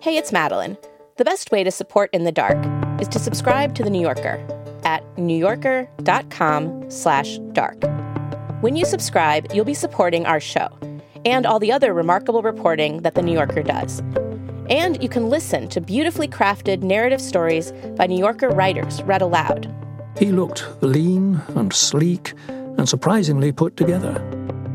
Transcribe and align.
Hey, 0.00 0.18
it's 0.18 0.32
Madeleine. 0.32 0.76
The 1.16 1.24
best 1.24 1.50
way 1.50 1.64
to 1.64 1.70
support 1.70 2.10
In 2.12 2.24
the 2.24 2.32
Dark 2.32 2.58
is 3.00 3.08
to 3.08 3.18
subscribe 3.18 3.74
to 3.76 3.82
The 3.82 3.88
New 3.88 4.02
Yorker 4.02 4.46
at 4.84 5.02
newyorker.com 5.16 6.90
slash 6.90 7.38
dark. 7.52 7.82
When 8.60 8.76
you 8.76 8.84
subscribe, 8.84 9.50
you'll 9.54 9.64
be 9.64 9.72
supporting 9.72 10.26
our 10.26 10.40
show 10.40 10.68
and 11.24 11.46
all 11.46 11.58
the 11.58 11.72
other 11.72 11.94
remarkable 11.94 12.42
reporting 12.42 13.00
that 13.00 13.14
The 13.14 13.22
New 13.22 13.32
Yorker 13.32 13.62
does. 13.62 14.00
And 14.68 15.02
you 15.02 15.08
can 15.08 15.30
listen 15.30 15.68
to 15.68 15.80
beautifully 15.80 16.28
crafted 16.28 16.82
narrative 16.82 17.22
stories 17.22 17.72
by 17.96 18.08
New 18.08 18.18
Yorker 18.18 18.50
writers 18.50 19.02
read 19.04 19.22
aloud. 19.22 19.74
He 20.18 20.32
looked 20.32 20.66
lean 20.82 21.40
and 21.54 21.72
sleek 21.72 22.34
and 22.48 22.86
surprisingly 22.86 23.52
put 23.52 23.78
together. 23.78 24.22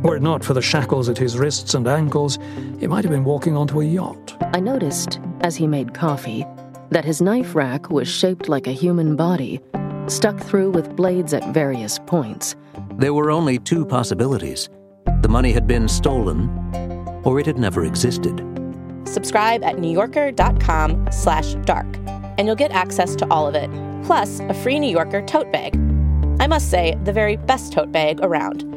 Were 0.03 0.15
it 0.15 0.21
not 0.21 0.43
for 0.43 0.53
the 0.53 0.61
shackles 0.61 1.09
at 1.09 1.17
his 1.17 1.37
wrists 1.37 1.73
and 1.73 1.87
ankles, 1.87 2.37
he 2.79 2.87
might 2.87 3.03
have 3.03 3.11
been 3.11 3.23
walking 3.23 3.57
onto 3.57 3.81
a 3.81 3.85
yacht. 3.85 4.35
I 4.53 4.59
noticed, 4.59 5.19
as 5.41 5.55
he 5.55 5.65
made 5.65 5.93
coffee, 5.93 6.45
that 6.91 7.03
his 7.03 7.21
knife 7.21 7.55
rack 7.55 7.89
was 7.89 8.07
shaped 8.07 8.47
like 8.47 8.67
a 8.67 8.71
human 8.71 9.15
body, 9.15 9.59
stuck 10.07 10.39
through 10.39 10.69
with 10.71 10.95
blades 10.95 11.33
at 11.33 11.53
various 11.53 11.99
points. 11.99 12.55
There 12.97 13.13
were 13.13 13.31
only 13.31 13.59
two 13.59 13.85
possibilities 13.85 14.69
the 15.21 15.29
money 15.29 15.51
had 15.51 15.65
been 15.65 15.87
stolen, 15.87 16.47
or 17.23 17.39
it 17.39 17.45
had 17.45 17.57
never 17.57 17.85
existed. 17.85 18.37
Subscribe 19.05 19.63
at 19.63 19.77
newyorker.com 19.77 21.07
slash 21.11 21.55
dark, 21.65 21.87
and 22.37 22.45
you'll 22.45 22.55
get 22.55 22.71
access 22.71 23.15
to 23.15 23.27
all 23.31 23.47
of 23.47 23.55
it, 23.55 23.69
plus 24.05 24.41
a 24.41 24.53
free 24.53 24.79
New 24.79 24.91
Yorker 24.91 25.21
tote 25.23 25.51
bag. 25.51 25.75
I 26.39 26.47
must 26.47 26.69
say, 26.69 26.95
the 27.03 27.11
very 27.11 27.37
best 27.37 27.73
tote 27.73 27.91
bag 27.91 28.19
around. 28.21 28.76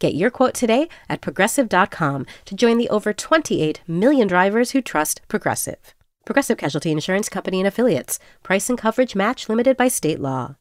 Get 0.00 0.14
your 0.14 0.30
quote 0.30 0.54
today 0.54 0.88
at 1.10 1.20
progressive.com 1.20 2.26
to 2.46 2.54
join 2.54 2.78
the 2.78 2.88
over 2.88 3.12
28 3.12 3.82
million 3.86 4.26
drivers 4.26 4.70
who 4.70 4.80
trust 4.80 5.20
Progressive. 5.28 5.94
Progressive 6.24 6.56
Casualty 6.56 6.90
Insurance 6.90 7.28
Company 7.28 7.60
and 7.60 7.68
Affiliates. 7.68 8.18
Price 8.42 8.70
and 8.70 8.78
coverage 8.78 9.14
match 9.14 9.48
limited 9.50 9.76
by 9.76 9.88
state 9.88 10.18
law. 10.18 10.56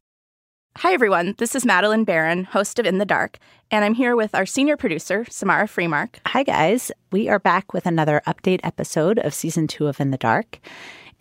Hi, 0.78 0.94
everyone. 0.94 1.36
This 1.38 1.56
is 1.56 1.66
Madeleine 1.66 2.04
Baran, 2.04 2.44
host 2.44 2.80
of 2.80 2.86
In 2.86 2.98
the 2.98 3.06
Dark, 3.06 3.38
and 3.72 3.86
I'm 3.86 3.94
here 3.94 4.16
with 4.16 4.36
our 4.36 4.45
senior 4.45 4.76
producer, 4.76 5.26
Samara 5.30 5.67
Freemark. 5.67 6.16
Hi, 6.28 6.44
guys. 6.44 6.92
We 7.12 7.30
are 7.30 7.40
back 7.40 7.73
with 7.73 7.86
another 7.86 8.22
update 8.28 8.60
episode 8.64 9.20
of 9.20 9.34
season 9.34 9.67
two 9.67 9.88
of 9.88 10.02
In 10.02 10.12
the 10.12 10.17
Dark. 10.17 10.60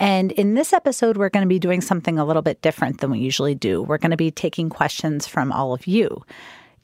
And 0.01 0.33
in 0.33 0.55
this 0.55 0.73
episode, 0.73 1.17
we're 1.17 1.29
going 1.29 1.45
to 1.45 1.49
be 1.49 1.59
doing 1.59 1.81
something 1.81 2.19
a 2.19 2.25
little 2.25 2.43
bit 2.43 2.63
different 2.63 3.01
than 3.01 3.11
we 3.11 3.21
usually 3.21 3.55
do. 3.55 3.83
We're 3.83 3.99
going 3.99 4.11
to 4.11 4.17
be 4.17 4.31
taking 4.31 4.71
questions 4.71 5.27
from 5.27 5.53
all 5.53 5.73
of 5.73 5.87
you. 5.87 6.25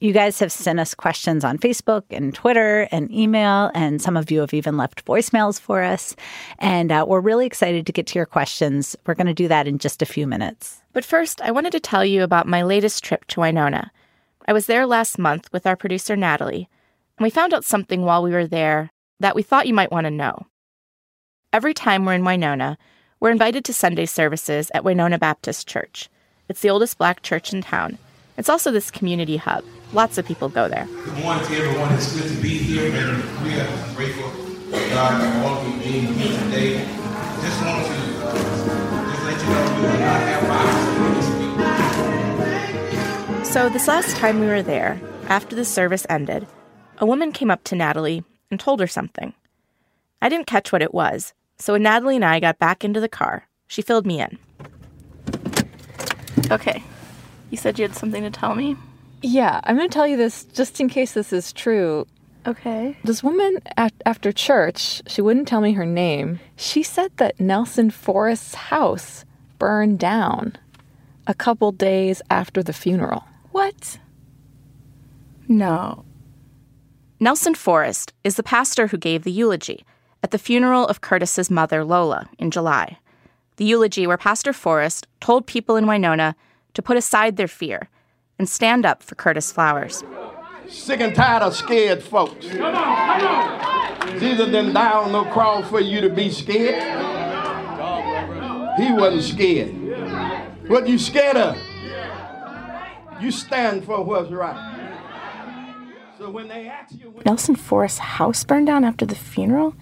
You 0.05 0.12
guys 0.12 0.38
have 0.41 0.52
sent 0.52 0.78
us 0.78 0.94
questions 0.94 1.44
on 1.44 1.56
Facebook 1.56 2.02
and 2.10 2.34
Twitter 2.34 2.86
and 2.92 3.10
email, 3.10 3.70
and 3.74 4.02
some 4.02 4.19
of 4.19 4.30
you 4.30 4.41
have 4.41 4.52
even 4.52 4.77
left 4.77 5.06
voicemails 5.06 5.58
for 5.58 5.83
us. 5.83 6.14
And 6.58 6.92
uh, 6.92 7.06
we're 7.08 7.20
really 7.20 7.46
excited 7.46 7.86
to 7.86 7.92
get 7.92 8.06
to 8.08 8.19
your 8.19 8.27
questions. 8.27 8.96
We're 9.06 9.14
going 9.14 9.28
to 9.28 9.33
do 9.33 9.48
that 9.48 9.66
in 9.66 9.78
just 9.78 10.02
a 10.02 10.06
few 10.06 10.27
minutes. 10.27 10.83
But 10.92 11.06
first, 11.06 11.41
I 11.41 11.52
wanted 11.52 11.72
to 11.72 11.80
tell 11.80 12.05
you 12.05 12.22
about 12.22 12.46
my 12.46 12.64
latest 12.64 13.02
trip 13.02 13.24
to 13.28 13.41
Winona. 13.41 13.91
I 14.46 14.52
was 14.52 14.66
there 14.66 14.86
last 14.86 15.19
month 15.19 15.50
with 15.55 15.66
our 15.66 15.74
producer, 15.74 16.16
Natalie, 16.16 16.68
and 17.17 17.24
we 17.24 17.30
found 17.30 17.55
out 17.55 17.64
something 17.64 18.02
while 18.02 18.23
we 18.23 18.33
were 18.33 18.46
there 18.46 18.90
that 19.20 19.34
we 19.34 19.42
thought 19.42 19.67
you 19.67 19.73
might 19.73 19.90
want 19.90 20.05
to 20.05 20.11
know. 20.11 20.46
Every 21.51 21.73
time 21.73 22.05
we're 22.05 22.12
in 22.12 22.27
Winona, 22.27 22.77
we're 23.20 23.30
invited 23.30 23.64
to 23.64 23.73
Sunday 23.73 24.05
services 24.05 24.70
at 24.74 24.84
Winona 24.84 25.18
Baptist 25.18 25.67
Church. 25.67 26.11
It's 26.51 26.61
the 26.61 26.68
oldest 26.68 26.98
black 26.98 27.23
church 27.23 27.55
in 27.55 27.62
town. 27.62 27.96
It's 28.36 28.51
also 28.51 28.70
this 28.70 28.90
community 28.90 29.39
hub. 29.39 29.64
Lots 29.94 30.18
of 30.18 30.27
people 30.27 30.48
go 30.48 30.68
there. 30.68 30.88
Good 31.05 31.18
morning 31.22 31.46
to 31.46 31.55
everyone. 31.55 31.94
It's 31.94 32.20
good 32.20 32.28
to 32.28 32.42
be 32.42 32.48
here, 32.48 32.92
and 32.92 33.22
we 33.44 33.55
are 33.60 33.94
grateful 33.94 34.28
to 34.28 34.88
God 34.90 35.22
for 35.22 35.28
all 35.46 35.58
of 35.58 35.68
you 35.68 35.78
being 35.84 36.12
here 36.14 36.36
today. 36.40 36.78
Just 37.40 37.64
want 37.64 37.86
to 37.86 37.92
uh, 38.27 38.34
just 39.12 39.22
let 39.24 39.40
you 39.40 39.46
know 39.50 39.62
we 39.77 39.83
will 39.83 39.98
not 40.00 40.20
have 40.20 40.42
violence 43.30 43.46
So 43.46 43.68
this 43.68 43.86
last 43.86 44.16
time 44.16 44.40
we 44.40 44.46
were 44.46 44.64
there, 44.64 45.00
after 45.28 45.54
the 45.54 45.64
service 45.64 46.04
ended, 46.10 46.48
a 46.98 47.06
woman 47.06 47.30
came 47.30 47.52
up 47.52 47.62
to 47.62 47.77
Natalie 47.77 48.24
and 48.50 48.58
told 48.58 48.80
her 48.80 48.88
something. 48.88 49.33
I 50.20 50.28
didn't 50.28 50.48
catch 50.48 50.72
what 50.72 50.83
it 50.83 50.92
was, 50.92 51.34
so 51.60 51.74
when 51.74 51.84
Natalie 51.84 52.16
and 52.16 52.24
I 52.24 52.40
got 52.40 52.58
back 52.58 52.84
into 52.84 52.98
the 52.98 53.08
car, 53.08 53.46
she 53.68 53.80
filled 53.80 54.06
me 54.06 54.20
in. 54.20 54.40
Okay. 56.50 56.83
You 57.50 57.56
said 57.56 57.78
you 57.78 57.84
had 57.86 57.94
something 57.94 58.24
to 58.24 58.30
tell 58.30 58.56
me? 58.56 58.77
Yeah, 59.24 59.62
I'm 59.64 59.77
going 59.77 59.89
to 59.89 59.92
tell 59.92 60.07
you 60.07 60.18
this 60.18 60.45
just 60.45 60.83
in 60.83 60.90
case 60.90 61.12
this 61.12 61.33
is 61.33 61.51
true. 61.51 62.07
Okay. 62.46 62.95
This 63.05 63.23
woman 63.23 63.58
at, 63.79 63.95
after 64.05 64.33
church, 64.33 65.01
she 65.07 65.23
wouldn't 65.23 65.48
tell 65.48 65.62
me 65.62 65.73
her 65.73 65.86
name. 65.86 66.40
She 66.57 66.83
said 66.83 67.11
that 67.17 67.40
Nelson 67.40 67.90
Forrest's 67.90 68.55
house 68.55 69.24
burned 69.58 69.98
down 69.98 70.58
a 71.27 71.33
couple 71.33 71.73
days 71.73 72.20
after 72.29 72.63
the 72.63 72.74
funeral. 72.74 73.24
What? 73.51 73.98
No. 75.48 76.05
Nelson 77.18 77.55
Forrest 77.55 78.13
is 78.24 78.36
the 78.36 78.42
pastor 78.42 78.89
who 78.89 78.98
gave 78.98 79.24
the 79.24 79.33
eulogy 79.33 79.86
at 80.23 80.33
the 80.33 80.39
funeral 80.39 80.86
of 80.86 81.01
Curtis's 81.01 81.51
mother, 81.51 81.83
Lola, 81.83 82.29
in 82.39 82.51
July. 82.51 82.98
The 83.57 83.64
eulogy 83.64 84.07
where 84.07 84.18
Pastor 84.18 84.52
Forrest 84.52 85.07
told 85.20 85.46
people 85.46 85.77
in 85.77 85.86
Winona 85.86 86.36
to 86.74 86.83
put 86.83 86.98
aside 86.98 87.39
their 87.39 87.48
fear 87.48 87.89
and 88.39 88.48
stand 88.48 88.84
up 88.84 89.02
for 89.02 89.14
Curtis 89.14 89.52
Flowers. 89.52 90.02
Sick 90.68 91.00
and 91.00 91.14
tired 91.14 91.42
of 91.42 91.55
scared 91.55 92.02
folks. 92.02 92.48
Come 92.48 92.62
on, 92.62 93.20
come 93.20 93.28
on. 93.28 94.08
It's 94.08 94.22
either 94.22 94.46
them 94.46 94.72
down 94.72 95.12
no 95.12 95.24
cross 95.27 95.68
for 95.68 95.80
you 95.80 96.00
to 96.00 96.08
be 96.08 96.30
scared. 96.30 96.83
He 98.78 98.92
wasn't 98.92 99.22
scared. 99.22 100.68
What 100.68 100.89
you 100.89 100.98
scared 100.98 101.36
of? 101.36 101.56
You 103.20 103.30
stand 103.30 103.84
for 103.84 104.02
what's 104.02 104.30
right. 104.30 104.72
So 106.18 106.30
when 106.30 106.48
they 106.48 106.68
ask 106.68 106.95
you, 106.98 107.11
when 107.11 107.22
Nelson 107.27 107.55
Forrest's 107.55 107.98
house 107.98 108.45
burned 108.45 108.66
down 108.66 108.84
after 108.84 109.05
the 109.05 109.14
funeral? 109.14 109.74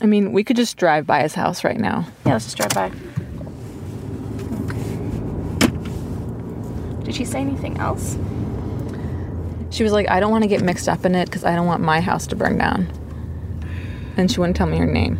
I 0.00 0.06
mean, 0.06 0.32
we 0.32 0.42
could 0.44 0.56
just 0.56 0.76
drive 0.76 1.06
by 1.06 1.22
his 1.22 1.34
house 1.34 1.64
right 1.64 1.78
now. 1.78 2.06
Yeah, 2.24 2.32
let's 2.34 2.52
just 2.52 2.56
drive 2.56 2.74
by. 2.74 2.92
Did 7.12 7.18
she 7.18 7.24
say 7.26 7.42
anything 7.42 7.76
else? 7.76 8.16
She 9.68 9.82
was 9.82 9.92
like, 9.92 10.08
I 10.08 10.18
don't 10.18 10.30
want 10.30 10.44
to 10.44 10.48
get 10.48 10.62
mixed 10.62 10.88
up 10.88 11.04
in 11.04 11.14
it 11.14 11.26
because 11.26 11.44
I 11.44 11.54
don't 11.54 11.66
want 11.66 11.82
my 11.82 12.00
house 12.00 12.26
to 12.28 12.36
burn 12.36 12.56
down. 12.56 12.90
And 14.16 14.32
she 14.32 14.40
wouldn't 14.40 14.56
tell 14.56 14.66
me 14.66 14.78
her 14.78 14.86
name. 14.86 15.18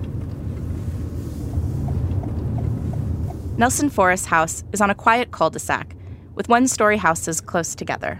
Nelson 3.58 3.90
Forrest's 3.90 4.24
house 4.24 4.64
is 4.72 4.80
on 4.80 4.88
a 4.88 4.94
quiet 4.94 5.32
cul 5.32 5.50
de 5.50 5.58
sac 5.58 5.94
with 6.34 6.48
one 6.48 6.66
story 6.66 6.96
houses 6.96 7.42
close 7.42 7.74
together. 7.74 8.18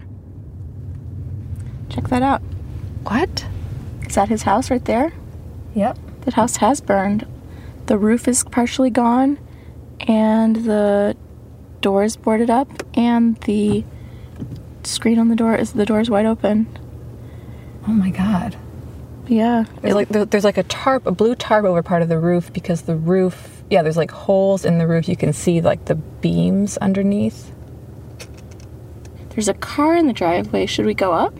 Check 1.89 2.09
that 2.09 2.21
out. 2.21 2.43
What? 3.01 3.47
Is 4.05 4.13
that 4.13 4.29
his 4.29 4.43
house 4.43 4.69
right 4.69 4.85
there? 4.85 5.13
Yep. 5.73 5.97
That 6.25 6.35
house 6.35 6.57
has 6.57 6.79
burned. 6.79 7.25
The 7.87 7.97
roof 7.97 8.27
is 8.27 8.43
partially 8.43 8.91
gone, 8.91 9.39
and 10.01 10.57
the 10.57 11.17
door 11.83 12.03
is 12.03 12.15
boarded 12.15 12.49
up, 12.49 12.67
and 12.95 13.37
the 13.41 13.83
screen 14.83 15.19
on 15.19 15.27
the 15.27 15.35
door 15.35 15.55
is 15.55 15.73
the 15.73 15.85
door 15.85 15.99
is 15.99 16.09
wide 16.09 16.25
open. 16.25 16.65
Oh 17.87 17.91
my 17.91 18.09
god. 18.09 18.57
Yeah. 19.27 19.65
There's 19.81 19.93
like 19.93 20.09
there's 20.09 20.43
like 20.43 20.57
a 20.57 20.63
tarp, 20.63 21.05
a 21.05 21.11
blue 21.11 21.35
tarp 21.35 21.65
over 21.65 21.83
part 21.83 22.01
of 22.01 22.09
the 22.09 22.17
roof 22.17 22.51
because 22.51 22.83
the 22.83 22.95
roof, 22.95 23.63
yeah, 23.69 23.83
there's 23.83 23.97
like 23.97 24.11
holes 24.11 24.65
in 24.65 24.79
the 24.79 24.87
roof. 24.87 25.07
You 25.07 25.15
can 25.15 25.33
see 25.33 25.61
like 25.61 25.85
the 25.85 25.95
beams 25.95 26.77
underneath. 26.77 27.51
There's 29.29 29.47
a 29.47 29.53
car 29.53 29.95
in 29.95 30.07
the 30.07 30.13
driveway. 30.13 30.65
Should 30.65 30.85
we 30.85 30.93
go 30.93 31.11
up? 31.11 31.35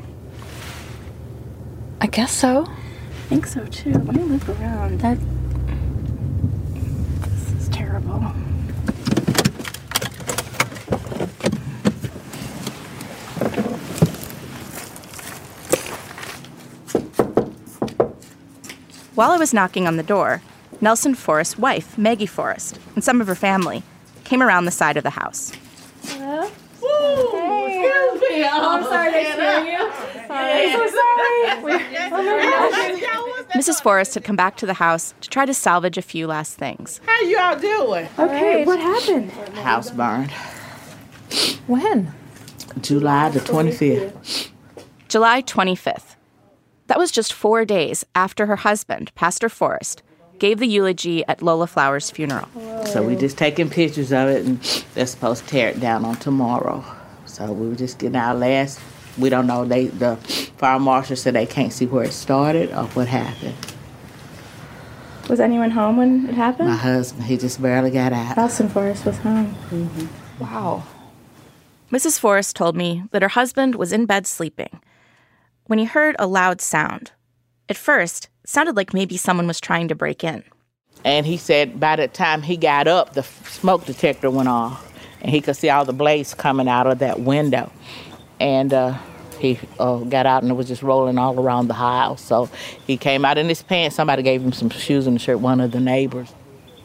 I 2.01 2.07
guess 2.07 2.31
so. 2.31 2.65
I 2.65 3.27
think 3.29 3.47
so 3.47 3.65
too. 3.67 3.93
Let 3.93 4.15
me 4.15 4.23
look 4.23 4.47
around. 4.49 4.99
That. 4.99 5.17
While 19.15 19.29
I 19.29 19.37
was 19.37 19.53
knocking 19.53 19.85
on 19.85 19.97
the 19.97 20.03
door, 20.03 20.41
Nelson 20.81 21.13
Forrest's 21.13 21.57
wife, 21.57 21.97
Maggie 21.99 22.25
Forrest, 22.25 22.79
and 22.95 23.03
some 23.03 23.21
of 23.21 23.27
her 23.27 23.35
family 23.35 23.83
came 24.23 24.41
around 24.41 24.65
the 24.65 24.71
side 24.71 24.97
of 24.97 25.03
the 25.03 25.11
house. 25.11 25.51
Hello? 26.05 26.49
Hey. 26.81 27.85
Excuse 27.85 28.21
me. 28.21 28.43
Oh, 28.43 28.75
I'm 28.75 28.83
sorry 28.83 29.11
to 29.11 29.19
oh, 29.19 29.31
scare 29.33 29.65
you. 29.65 29.91
Sorry. 30.27 30.63
I'm 30.63 30.71
so 30.71 30.87
sorry. 30.87 31.83
Oh 32.15 33.43
Mrs. 33.55 33.81
Forrest 33.83 34.15
had 34.15 34.23
come 34.23 34.35
back 34.35 34.57
to 34.57 34.65
the 34.65 34.73
house 34.73 35.13
to 35.21 35.29
try 35.29 35.45
to 35.45 35.53
salvage 35.53 35.97
a 35.97 36.01
few 36.01 36.25
last 36.25 36.55
things. 36.55 36.99
How 37.05 37.21
y'all 37.21 37.59
doing? 37.59 38.07
Okay, 38.17 38.57
right. 38.57 38.65
what 38.65 38.79
happened? 38.79 39.31
House 39.57 39.91
burned. 39.91 40.31
When? 41.67 42.13
July 42.81 43.29
the 43.29 43.39
25th. 43.39 44.49
July 45.07 45.43
25th. 45.43 46.12
That 46.87 46.97
was 46.97 47.11
just 47.11 47.33
four 47.33 47.65
days 47.65 48.05
after 48.13 48.45
her 48.45 48.57
husband, 48.57 49.13
Pastor 49.15 49.49
Forrest, 49.49 50.03
gave 50.39 50.59
the 50.59 50.67
eulogy 50.67 51.25
at 51.27 51.41
Lola 51.41 51.67
Flower's 51.67 52.11
funeral. 52.11 52.47
So 52.85 53.01
we 53.03 53.15
just 53.15 53.37
taking 53.37 53.69
pictures 53.69 54.11
of 54.11 54.27
it, 54.27 54.45
and 54.45 54.59
they're 54.93 55.05
supposed 55.05 55.43
to 55.43 55.49
tear 55.49 55.69
it 55.69 55.79
down 55.79 56.03
on 56.03 56.17
tomorrow. 56.17 56.83
So 57.25 57.51
we 57.51 57.69
were 57.69 57.75
just 57.75 57.99
getting 57.99 58.17
our 58.17 58.35
last. 58.35 58.79
We 59.17 59.29
don't 59.29 59.47
know. 59.47 59.63
They 59.63 59.87
the 59.87 60.17
fire 60.57 60.79
marshal 60.79 61.15
said 61.15 61.35
they 61.35 61.45
can't 61.45 61.71
see 61.71 61.85
where 61.85 62.03
it 62.03 62.13
started 62.13 62.71
or 62.71 62.85
what 62.87 63.07
happened. 63.07 63.55
Was 65.29 65.39
anyone 65.39 65.71
home 65.71 65.97
when 65.97 66.27
it 66.27 66.35
happened? 66.35 66.69
My 66.69 66.75
husband. 66.75 67.23
He 67.23 67.37
just 67.37 67.61
barely 67.61 67.91
got 67.91 68.11
out. 68.11 68.35
Nelson 68.35 68.67
Forrest 68.69 69.05
was 69.05 69.17
home. 69.19 69.55
Mm-hmm. 69.69 70.43
Wow. 70.43 70.83
Mrs. 71.91 72.19
Forrest 72.19 72.55
told 72.55 72.75
me 72.75 73.03
that 73.11 73.21
her 73.21 73.29
husband 73.29 73.75
was 73.75 73.93
in 73.93 74.05
bed 74.05 74.27
sleeping 74.27 74.81
when 75.65 75.79
he 75.79 75.85
heard 75.85 76.15
a 76.19 76.27
loud 76.27 76.61
sound. 76.61 77.11
At 77.69 77.77
first, 77.77 78.29
it 78.43 78.49
sounded 78.49 78.75
like 78.75 78.93
maybe 78.93 79.17
someone 79.17 79.47
was 79.47 79.59
trying 79.59 79.87
to 79.87 79.95
break 79.95 80.23
in. 80.23 80.43
And 81.05 81.25
he 81.25 81.37
said 81.37 81.79
by 81.79 81.95
the 81.95 82.07
time 82.07 82.41
he 82.41 82.57
got 82.57 82.87
up, 82.87 83.13
the 83.13 83.23
smoke 83.23 83.85
detector 83.85 84.29
went 84.29 84.49
off, 84.49 84.91
and 85.21 85.31
he 85.31 85.41
could 85.41 85.55
see 85.55 85.69
all 85.69 85.85
the 85.85 85.93
blaze 85.93 86.33
coming 86.33 86.67
out 86.67 86.87
of 86.87 86.99
that 86.99 87.21
window. 87.21 87.71
And 88.39 88.73
uh, 88.73 88.97
he 89.39 89.59
uh, 89.79 89.97
got 89.97 90.25
out 90.25 90.41
and 90.41 90.51
it 90.51 90.55
was 90.55 90.67
just 90.67 90.81
rolling 90.81 91.17
all 91.17 91.39
around 91.39 91.67
the 91.67 91.73
house. 91.73 92.21
So 92.21 92.49
he 92.87 92.97
came 92.97 93.25
out 93.25 93.37
in 93.37 93.49
his 93.49 93.61
pants. 93.61 93.95
Somebody 93.95 94.23
gave 94.23 94.41
him 94.41 94.53
some 94.53 94.69
shoes 94.69 95.05
and 95.05 95.17
a 95.17 95.19
shirt, 95.19 95.39
one 95.39 95.59
of 95.59 95.71
the 95.71 95.79
neighbors. 95.79 96.33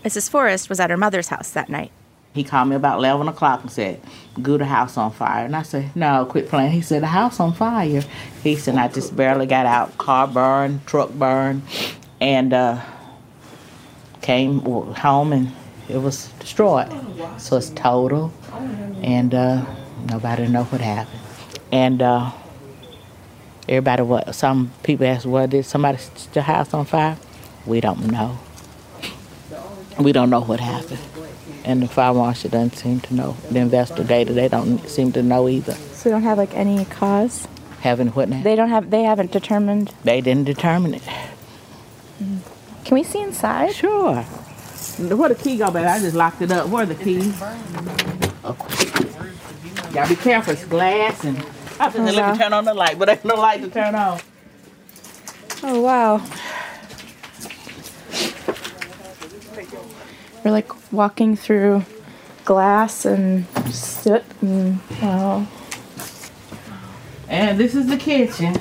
Mrs. 0.05 0.29
Forrest 0.31 0.69
was 0.69 0.81
at 0.81 0.91
her 0.91 0.97
mother's 0.97 1.29
house 1.29 1.51
that 1.51 1.69
night. 1.69 1.93
He 2.35 2.45
called 2.45 2.69
me 2.69 2.77
about 2.77 2.99
11 2.99 3.27
o'clock 3.29 3.63
and 3.63 3.71
said, 3.71 4.01
Go 4.41 4.57
the 4.59 4.65
house 4.65 4.97
on 4.97 5.11
fire. 5.11 5.45
And 5.45 5.57
I 5.57 5.63
said, 5.63 5.95
No, 5.97 6.25
quit 6.27 6.49
playing. 6.49 6.73
He 6.73 6.83
said, 6.83 7.03
The 7.03 7.09
house 7.09 7.41
on 7.41 7.53
fire. 7.53 8.05
He 8.43 8.57
said, 8.57 8.77
I 8.77 8.89
just 8.89 9.17
barely 9.17 9.47
got 9.47 9.67
out. 9.67 9.97
Car 9.99 10.29
burned, 10.29 10.87
truck 10.87 11.11
burned, 11.11 11.63
and 12.21 12.53
uh, 12.53 12.81
came 14.21 14.61
home 14.61 15.33
and 15.33 15.53
it 15.89 15.97
was 15.97 16.29
destroyed. 16.39 16.93
So 17.39 17.57
it's 17.57 17.71
total, 17.71 18.33
and 19.03 19.35
uh, 19.35 19.65
nobody 20.07 20.47
know 20.47 20.65
what 20.65 20.83
happened. 20.83 21.21
And 21.73 22.03
uh, 22.03 22.31
everybody, 23.69 24.03
what? 24.03 24.35
Some 24.35 24.71
people 24.83 25.07
ask, 25.07 25.27
"What 25.27 25.51
did 25.51 25.65
somebody 25.65 25.99
set 25.99 26.35
the 26.35 26.43
house 26.43 26.75
on 26.75 26.85
fire?" 26.85 27.17
We 27.65 27.81
don't 27.81 28.11
know. 28.11 28.39
We 29.99 30.13
don't 30.13 30.31
know 30.31 30.43
what 30.43 30.61
happened 30.61 31.01
and 31.65 31.83
the 31.83 31.89
fire 31.89 32.15
marshal 32.15 32.51
doesn't 32.51 32.77
seem 32.77 33.01
to 33.01 33.15
know. 33.15 33.37
The 33.51 33.59
investigator, 33.61 34.33
they 34.33 34.49
don't 34.49 34.79
seem 34.89 35.13
to 35.13 35.23
know 35.23 35.49
either. 35.49 35.75
So 35.75 36.05
they 36.05 36.11
don't 36.11 36.23
have 36.23 36.39
like 36.39 36.55
any 36.55 36.85
cause. 36.87 37.47
Having 37.81 38.09
what 38.09 38.29
now? 38.29 38.43
They 38.43 38.57
don't 38.57 38.71
have. 38.71 38.91
They 38.91 39.03
haven't 39.05 39.31
determined. 39.31 39.95
They 40.03 40.21
didn't 40.21 40.45
determine 40.45 40.95
it. 40.95 41.03
Mm. 42.23 42.41
Can 42.85 42.95
we 42.95 43.05
see 43.05 43.21
inside? 43.23 43.75
Sure. 43.75 44.23
Where 44.23 45.29
the 45.29 45.37
key 45.37 45.59
go, 45.59 45.71
baby? 45.71 45.87
I 45.87 46.01
just 46.01 46.17
locked 46.17 46.43
it 46.43 46.51
up. 46.51 46.69
Where 46.69 46.87
the 46.87 46.97
key? 46.97 47.33
Okay. 48.45 49.93
Gotta 49.93 50.09
be 50.09 50.17
careful. 50.17 50.55
It's 50.55 50.65
glass 50.65 51.25
and. 51.25 51.39
I 51.79 51.85
have 51.85 51.93
to 51.93 52.01
oh, 52.01 52.05
look 52.07 52.17
wow. 52.17 52.35
turn 52.35 52.53
on 52.53 52.65
the 52.65 52.75
light, 52.75 52.99
but 52.99 53.05
there's 53.05 53.25
no 53.25 53.37
light 53.37 53.61
to 53.63 53.69
turn 53.69 53.95
on. 53.95 54.21
Oh 55.63 55.81
wow. 55.81 56.21
We're 60.49 60.53
like 60.53 60.93
walking 60.93 61.37
through 61.37 61.85
glass 62.47 63.05
and 63.05 63.47
soot 63.71 64.25
and 64.41 64.81
wow. 65.03 65.47
And 67.29 67.61
this 67.61 67.75
is 67.75 67.87
the 67.87 67.99
kitchen. 67.99 68.59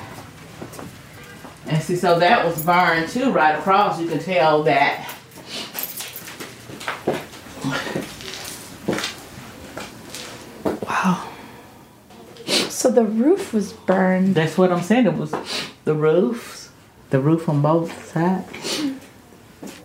And 1.64 1.82
see, 1.82 1.96
so 1.96 2.18
that 2.18 2.44
was 2.44 2.62
burned 2.62 3.08
too, 3.08 3.32
right 3.32 3.58
across. 3.58 3.98
You 3.98 4.06
can 4.06 4.18
tell 4.18 4.64
that. 4.64 5.08
Wow. 10.82 11.26
So 12.68 12.90
the 12.90 13.04
roof 13.04 13.54
was 13.54 13.72
burned. 13.72 14.34
That's 14.34 14.58
what 14.58 14.70
I'm 14.70 14.82
saying. 14.82 15.06
It 15.06 15.14
was 15.14 15.34
the 15.86 15.94
roofs, 15.94 16.68
the 17.08 17.18
roof 17.18 17.48
on 17.48 17.62
both 17.62 18.12
sides 18.12 18.97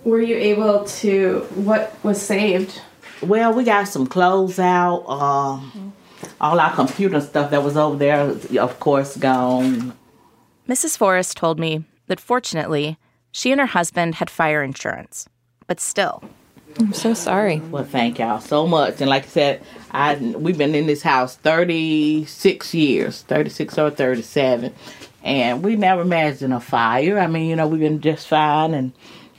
were 0.03 0.21
you 0.21 0.35
able 0.35 0.83
to? 0.85 1.39
What 1.55 1.95
was 2.03 2.21
saved? 2.21 2.81
Well, 3.21 3.53
we 3.53 3.63
got 3.63 3.87
some 3.87 4.07
clothes 4.07 4.59
out. 4.59 5.05
Um, 5.07 5.93
all 6.41 6.59
our 6.59 6.73
computer 6.73 7.21
stuff 7.21 7.51
that 7.51 7.63
was 7.63 7.77
over 7.77 7.95
there, 7.97 8.35
of 8.59 8.79
course, 8.79 9.17
gone. 9.17 9.93
Mrs. 10.67 10.97
Forrest 10.97 11.37
told 11.37 11.59
me 11.59 11.83
that 12.07 12.19
fortunately, 12.19 12.97
she 13.31 13.51
and 13.51 13.59
her 13.59 13.67
husband 13.67 14.15
had 14.15 14.29
fire 14.29 14.63
insurance, 14.63 15.27
but 15.67 15.79
still. 15.79 16.23
I'm 16.79 16.93
so 16.93 17.13
sorry. 17.13 17.59
Well, 17.59 17.83
thank 17.83 18.19
y'all 18.19 18.39
so 18.39 18.65
much. 18.65 18.99
And 18.99 19.09
like 19.09 19.23
I 19.23 19.27
said, 19.27 19.63
I 19.91 20.15
we've 20.15 20.57
been 20.57 20.73
in 20.73 20.87
this 20.87 21.03
house 21.03 21.35
36 21.37 22.73
years, 22.73 23.21
36 23.23 23.77
or 23.77 23.91
37, 23.91 24.73
and 25.23 25.63
we 25.63 25.75
never 25.75 26.01
imagined 26.01 26.53
a 26.53 26.59
fire. 26.59 27.19
I 27.19 27.27
mean, 27.27 27.49
you 27.49 27.55
know, 27.55 27.67
we've 27.67 27.79
been 27.79 28.01
just 28.01 28.27
fine 28.27 28.73
and 28.73 28.91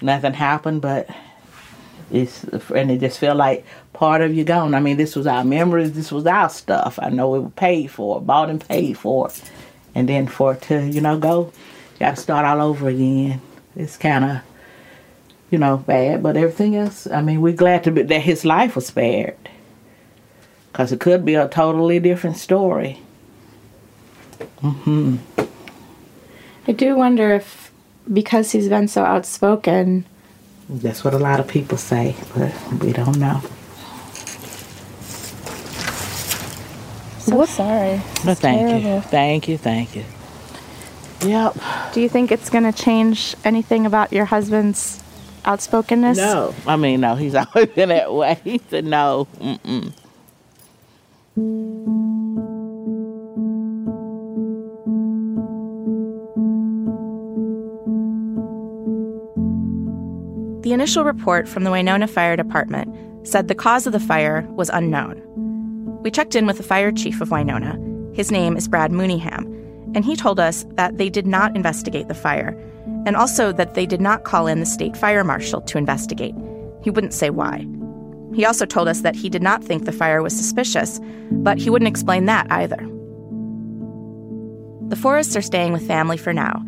nothing 0.04 0.34
happened, 0.34 0.82
but 0.82 1.08
it's 2.10 2.44
and 2.44 2.90
it 2.90 3.00
just 3.00 3.18
felt 3.18 3.36
like 3.36 3.64
part 3.92 4.20
of 4.20 4.34
you 4.34 4.44
gone. 4.44 4.74
I 4.74 4.80
mean, 4.80 4.96
this 4.96 5.16
was 5.16 5.26
our 5.26 5.44
memories, 5.44 5.92
this 5.92 6.12
was 6.12 6.26
our 6.26 6.50
stuff. 6.50 6.98
I 7.02 7.08
know 7.08 7.34
it 7.34 7.40
was 7.40 7.52
paid 7.56 7.90
for, 7.90 8.20
bought 8.20 8.50
and 8.50 8.66
paid 8.66 8.98
for, 8.98 9.30
and 9.94 10.08
then 10.08 10.26
for 10.26 10.52
it 10.52 10.62
to 10.62 10.86
you 10.86 11.00
know 11.00 11.18
go, 11.18 11.52
got 11.98 12.16
to 12.16 12.22
start 12.22 12.44
all 12.44 12.60
over 12.60 12.88
again. 12.88 13.40
It's 13.74 13.96
kind 13.96 14.24
of 14.24 14.42
you 15.50 15.58
know 15.58 15.78
bad, 15.78 16.22
but 16.22 16.36
everything 16.36 16.76
else. 16.76 17.06
I 17.06 17.22
mean, 17.22 17.40
we're 17.40 17.54
glad 17.54 17.84
to 17.84 17.90
be 17.90 18.02
that 18.02 18.20
his 18.20 18.44
life 18.44 18.76
was 18.76 18.86
spared, 18.86 19.36
cause 20.72 20.92
it 20.92 21.00
could 21.00 21.24
be 21.24 21.34
a 21.34 21.48
totally 21.48 21.98
different 21.98 22.36
story. 22.36 23.00
Hmm. 24.60 25.16
I 26.66 26.72
do 26.72 26.96
wonder 26.96 27.34
if 27.34 27.63
because 28.12 28.52
he's 28.52 28.68
been 28.68 28.88
so 28.88 29.04
outspoken. 29.04 30.06
That's 30.68 31.04
what 31.04 31.14
a 31.14 31.18
lot 31.18 31.40
of 31.40 31.48
people 31.48 31.78
say, 31.78 32.14
but 32.34 32.52
we 32.82 32.92
don't 32.92 33.18
know. 33.18 33.42
So 37.18 37.36
what? 37.36 37.48
sorry. 37.48 38.02
No, 38.24 38.34
thank 38.34 38.60
terrible. 38.60 38.94
you. 38.96 39.00
Thank 39.02 39.48
you. 39.48 39.58
Thank 39.58 39.96
you. 39.96 40.04
Yep. 41.22 41.56
Do 41.92 42.00
you 42.00 42.08
think 42.08 42.30
it's 42.30 42.50
going 42.50 42.70
to 42.70 42.72
change 42.72 43.34
anything 43.44 43.86
about 43.86 44.12
your 44.12 44.26
husband's 44.26 45.02
outspokenness? 45.46 46.18
No. 46.18 46.54
I 46.66 46.76
mean, 46.76 47.00
no. 47.00 47.14
He's 47.14 47.34
always 47.54 47.68
been 47.70 47.88
that 47.88 48.12
way. 48.12 48.40
He 48.44 48.60
said 48.68 48.84
no. 48.84 49.26
Mm-mm. 49.38 49.92
The 60.64 60.72
initial 60.72 61.04
report 61.04 61.46
from 61.46 61.64
the 61.64 61.70
Winona 61.70 62.06
Fire 62.08 62.36
Department 62.36 63.28
said 63.28 63.48
the 63.48 63.54
cause 63.54 63.86
of 63.86 63.92
the 63.92 64.00
fire 64.00 64.48
was 64.52 64.70
unknown. 64.70 65.20
We 66.02 66.10
checked 66.10 66.34
in 66.34 66.46
with 66.46 66.56
the 66.56 66.62
fire 66.62 66.90
chief 66.90 67.20
of 67.20 67.30
Winona. 67.30 67.78
His 68.14 68.32
name 68.32 68.56
is 68.56 68.66
Brad 68.66 68.90
Mooneyham, 68.90 69.44
and 69.94 70.06
he 70.06 70.16
told 70.16 70.40
us 70.40 70.64
that 70.76 70.96
they 70.96 71.10
did 71.10 71.26
not 71.26 71.54
investigate 71.54 72.08
the 72.08 72.14
fire, 72.14 72.58
and 73.04 73.14
also 73.14 73.52
that 73.52 73.74
they 73.74 73.84
did 73.84 74.00
not 74.00 74.24
call 74.24 74.46
in 74.46 74.60
the 74.60 74.64
state 74.64 74.96
fire 74.96 75.22
marshal 75.22 75.60
to 75.60 75.76
investigate. 75.76 76.34
He 76.82 76.88
wouldn't 76.88 77.12
say 77.12 77.28
why. 77.28 77.66
He 78.34 78.46
also 78.46 78.64
told 78.64 78.88
us 78.88 79.02
that 79.02 79.16
he 79.16 79.28
did 79.28 79.42
not 79.42 79.62
think 79.62 79.84
the 79.84 79.92
fire 79.92 80.22
was 80.22 80.34
suspicious, 80.34 80.98
but 81.30 81.58
he 81.58 81.68
wouldn't 81.68 81.90
explain 81.90 82.24
that 82.24 82.46
either. 82.50 82.78
The 84.88 84.96
Forrests 84.96 85.36
are 85.36 85.42
staying 85.42 85.74
with 85.74 85.86
family 85.86 86.16
for 86.16 86.32
now, 86.32 86.62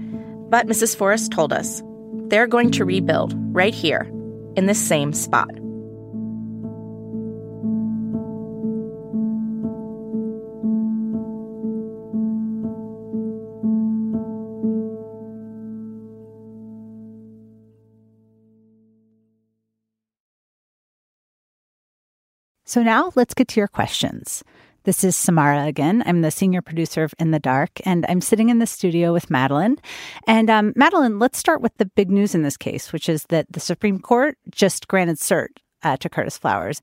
but 0.50 0.66
Mrs. 0.66 0.94
Forrest 0.94 1.32
told 1.32 1.50
us 1.50 1.82
they're 2.28 2.46
going 2.46 2.70
to 2.72 2.84
rebuild 2.84 3.34
right 3.54 3.74
here 3.74 4.10
in 4.56 4.66
this 4.66 4.78
same 4.78 5.12
spot. 5.12 5.50
So 22.68 22.82
now 22.82 23.12
let's 23.14 23.32
get 23.32 23.48
to 23.48 23.60
your 23.60 23.68
questions. 23.68 24.44
This 24.86 25.02
is 25.02 25.16
Samara 25.16 25.64
again. 25.64 26.04
I'm 26.06 26.22
the 26.22 26.30
senior 26.30 26.62
producer 26.62 27.02
of 27.02 27.12
In 27.18 27.32
the 27.32 27.40
Dark, 27.40 27.70
and 27.84 28.06
I'm 28.08 28.20
sitting 28.20 28.50
in 28.50 28.60
the 28.60 28.68
studio 28.68 29.12
with 29.12 29.30
Madeleine. 29.30 29.78
And 30.28 30.48
um, 30.48 30.72
Madeleine, 30.76 31.18
let's 31.18 31.40
start 31.40 31.60
with 31.60 31.76
the 31.78 31.86
big 31.86 32.08
news 32.08 32.36
in 32.36 32.42
this 32.42 32.56
case, 32.56 32.92
which 32.92 33.08
is 33.08 33.24
that 33.24 33.50
the 33.50 33.58
Supreme 33.58 33.98
Court 33.98 34.38
just 34.48 34.86
granted 34.86 35.16
cert 35.16 35.48
uh, 35.82 35.96
to 35.96 36.08
Curtis 36.08 36.38
Flowers. 36.38 36.82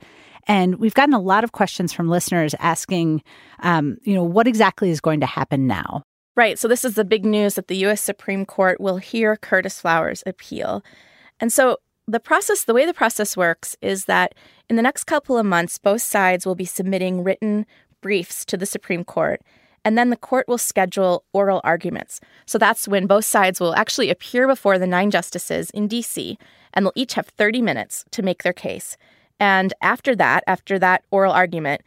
And 0.50 0.79
we've 0.79 0.93
gotten 0.93 1.13
a 1.13 1.22
lot 1.22 1.45
of 1.45 1.53
questions 1.53 1.93
from 1.93 2.10
listeners 2.10 2.53
asking, 2.60 3.24
um, 3.60 3.95
you 4.01 4.15
know, 4.15 4.24
what 4.25 4.48
exactly 4.48 4.89
is 4.89 5.00
going 5.00 5.22
to 5.22 5.25
happen 5.25 5.65
now? 5.65 6.03
Right. 6.36 6.60
So, 6.60 6.67
this 6.67 6.83
is 6.83 6.95
the 6.95 7.05
big 7.05 7.24
news 7.24 7.53
that 7.53 7.69
the 7.69 7.77
U.S. 7.77 8.01
Supreme 8.01 8.45
Court 8.45 8.81
will 8.81 8.98
hear 8.98 9.38
Curtis 9.38 9.79
Flowers' 9.79 10.24
appeal. 10.25 10.83
And 11.39 11.53
so, 11.53 11.77
the 12.05 12.19
process, 12.19 12.65
the 12.65 12.74
way 12.74 12.86
the 12.86 12.93
process 12.93 13.38
works 13.38 13.77
is 13.81 14.05
that 14.05 14.36
in 14.69 14.75
the 14.75 14.81
next 14.81 15.05
couple 15.05 15.38
of 15.38 15.45
months, 15.45 15.77
both 15.77 16.01
sides 16.01 16.45
will 16.45 16.55
be 16.55 16.65
submitting 16.65 17.24
written 17.24 17.65
briefs 18.03 18.45
to 18.45 18.57
the 18.57 18.67
Supreme 18.67 19.03
Court, 19.03 19.41
and 19.83 19.98
then 19.98 20.12
the 20.12 20.15
court 20.17 20.48
will 20.48 20.60
schedule 20.60 21.24
oral 21.33 21.62
arguments. 21.63 22.22
So 22.45 22.57
that's 22.60 22.88
when 22.88 23.07
both 23.07 23.25
sides 23.25 23.60
will 23.60 23.75
actually 23.75 24.12
appear 24.12 24.48
before 24.48 24.77
the 24.77 24.86
nine 24.86 25.10
justices 25.10 25.72
in 25.72 25.89
DC, 25.89 26.38
and 26.74 26.86
they'll 26.86 26.93
each 26.95 27.15
have 27.15 27.27
30 27.27 27.62
minutes 27.62 28.05
to 28.12 28.22
make 28.22 28.43
their 28.43 28.53
case. 28.53 28.98
And 29.39 29.74
after 29.81 30.15
that, 30.15 30.43
after 30.45 30.77
that 30.79 31.03
oral 31.10 31.33
argument, 31.33 31.81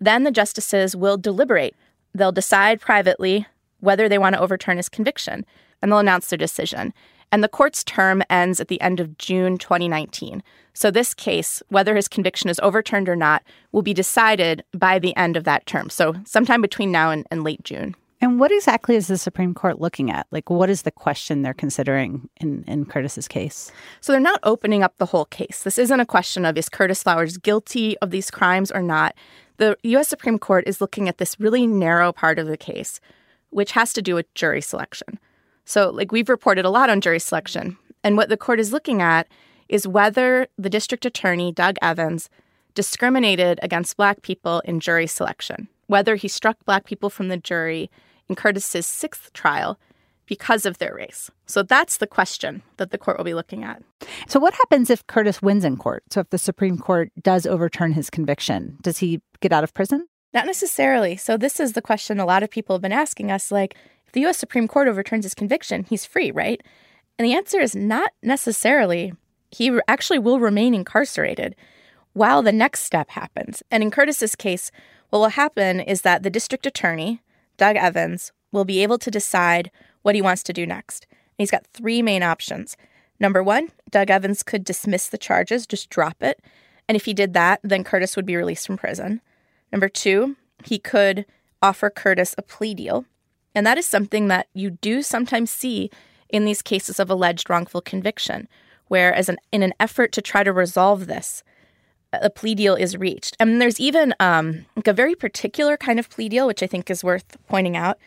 then 0.00 0.24
the 0.24 0.30
justices 0.30 0.94
will 0.94 1.16
deliberate. 1.16 1.74
They'll 2.14 2.32
decide 2.32 2.80
privately 2.80 3.46
whether 3.80 4.08
they 4.08 4.18
want 4.18 4.34
to 4.34 4.40
overturn 4.40 4.76
his 4.76 4.88
conviction, 4.88 5.46
and 5.80 5.90
they'll 5.90 5.98
announce 5.98 6.28
their 6.28 6.36
decision. 6.36 6.92
And 7.32 7.44
the 7.44 7.48
court's 7.48 7.84
term 7.84 8.22
ends 8.28 8.60
at 8.60 8.68
the 8.68 8.80
end 8.80 8.98
of 8.98 9.16
June 9.16 9.56
2019. 9.56 10.42
So, 10.72 10.90
this 10.90 11.14
case, 11.14 11.62
whether 11.68 11.94
his 11.94 12.08
conviction 12.08 12.48
is 12.48 12.60
overturned 12.62 13.08
or 13.08 13.16
not, 13.16 13.42
will 13.72 13.82
be 13.82 13.94
decided 13.94 14.64
by 14.72 14.98
the 14.98 15.14
end 15.16 15.36
of 15.36 15.44
that 15.44 15.66
term. 15.66 15.90
So, 15.90 16.14
sometime 16.24 16.62
between 16.62 16.90
now 16.92 17.10
and, 17.10 17.26
and 17.30 17.44
late 17.44 17.62
June. 17.64 17.94
And 18.22 18.38
what 18.38 18.52
exactly 18.52 18.96
is 18.96 19.06
the 19.06 19.16
Supreme 19.16 19.54
Court 19.54 19.80
looking 19.80 20.10
at? 20.10 20.26
Like, 20.30 20.50
what 20.50 20.68
is 20.68 20.82
the 20.82 20.90
question 20.90 21.42
they're 21.42 21.54
considering 21.54 22.28
in, 22.40 22.64
in 22.66 22.84
Curtis's 22.84 23.28
case? 23.28 23.72
So, 24.00 24.12
they're 24.12 24.20
not 24.20 24.40
opening 24.42 24.82
up 24.82 24.96
the 24.98 25.06
whole 25.06 25.26
case. 25.26 25.62
This 25.62 25.78
isn't 25.78 26.00
a 26.00 26.06
question 26.06 26.44
of 26.44 26.56
is 26.56 26.68
Curtis 26.68 27.02
Flowers 27.02 27.36
guilty 27.36 27.98
of 27.98 28.10
these 28.10 28.30
crimes 28.30 28.70
or 28.70 28.82
not. 28.82 29.14
The 29.58 29.76
U.S. 29.82 30.08
Supreme 30.08 30.38
Court 30.38 30.64
is 30.66 30.80
looking 30.80 31.08
at 31.08 31.18
this 31.18 31.38
really 31.38 31.66
narrow 31.66 32.12
part 32.12 32.38
of 32.38 32.46
the 32.46 32.56
case, 32.56 33.00
which 33.50 33.72
has 33.72 33.92
to 33.92 34.02
do 34.02 34.14
with 34.14 34.32
jury 34.34 34.62
selection. 34.62 35.18
So, 35.64 35.90
like, 35.90 36.12
we've 36.12 36.28
reported 36.28 36.64
a 36.64 36.70
lot 36.70 36.90
on 36.90 37.00
jury 37.00 37.20
selection. 37.20 37.76
And 38.02 38.16
what 38.16 38.28
the 38.28 38.36
court 38.36 38.60
is 38.60 38.72
looking 38.72 39.02
at 39.02 39.28
is 39.68 39.86
whether 39.86 40.48
the 40.58 40.70
district 40.70 41.04
attorney, 41.04 41.52
Doug 41.52 41.76
Evans, 41.80 42.28
discriminated 42.74 43.60
against 43.62 43.96
Black 43.96 44.22
people 44.22 44.60
in 44.64 44.80
jury 44.80 45.06
selection, 45.06 45.68
whether 45.86 46.16
he 46.16 46.28
struck 46.28 46.56
Black 46.64 46.84
people 46.84 47.10
from 47.10 47.28
the 47.28 47.36
jury 47.36 47.90
in 48.28 48.34
Curtis's 48.34 48.86
sixth 48.86 49.32
trial 49.32 49.78
because 50.26 50.64
of 50.64 50.78
their 50.78 50.94
race. 50.94 51.30
So 51.46 51.62
that's 51.62 51.96
the 51.96 52.06
question 52.06 52.62
that 52.76 52.92
the 52.92 52.98
court 52.98 53.18
will 53.18 53.24
be 53.24 53.34
looking 53.34 53.64
at. 53.64 53.82
So, 54.28 54.38
what 54.38 54.54
happens 54.54 54.88
if 54.88 55.06
Curtis 55.08 55.42
wins 55.42 55.64
in 55.64 55.76
court? 55.76 56.04
So, 56.10 56.20
if 56.20 56.30
the 56.30 56.38
Supreme 56.38 56.78
Court 56.78 57.10
does 57.20 57.46
overturn 57.46 57.92
his 57.92 58.08
conviction, 58.08 58.78
does 58.80 58.98
he 58.98 59.20
get 59.40 59.52
out 59.52 59.64
of 59.64 59.74
prison? 59.74 60.06
Not 60.32 60.46
necessarily. 60.46 61.16
So, 61.16 61.36
this 61.36 61.58
is 61.58 61.72
the 61.72 61.82
question 61.82 62.20
a 62.20 62.24
lot 62.24 62.44
of 62.44 62.50
people 62.50 62.76
have 62.76 62.82
been 62.82 62.92
asking 62.92 63.32
us 63.32 63.50
like, 63.50 63.74
if 64.10 64.14
the 64.14 64.26
US 64.26 64.38
Supreme 64.38 64.66
Court 64.66 64.88
overturns 64.88 65.24
his 65.24 65.34
conviction, 65.34 65.84
he's 65.84 66.04
free, 66.04 66.32
right? 66.32 66.60
And 67.16 67.24
the 67.24 67.32
answer 67.32 67.60
is 67.60 67.76
not 67.76 68.10
necessarily 68.24 69.12
he 69.52 69.78
actually 69.86 70.18
will 70.18 70.40
remain 70.40 70.74
incarcerated 70.74 71.54
while 72.12 72.42
the 72.42 72.50
next 72.50 72.80
step 72.80 73.10
happens. 73.10 73.62
And 73.70 73.84
in 73.84 73.92
Curtis's 73.92 74.34
case, 74.34 74.72
what 75.10 75.20
will 75.20 75.28
happen 75.28 75.78
is 75.78 76.02
that 76.02 76.24
the 76.24 76.30
district 76.30 76.66
attorney, 76.66 77.22
Doug 77.56 77.76
Evans, 77.76 78.32
will 78.50 78.64
be 78.64 78.82
able 78.82 78.98
to 78.98 79.12
decide 79.12 79.70
what 80.02 80.16
he 80.16 80.22
wants 80.22 80.42
to 80.42 80.52
do 80.52 80.66
next. 80.66 81.06
And 81.10 81.18
he's 81.38 81.52
got 81.52 81.68
three 81.68 82.02
main 82.02 82.24
options. 82.24 82.76
Number 83.20 83.44
one, 83.44 83.68
Doug 83.92 84.10
Evans 84.10 84.42
could 84.42 84.64
dismiss 84.64 85.06
the 85.06 85.18
charges, 85.18 85.68
just 85.68 85.88
drop 85.88 86.20
it. 86.20 86.40
And 86.88 86.96
if 86.96 87.04
he 87.04 87.14
did 87.14 87.32
that, 87.34 87.60
then 87.62 87.84
Curtis 87.84 88.16
would 88.16 88.26
be 88.26 88.34
released 88.34 88.66
from 88.66 88.76
prison. 88.76 89.20
Number 89.70 89.88
two, 89.88 90.34
he 90.64 90.80
could 90.80 91.26
offer 91.62 91.90
Curtis 91.90 92.34
a 92.36 92.42
plea 92.42 92.74
deal. 92.74 93.04
And 93.54 93.66
that 93.66 93.78
is 93.78 93.86
something 93.86 94.28
that 94.28 94.48
you 94.54 94.70
do 94.70 95.02
sometimes 95.02 95.50
see 95.50 95.90
in 96.28 96.44
these 96.44 96.62
cases 96.62 97.00
of 97.00 97.10
alleged 97.10 97.50
wrongful 97.50 97.80
conviction, 97.80 98.48
where 98.88 99.12
as 99.12 99.28
an 99.28 99.36
in 99.52 99.62
an 99.62 99.74
effort 99.80 100.12
to 100.12 100.22
try 100.22 100.44
to 100.44 100.52
resolve 100.52 101.06
this, 101.06 101.42
a 102.12 102.30
plea 102.30 102.54
deal 102.54 102.74
is 102.74 102.96
reached. 102.96 103.36
And 103.40 103.60
there's 103.60 103.80
even 103.80 104.14
um, 104.20 104.66
like 104.76 104.88
a 104.88 104.92
very 104.92 105.14
particular 105.14 105.76
kind 105.76 105.98
of 105.98 106.08
plea 106.08 106.28
deal, 106.28 106.46
which 106.46 106.62
I 106.62 106.66
think 106.66 106.90
is 106.90 107.04
worth 107.04 107.36
pointing 107.48 107.76
out, 107.76 107.98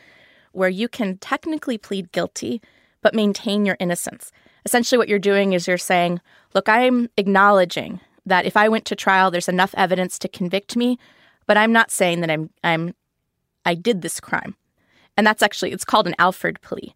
where 0.52 0.70
you 0.70 0.88
can 0.88 1.18
technically 1.18 1.78
plead 1.78 2.12
guilty 2.12 2.62
but 3.02 3.14
maintain 3.14 3.66
your 3.66 3.76
innocence. 3.80 4.32
Essentially, 4.66 4.98
what 4.98 5.10
you're 5.10 5.20
doing 5.20 5.52
is 5.52 5.68
you're 5.68 5.78
saying, 5.78 6.22
"Look, 6.54 6.70
I'm 6.70 7.10
acknowledging 7.18 8.00
that 8.26 8.46
if 8.46 8.56
I 8.56 8.70
went 8.70 8.86
to 8.86 8.96
trial, 8.96 9.30
there's 9.30 9.50
enough 9.50 9.76
evidence 9.76 10.18
to 10.20 10.30
convict 10.30 10.78
me, 10.78 10.98
but 11.46 11.58
I'm 11.58 11.74
not 11.74 11.92
saying 11.92 12.22
that 12.22 12.32
I'm 12.32 12.50
I'm 12.64 12.96
I 13.66 13.76
did 13.76 14.02
this 14.02 14.22
crime." 14.22 14.56
And 15.18 15.26
that's 15.26 15.44
actually 15.44 15.72
it's 15.72 15.86
called 15.86 16.08
an 16.08 16.16
Alford 16.20 16.62
plea. 16.62 16.94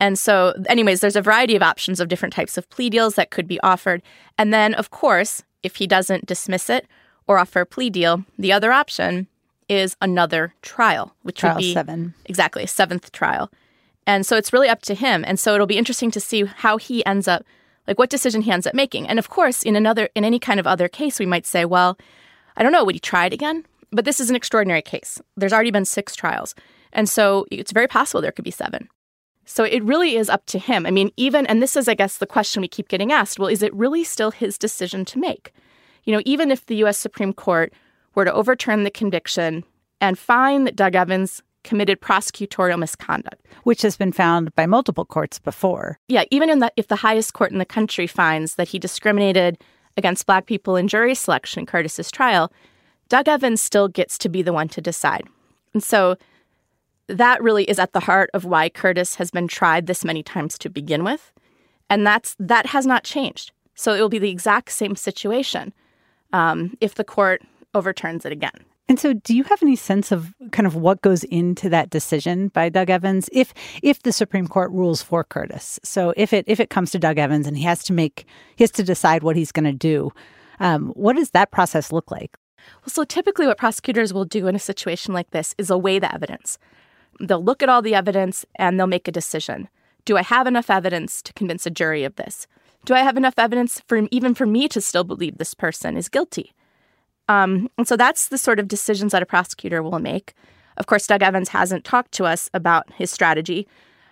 And 0.00 0.18
so, 0.18 0.54
anyways, 0.68 1.00
there's 1.00 1.16
a 1.16 1.22
variety 1.22 1.56
of 1.56 1.62
options 1.62 2.00
of 2.00 2.08
different 2.08 2.34
types 2.34 2.58
of 2.58 2.68
plea 2.68 2.90
deals 2.90 3.14
that 3.14 3.30
could 3.30 3.46
be 3.46 3.60
offered. 3.60 4.02
And 4.36 4.52
then, 4.52 4.74
of 4.74 4.90
course, 4.90 5.42
if 5.62 5.76
he 5.76 5.86
doesn't 5.86 6.26
dismiss 6.26 6.68
it 6.68 6.86
or 7.26 7.38
offer 7.38 7.60
a 7.60 7.66
plea 7.66 7.90
deal, 7.90 8.24
the 8.38 8.52
other 8.52 8.72
option 8.72 9.28
is 9.68 9.96
another 10.02 10.52
trial, 10.62 11.14
which 11.22 11.38
trial 11.38 11.54
would 11.54 11.60
be 11.60 11.72
seven. 11.72 12.14
exactly 12.26 12.64
a 12.64 12.68
seventh 12.68 13.12
trial. 13.12 13.50
And 14.06 14.26
so 14.26 14.36
it's 14.36 14.52
really 14.52 14.68
up 14.68 14.82
to 14.82 14.94
him. 14.94 15.24
And 15.26 15.40
so 15.40 15.54
it'll 15.54 15.66
be 15.66 15.78
interesting 15.78 16.10
to 16.10 16.20
see 16.20 16.44
how 16.44 16.76
he 16.76 17.04
ends 17.06 17.26
up, 17.26 17.44
like 17.86 17.98
what 17.98 18.10
decision 18.10 18.42
he 18.42 18.50
ends 18.50 18.66
up 18.66 18.74
making. 18.74 19.08
And 19.08 19.18
of 19.18 19.30
course, 19.30 19.62
in 19.62 19.76
another, 19.76 20.10
in 20.14 20.24
any 20.24 20.38
kind 20.38 20.60
of 20.60 20.66
other 20.66 20.88
case, 20.88 21.18
we 21.18 21.24
might 21.24 21.46
say, 21.46 21.64
well, 21.64 21.96
I 22.56 22.62
don't 22.62 22.72
know, 22.72 22.84
would 22.84 22.94
he 22.94 23.00
try 23.00 23.26
it 23.26 23.32
again? 23.32 23.64
But 23.90 24.04
this 24.04 24.20
is 24.20 24.28
an 24.28 24.36
extraordinary 24.36 24.82
case. 24.82 25.20
There's 25.36 25.52
already 25.52 25.70
been 25.70 25.84
six 25.84 26.14
trials. 26.14 26.54
And 26.94 27.08
so 27.08 27.46
it's 27.50 27.72
very 27.72 27.88
possible 27.88 28.20
there 28.20 28.32
could 28.32 28.44
be 28.44 28.50
seven. 28.50 28.88
So 29.44 29.64
it 29.64 29.84
really 29.84 30.16
is 30.16 30.30
up 30.30 30.46
to 30.46 30.58
him. 30.58 30.86
I 30.86 30.90
mean, 30.90 31.10
even, 31.16 31.46
and 31.46 31.62
this 31.62 31.76
is, 31.76 31.88
I 31.88 31.94
guess, 31.94 32.18
the 32.18 32.26
question 32.26 32.62
we 32.62 32.68
keep 32.68 32.88
getting 32.88 33.12
asked 33.12 33.38
well, 33.38 33.48
is 33.48 33.62
it 33.62 33.74
really 33.74 34.04
still 34.04 34.30
his 34.30 34.56
decision 34.56 35.04
to 35.06 35.18
make? 35.18 35.52
You 36.04 36.14
know, 36.14 36.22
even 36.24 36.50
if 36.50 36.66
the 36.66 36.76
US 36.84 36.96
Supreme 36.96 37.32
Court 37.32 37.72
were 38.14 38.24
to 38.24 38.32
overturn 38.32 38.84
the 38.84 38.90
conviction 38.90 39.64
and 40.00 40.18
find 40.18 40.66
that 40.66 40.76
Doug 40.76 40.94
Evans 40.94 41.42
committed 41.64 42.00
prosecutorial 42.00 42.78
misconduct, 42.78 43.44
which 43.64 43.82
has 43.82 43.96
been 43.96 44.12
found 44.12 44.54
by 44.54 44.66
multiple 44.66 45.04
courts 45.04 45.38
before. 45.38 45.98
Yeah, 46.08 46.24
even 46.30 46.50
in 46.50 46.58
the, 46.60 46.70
if 46.76 46.88
the 46.88 46.96
highest 46.96 47.32
court 47.32 47.50
in 47.50 47.58
the 47.58 47.64
country 47.64 48.06
finds 48.06 48.56
that 48.56 48.68
he 48.68 48.78
discriminated 48.78 49.58
against 49.96 50.26
black 50.26 50.46
people 50.46 50.76
in 50.76 50.88
jury 50.88 51.14
selection 51.14 51.60
in 51.60 51.66
Curtis's 51.66 52.10
trial, 52.10 52.52
Doug 53.08 53.28
Evans 53.28 53.62
still 53.62 53.88
gets 53.88 54.18
to 54.18 54.28
be 54.28 54.42
the 54.42 54.52
one 54.52 54.68
to 54.68 54.80
decide. 54.80 55.26
And 55.72 55.82
so 55.82 56.16
that 57.08 57.42
really 57.42 57.64
is 57.64 57.78
at 57.78 57.92
the 57.92 58.00
heart 58.00 58.30
of 58.34 58.44
why 58.44 58.68
Curtis 58.68 59.16
has 59.16 59.30
been 59.30 59.48
tried 59.48 59.86
this 59.86 60.04
many 60.04 60.22
times 60.22 60.58
to 60.58 60.70
begin 60.70 61.04
with. 61.04 61.32
And 61.90 62.06
that's 62.06 62.34
that 62.38 62.66
has 62.66 62.86
not 62.86 63.04
changed. 63.04 63.52
So 63.74 63.94
it 63.94 64.00
will 64.00 64.08
be 64.08 64.18
the 64.18 64.30
exact 64.30 64.72
same 64.72 64.96
situation 64.96 65.72
um, 66.32 66.76
if 66.80 66.94
the 66.94 67.04
court 67.04 67.42
overturns 67.74 68.24
it 68.24 68.32
again. 68.32 68.64
And 68.86 69.00
so, 69.00 69.14
do 69.14 69.34
you 69.34 69.44
have 69.44 69.62
any 69.62 69.76
sense 69.76 70.12
of 70.12 70.34
kind 70.52 70.66
of 70.66 70.76
what 70.76 71.00
goes 71.00 71.24
into 71.24 71.70
that 71.70 71.88
decision 71.88 72.48
by 72.48 72.68
Doug 72.68 72.90
Evans 72.90 73.30
if 73.32 73.54
if 73.82 74.02
the 74.02 74.12
Supreme 74.12 74.46
Court 74.46 74.70
rules 74.72 75.00
for 75.00 75.24
Curtis? 75.24 75.80
So, 75.82 76.12
if 76.18 76.34
it 76.34 76.44
if 76.46 76.60
it 76.60 76.68
comes 76.68 76.90
to 76.90 76.98
Doug 76.98 77.18
Evans 77.18 77.46
and 77.46 77.56
he 77.56 77.64
has 77.64 77.82
to 77.84 77.94
make 77.94 78.26
he 78.56 78.64
has 78.64 78.70
to 78.72 78.82
decide 78.82 79.22
what 79.22 79.36
he's 79.36 79.52
going 79.52 79.64
to 79.64 79.72
do, 79.72 80.10
um, 80.60 80.88
what 80.88 81.16
does 81.16 81.30
that 81.30 81.50
process 81.50 81.92
look 81.92 82.10
like? 82.10 82.36
Well, 82.82 82.90
so 82.90 83.04
typically, 83.04 83.46
what 83.46 83.56
prosecutors 83.56 84.12
will 84.12 84.26
do 84.26 84.48
in 84.48 84.54
a 84.54 84.58
situation 84.58 85.14
like 85.14 85.30
this 85.30 85.54
is 85.56 85.70
weigh 85.70 85.98
the 85.98 86.14
evidence. 86.14 86.58
They'll 87.20 87.42
look 87.42 87.62
at 87.62 87.68
all 87.68 87.82
the 87.82 87.94
evidence 87.94 88.44
and 88.56 88.78
they'll 88.78 88.86
make 88.86 89.08
a 89.08 89.12
decision. 89.12 89.68
Do 90.04 90.16
I 90.16 90.22
have 90.22 90.46
enough 90.46 90.70
evidence 90.70 91.22
to 91.22 91.32
convince 91.32 91.66
a 91.66 91.70
jury 91.70 92.04
of 92.04 92.16
this? 92.16 92.46
Do 92.84 92.94
I 92.94 93.00
have 93.00 93.16
enough 93.16 93.38
evidence 93.38 93.80
for 93.86 94.02
even 94.10 94.34
for 94.34 94.46
me 94.46 94.68
to 94.68 94.80
still 94.80 95.04
believe 95.04 95.38
this 95.38 95.54
person 95.54 95.96
is 95.96 96.08
guilty? 96.08 96.54
Um, 97.28 97.70
and 97.78 97.88
so 97.88 97.96
that's 97.96 98.28
the 98.28 98.38
sort 98.38 98.60
of 98.60 98.68
decisions 98.68 99.12
that 99.12 99.22
a 99.22 99.26
prosecutor 99.26 99.82
will 99.82 99.98
make. 99.98 100.34
Of 100.76 100.86
course, 100.86 101.06
Doug 101.06 101.22
Evans 101.22 101.48
hasn't 101.50 101.84
talked 101.84 102.12
to 102.12 102.24
us 102.24 102.50
about 102.52 102.92
his 102.92 103.10
strategy, 103.10 103.66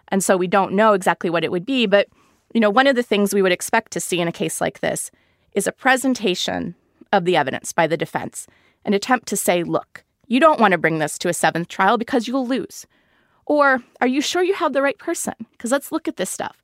and 0.08 0.24
so 0.24 0.36
we 0.36 0.46
don't 0.46 0.72
know 0.72 0.94
exactly 0.94 1.28
what 1.28 1.44
it 1.44 1.50
would 1.50 1.66
be. 1.66 1.86
But 1.86 2.08
you 2.54 2.60
know, 2.60 2.70
one 2.70 2.86
of 2.86 2.96
the 2.96 3.02
things 3.02 3.34
we 3.34 3.42
would 3.42 3.52
expect 3.52 3.92
to 3.92 4.00
see 4.00 4.20
in 4.20 4.28
a 4.28 4.32
case 4.32 4.60
like 4.60 4.80
this 4.80 5.10
is 5.52 5.66
a 5.66 5.72
presentation 5.72 6.74
of 7.12 7.24
the 7.24 7.36
evidence 7.36 7.72
by 7.72 7.86
the 7.86 7.96
defense, 7.96 8.46
an 8.84 8.94
attempt 8.94 9.26
to 9.28 9.36
say, 9.36 9.62
"Look, 9.62 10.04
you 10.32 10.40
don't 10.40 10.60
want 10.60 10.72
to 10.72 10.78
bring 10.78 10.98
this 10.98 11.18
to 11.18 11.28
a 11.28 11.34
seventh 11.34 11.68
trial 11.68 11.98
because 11.98 12.26
you'll 12.26 12.46
lose." 12.46 12.86
Or, 13.44 13.82
are 14.00 14.06
you 14.06 14.20
sure 14.20 14.42
you 14.42 14.54
have 14.54 14.72
the 14.72 14.82
right 14.82 14.98
person? 14.98 15.34
Because 15.52 15.72
let's 15.72 15.92
look 15.92 16.06
at 16.06 16.16
this 16.16 16.30
stuff. 16.30 16.62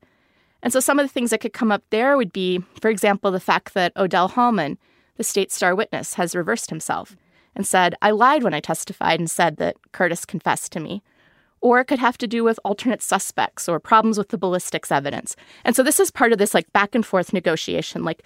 And 0.63 0.73
so 0.73 0.81
some 0.81 0.99
of 0.99 1.05
the 1.05 1.13
things 1.13 1.31
that 1.31 1.41
could 1.41 1.53
come 1.53 1.71
up 1.71 1.83
there 1.91 2.17
would 2.17 2.33
be, 2.33 2.63
for 2.81 2.89
example, 2.89 3.31
the 3.31 3.41
fact 3.41 3.75
that 3.75 3.97
Odell 3.97 4.29
Hallman, 4.29 4.79
the 5.17 5.25
state 5.25 5.53
star 5.53 5.75
witness 5.75 6.15
has 6.15 6.35
reversed 6.35 6.71
himself 6.71 7.17
and 7.55 7.67
said, 7.67 7.95
I 8.01 8.11
lied 8.11 8.43
when 8.43 8.55
I 8.55 8.61
testified 8.61 9.19
and 9.19 9.31
said 9.31 9.57
that 9.57 9.77
Curtis 9.93 10.25
confessed 10.25 10.73
to 10.73 10.81
me. 10.81 11.03
Or 11.61 11.81
it 11.81 11.87
could 11.87 11.99
have 11.99 12.19
to 12.19 12.29
do 12.29 12.45
with 12.45 12.61
alternate 12.65 13.03
suspects 13.03 13.69
or 13.69 13.81
problems 13.81 14.17
with 14.17 14.29
the 14.29 14.39
ballistics 14.39 14.93
evidence. 14.93 15.35
And 15.65 15.75
so 15.75 15.83
this 15.83 15.99
is 15.99 16.11
part 16.13 16.33
of 16.33 16.39
this 16.39 16.55
like 16.55 16.73
back 16.73 16.95
and 16.95 17.05
forth 17.05 17.33
negotiation. 17.33 18.05
Like, 18.05 18.23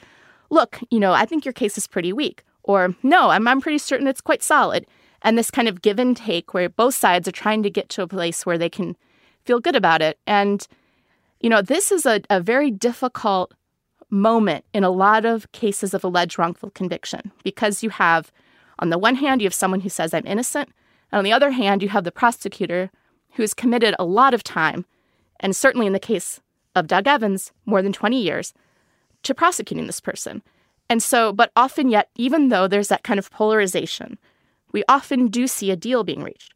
look, 0.50 0.80
you 0.90 1.00
know, 1.00 1.12
I 1.12 1.24
think 1.24 1.46
your 1.46 1.54
case 1.54 1.78
is 1.78 1.86
pretty 1.86 2.12
weak. 2.12 2.44
Or 2.62 2.94
no, 3.02 3.30
I'm, 3.30 3.48
I'm 3.48 3.62
pretty 3.62 3.78
certain 3.78 4.06
it's 4.06 4.20
quite 4.20 4.42
solid. 4.42 4.86
And 5.22 5.38
this 5.38 5.50
kind 5.50 5.68
of 5.68 5.82
give 5.82 5.98
and 5.98 6.16
take 6.16 6.52
where 6.52 6.68
both 6.68 6.94
sides 6.94 7.28
are 7.28 7.32
trying 7.32 7.62
to 7.62 7.70
get 7.70 7.88
to 7.90 8.02
a 8.02 8.08
place 8.08 8.44
where 8.44 8.58
they 8.58 8.68
can 8.68 8.96
feel 9.44 9.60
good 9.60 9.76
about 9.76 10.02
it. 10.02 10.18
And, 10.26 10.66
you 11.40 11.48
know, 11.48 11.62
this 11.62 11.92
is 11.92 12.06
a, 12.06 12.20
a 12.28 12.40
very 12.40 12.70
difficult 12.70 13.54
moment 14.10 14.64
in 14.74 14.84
a 14.84 14.90
lot 14.90 15.24
of 15.24 15.50
cases 15.52 15.94
of 15.94 16.04
alleged 16.04 16.38
wrongful 16.38 16.70
conviction 16.70 17.32
because 17.42 17.82
you 17.82 17.90
have, 17.90 18.30
on 18.78 18.90
the 18.90 18.98
one 18.98 19.14
hand, 19.14 19.40
you 19.40 19.46
have 19.46 19.54
someone 19.54 19.80
who 19.80 19.88
says, 19.88 20.12
I'm 20.12 20.26
innocent. 20.26 20.68
And 21.10 21.18
on 21.18 21.24
the 21.24 21.32
other 21.32 21.50
hand, 21.50 21.82
you 21.82 21.88
have 21.88 22.04
the 22.04 22.12
prosecutor 22.12 22.90
who 23.34 23.42
has 23.42 23.54
committed 23.54 23.94
a 23.98 24.04
lot 24.04 24.34
of 24.34 24.44
time, 24.44 24.84
and 25.40 25.56
certainly 25.56 25.86
in 25.86 25.92
the 25.92 25.98
case 25.98 26.40
of 26.74 26.86
Doug 26.86 27.06
Evans, 27.06 27.52
more 27.64 27.82
than 27.82 27.92
20 27.92 28.20
years, 28.20 28.52
to 29.22 29.34
prosecuting 29.34 29.86
this 29.86 30.00
person. 30.00 30.42
And 30.90 31.02
so, 31.02 31.32
but 31.32 31.50
often 31.56 31.88
yet, 31.88 32.10
even 32.16 32.48
though 32.48 32.68
there's 32.68 32.88
that 32.88 33.04
kind 33.04 33.18
of 33.18 33.30
polarization, 33.30 34.18
we 34.72 34.82
often 34.88 35.28
do 35.28 35.46
see 35.46 35.70
a 35.70 35.76
deal 35.76 36.04
being 36.04 36.22
reached. 36.22 36.52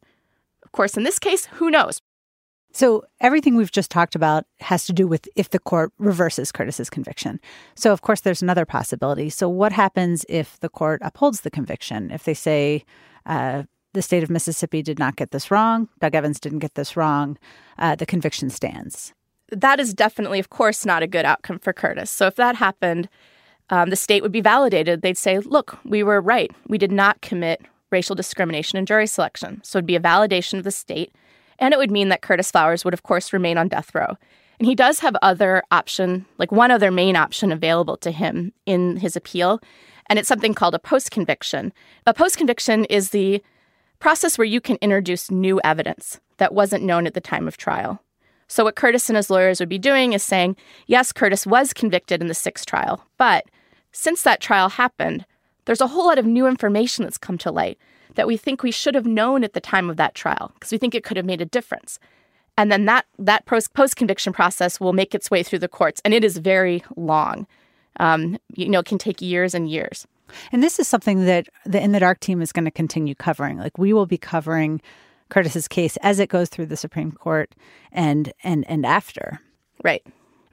Of 0.63 0.71
course, 0.71 0.97
in 0.97 1.03
this 1.03 1.19
case, 1.19 1.45
who 1.45 1.71
knows? 1.71 2.01
So, 2.73 3.05
everything 3.21 3.55
we've 3.55 3.71
just 3.71 3.89
talked 3.89 4.13
about 4.13 4.45
has 4.59 4.85
to 4.85 4.93
do 4.93 5.07
with 5.07 5.27
if 5.35 5.49
the 5.49 5.59
court 5.59 5.91
reverses 5.97 6.51
Curtis's 6.51 6.89
conviction. 6.89 7.39
So, 7.75 7.91
of 7.93 8.01
course, 8.01 8.21
there's 8.21 8.41
another 8.41 8.65
possibility. 8.65 9.29
So, 9.29 9.47
what 9.47 9.71
happens 9.71 10.25
if 10.27 10.59
the 10.59 10.69
court 10.69 11.01
upholds 11.03 11.41
the 11.41 11.49
conviction? 11.49 12.11
If 12.11 12.25
they 12.25 12.33
say 12.33 12.83
uh, 13.25 13.63
the 13.93 14.01
state 14.01 14.21
of 14.21 14.29
Mississippi 14.29 14.83
did 14.83 14.99
not 14.99 15.15
get 15.15 15.31
this 15.31 15.49
wrong, 15.49 15.87
Doug 16.01 16.13
Evans 16.13 16.39
didn't 16.39 16.59
get 16.59 16.75
this 16.75 16.97
wrong, 16.97 17.37
uh, 17.79 17.95
the 17.95 18.05
conviction 18.05 18.49
stands. 18.49 19.13
That 19.49 19.79
is 19.79 19.93
definitely, 19.93 20.39
of 20.39 20.49
course, 20.49 20.85
not 20.85 21.01
a 21.01 21.07
good 21.07 21.25
outcome 21.25 21.59
for 21.59 21.71
Curtis. 21.71 22.11
So, 22.11 22.27
if 22.27 22.35
that 22.35 22.57
happened, 22.57 23.07
um, 23.69 23.89
the 23.89 23.95
state 23.95 24.21
would 24.21 24.31
be 24.31 24.41
validated. 24.41 25.01
They'd 25.01 25.17
say, 25.17 25.39
look, 25.39 25.79
we 25.83 26.03
were 26.03 26.21
right. 26.21 26.51
We 26.67 26.77
did 26.77 26.91
not 26.91 27.21
commit 27.21 27.61
racial 27.91 28.15
discrimination 28.15 28.77
in 28.77 28.85
jury 28.85 29.07
selection. 29.07 29.61
So, 29.63 29.77
it'd 29.77 29.85
be 29.85 29.95
a 29.95 29.99
validation 29.99 30.57
of 30.57 30.63
the 30.63 30.71
state 30.71 31.13
and 31.59 31.73
it 31.73 31.77
would 31.77 31.91
mean 31.91 32.09
that 32.09 32.21
Curtis 32.21 32.51
Flowers 32.51 32.85
would, 32.85 32.93
of 32.93 33.03
course, 33.03 33.33
remain 33.33 33.57
on 33.57 33.67
death 33.67 33.93
row. 33.93 34.17
And 34.59 34.67
he 34.67 34.75
does 34.75 34.99
have 34.99 35.15
other 35.21 35.63
option, 35.71 36.25
like 36.37 36.51
one 36.51 36.71
other 36.71 36.91
main 36.91 37.15
option 37.15 37.51
available 37.51 37.97
to 37.97 38.11
him 38.11 38.53
in 38.65 38.97
his 38.97 39.15
appeal, 39.15 39.59
and 40.09 40.17
it's 40.17 40.27
something 40.27 40.53
called 40.53 40.75
a 40.75 40.79
post 40.79 41.11
conviction. 41.11 41.73
A 42.05 42.13
post 42.13 42.37
conviction 42.37 42.85
is 42.85 43.09
the 43.09 43.43
process 43.99 44.37
where 44.37 44.45
you 44.45 44.61
can 44.61 44.77
introduce 44.81 45.29
new 45.29 45.59
evidence 45.63 46.19
that 46.37 46.53
wasn't 46.53 46.83
known 46.83 47.05
at 47.05 47.13
the 47.13 47.21
time 47.21 47.47
of 47.47 47.57
trial. 47.57 48.01
So, 48.47 48.63
what 48.63 48.75
Curtis 48.75 49.09
and 49.09 49.17
his 49.17 49.29
lawyers 49.29 49.59
would 49.59 49.69
be 49.69 49.77
doing 49.77 50.13
is 50.13 50.23
saying, 50.23 50.55
yes, 50.87 51.11
Curtis 51.11 51.45
was 51.45 51.73
convicted 51.73 52.21
in 52.21 52.27
the 52.27 52.33
sixth 52.33 52.65
trial, 52.65 53.05
but 53.17 53.45
since 53.91 54.21
that 54.21 54.39
trial 54.39 54.69
happened, 54.69 55.25
there's 55.67 55.81
a 55.81 55.87
whole 55.87 56.07
lot 56.07 56.17
of 56.17 56.25
new 56.25 56.47
information 56.47 57.03
that's 57.03 57.17
come 57.17 57.37
to 57.37 57.51
light 57.51 57.77
that 58.15 58.25
we 58.25 58.37
think 58.37 58.63
we 58.63 58.71
should 58.71 58.95
have 58.95 59.05
known 59.05 59.43
at 59.43 59.53
the 59.53 59.61
time 59.61 59.89
of 59.89 59.97
that 59.97 60.15
trial 60.15 60.51
because 60.55 60.71
we 60.71 60.77
think 60.77 60.95
it 60.95 61.03
could 61.03 61.17
have 61.17 61.25
made 61.25 61.41
a 61.41 61.45
difference. 61.45 61.99
And 62.57 62.71
then 62.71 62.85
that 62.85 63.05
that 63.19 63.45
post 63.45 63.95
conviction 63.95 64.33
process 64.33 64.79
will 64.79 64.93
make 64.93 65.13
its 65.13 65.29
way 65.29 65.43
through 65.43 65.59
the 65.59 65.67
courts, 65.67 66.01
and 66.03 66.13
it 66.13 66.23
is 66.23 66.37
very 66.37 66.83
long. 66.95 67.45
Um, 67.99 68.39
you 68.55 68.69
know, 68.69 68.79
it 68.79 68.85
can 68.85 68.97
take 68.97 69.21
years 69.21 69.53
and 69.53 69.69
years. 69.69 70.07
And 70.51 70.63
this 70.63 70.79
is 70.79 70.87
something 70.87 71.25
that 71.25 71.47
the 71.65 71.81
In 71.81 71.91
the 71.91 71.99
Dark 71.99 72.19
team 72.19 72.41
is 72.41 72.51
going 72.51 72.65
to 72.65 72.71
continue 72.71 73.13
covering. 73.13 73.59
Like 73.59 73.77
we 73.77 73.93
will 73.93 74.07
be 74.07 74.17
covering 74.17 74.81
Curtis's 75.29 75.67
case 75.67 75.97
as 75.97 76.19
it 76.19 76.29
goes 76.29 76.49
through 76.49 76.67
the 76.67 76.77
Supreme 76.77 77.11
Court 77.11 77.53
and 77.91 78.33
and 78.43 78.65
and 78.67 78.85
after. 78.85 79.39
Right. 79.83 80.05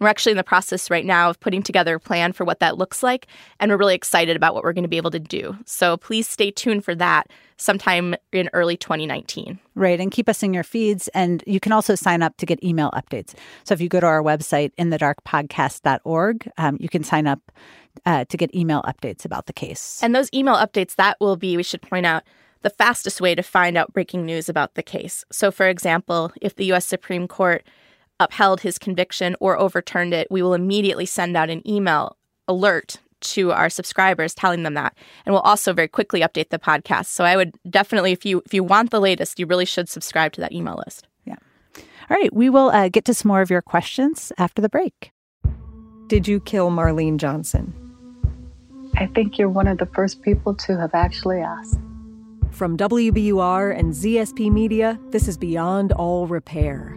We're 0.05 0.11
actually 0.11 0.33
in 0.33 0.37
the 0.37 0.45
process 0.45 0.91
right 0.91 1.07
now 1.07 1.31
of 1.31 1.41
putting 1.41 1.63
together 1.63 1.95
a 1.95 1.99
plan 1.99 2.35
for 2.35 2.45
what 2.45 2.61
that 2.61 2.77
looks 2.77 3.03
like, 3.03 3.27
and 3.59 3.71
we're 3.71 3.79
really 3.79 3.95
excited 3.95 4.37
about 4.37 4.53
what 4.53 4.63
we're 4.63 4.75
going 4.75 4.85
to 4.85 4.89
be 4.89 4.99
able 4.99 5.11
to 5.13 5.19
do. 5.19 5.57
So 5.65 5.97
please 5.97 6.29
stay 6.29 6.51
tuned 6.51 6.85
for 6.85 6.95
that 6.97 7.29
sometime 7.57 8.15
in 8.31 8.51
early 8.53 8.77
2019. 8.77 9.59
Right, 9.75 9.99
and 9.99 10.13
keep 10.13 10.29
us 10.29 10.43
in 10.43 10.53
your 10.53 10.63
feeds. 10.63 11.09
And 11.15 11.43
you 11.47 11.59
can 11.59 11.73
also 11.73 11.95
sign 11.95 12.21
up 12.21 12.37
to 12.37 12.45
get 12.45 12.63
email 12.63 12.91
updates. 12.91 13.33
So 13.65 13.73
if 13.73 13.81
you 13.81 13.89
go 13.89 13.99
to 13.99 14.05
our 14.05 14.23
website, 14.23 14.75
inthedarkpodcast.org, 14.75 16.51
um, 16.59 16.77
you 16.79 16.91
can 16.91 17.03
sign 17.03 17.27
up 17.27 17.41
uh, 18.05 18.27
to 18.27 18.37
get 18.37 18.55
email 18.55 18.83
updates 18.83 19.25
about 19.25 19.47
the 19.47 19.55
case. 19.55 20.03
And 20.03 20.15
those 20.15 20.29
email 20.35 20.57
updates, 20.57 20.97
that 20.97 21.17
will 21.19 21.37
be, 21.37 21.57
we 21.57 21.63
should 21.63 21.81
point 21.81 22.05
out, 22.05 22.25
the 22.61 22.69
fastest 22.69 23.23
way 23.23 23.35
to 23.35 23.43
find 23.43 23.79
out 23.79 23.95
breaking 23.95 24.27
news 24.27 24.51
about 24.51 24.75
the 24.75 24.83
case. 24.83 25.25
So, 25.33 25.51
for 25.51 25.67
example, 25.67 26.31
if 26.43 26.57
the 26.57 26.67
U.S. 26.67 26.87
Supreme 26.87 27.27
Court 27.27 27.67
upheld 28.25 28.61
his 28.61 28.79
conviction 28.79 29.37
or 29.41 29.59
overturned 29.59 30.13
it, 30.13 30.29
we 30.31 30.43
will 30.43 30.55
immediately 30.55 31.07
send 31.07 31.37
out 31.37 31.51
an 31.51 31.67
email 31.69 32.17
alert 32.49 32.99
to 33.25 33.53
our 33.53 33.71
subscribers 33.71 34.35
telling 34.35 34.63
them 34.63 34.75
that. 34.75 34.97
And 35.25 35.33
we'll 35.33 35.43
also 35.43 35.73
very 35.73 35.89
quickly 35.89 36.21
update 36.21 36.51
the 36.51 36.59
podcast. 36.59 37.07
So 37.07 37.25
i 37.25 37.37
would 37.37 37.55
definitely 37.69 38.13
if 38.13 38.25
you 38.25 38.43
if 38.45 38.55
you 38.55 38.63
want 38.63 38.91
the 38.91 39.01
latest 39.01 39.39
you 39.39 39.47
really 39.47 39.65
should 39.65 39.89
subscribe 39.89 40.33
to 40.33 40.41
that 40.41 40.53
email 40.53 40.81
list. 40.87 41.09
Yeah. 41.25 41.37
All 42.11 42.17
right. 42.17 42.33
We 42.33 42.51
will 42.51 42.69
uh, 42.69 42.89
get 42.89 43.05
to 43.07 43.15
some 43.15 43.29
more 43.29 43.41
of 43.41 43.51
your 43.51 43.63
questions 43.63 44.33
after 44.39 44.63
the 44.63 44.69
break. 44.69 45.11
Did 46.07 46.29
you 46.29 46.41
kill 46.41 46.71
marlene 46.71 47.17
johnson? 47.17 47.73
I 48.97 49.07
think 49.07 49.39
you're 49.39 49.49
one 49.49 49.67
of 49.67 49.79
the 49.79 49.87
first 49.87 50.23
people 50.23 50.55
to 50.55 50.79
have 50.79 50.95
actually 50.95 51.41
asked. 51.41 51.81
From 52.51 52.77
wbur 52.77 53.77
and 53.77 53.93
zsp 53.93 54.53
media 54.53 54.97
this 55.11 55.27
is 55.27 55.37
beyond 55.37 55.91
all 55.91 56.29
repair 56.29 56.97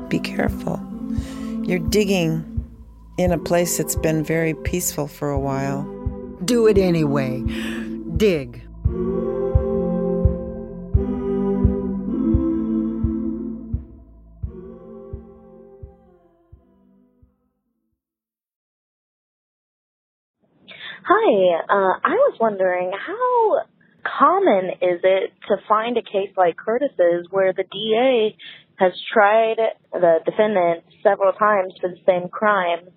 be 0.11 0.19
careful. 0.19 0.77
You're 1.63 1.79
digging 1.79 2.69
in 3.17 3.31
a 3.31 3.37
place 3.37 3.77
that's 3.77 3.95
been 3.95 4.23
very 4.25 4.53
peaceful 4.53 5.07
for 5.07 5.29
a 5.29 5.39
while. 5.39 5.83
Do 6.43 6.67
it 6.67 6.77
anyway. 6.77 7.41
Dig. 8.17 8.61
Hi, 21.03 21.61
uh, 21.69 21.99
I 22.03 22.13
was 22.13 22.37
wondering 22.39 22.91
how 22.91 23.61
common 24.03 24.71
is 24.81 24.99
it 25.03 25.31
to 25.47 25.57
find 25.67 25.97
a 25.97 26.01
case 26.01 26.31
like 26.35 26.57
Curtis's 26.57 27.27
where 27.29 27.53
the 27.53 27.63
DA 27.63 28.35
has 28.81 28.93
tried 29.13 29.57
the 29.93 30.15
defendant 30.25 30.83
several 31.03 31.31
times 31.33 31.73
for 31.79 31.89
the 31.89 32.01
same 32.07 32.29
crime. 32.29 32.89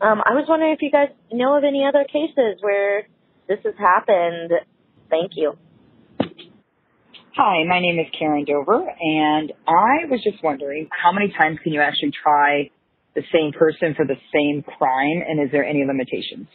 Um, 0.00 0.22
I 0.24 0.34
was 0.34 0.46
wondering 0.48 0.72
if 0.72 0.78
you 0.80 0.92
guys 0.92 1.08
know 1.32 1.58
of 1.58 1.64
any 1.64 1.84
other 1.84 2.04
cases 2.04 2.62
where 2.62 3.08
this 3.48 3.58
has 3.64 3.74
happened. 3.78 4.52
Thank 5.10 5.32
you. 5.34 5.58
Hi, 7.34 7.64
my 7.68 7.80
name 7.80 7.98
is 7.98 8.06
Karen 8.18 8.44
Dover, 8.44 8.86
and 9.00 9.52
I 9.66 10.06
was 10.10 10.20
just 10.22 10.42
wondering 10.42 10.88
how 10.90 11.12
many 11.12 11.32
times 11.36 11.58
can 11.62 11.72
you 11.72 11.80
actually 11.80 12.12
try 12.22 12.70
the 13.14 13.22
same 13.32 13.52
person 13.52 13.94
for 13.96 14.04
the 14.04 14.16
same 14.32 14.62
crime, 14.62 15.22
and 15.26 15.40
is 15.40 15.50
there 15.50 15.64
any 15.64 15.84
limitations? 15.84 16.46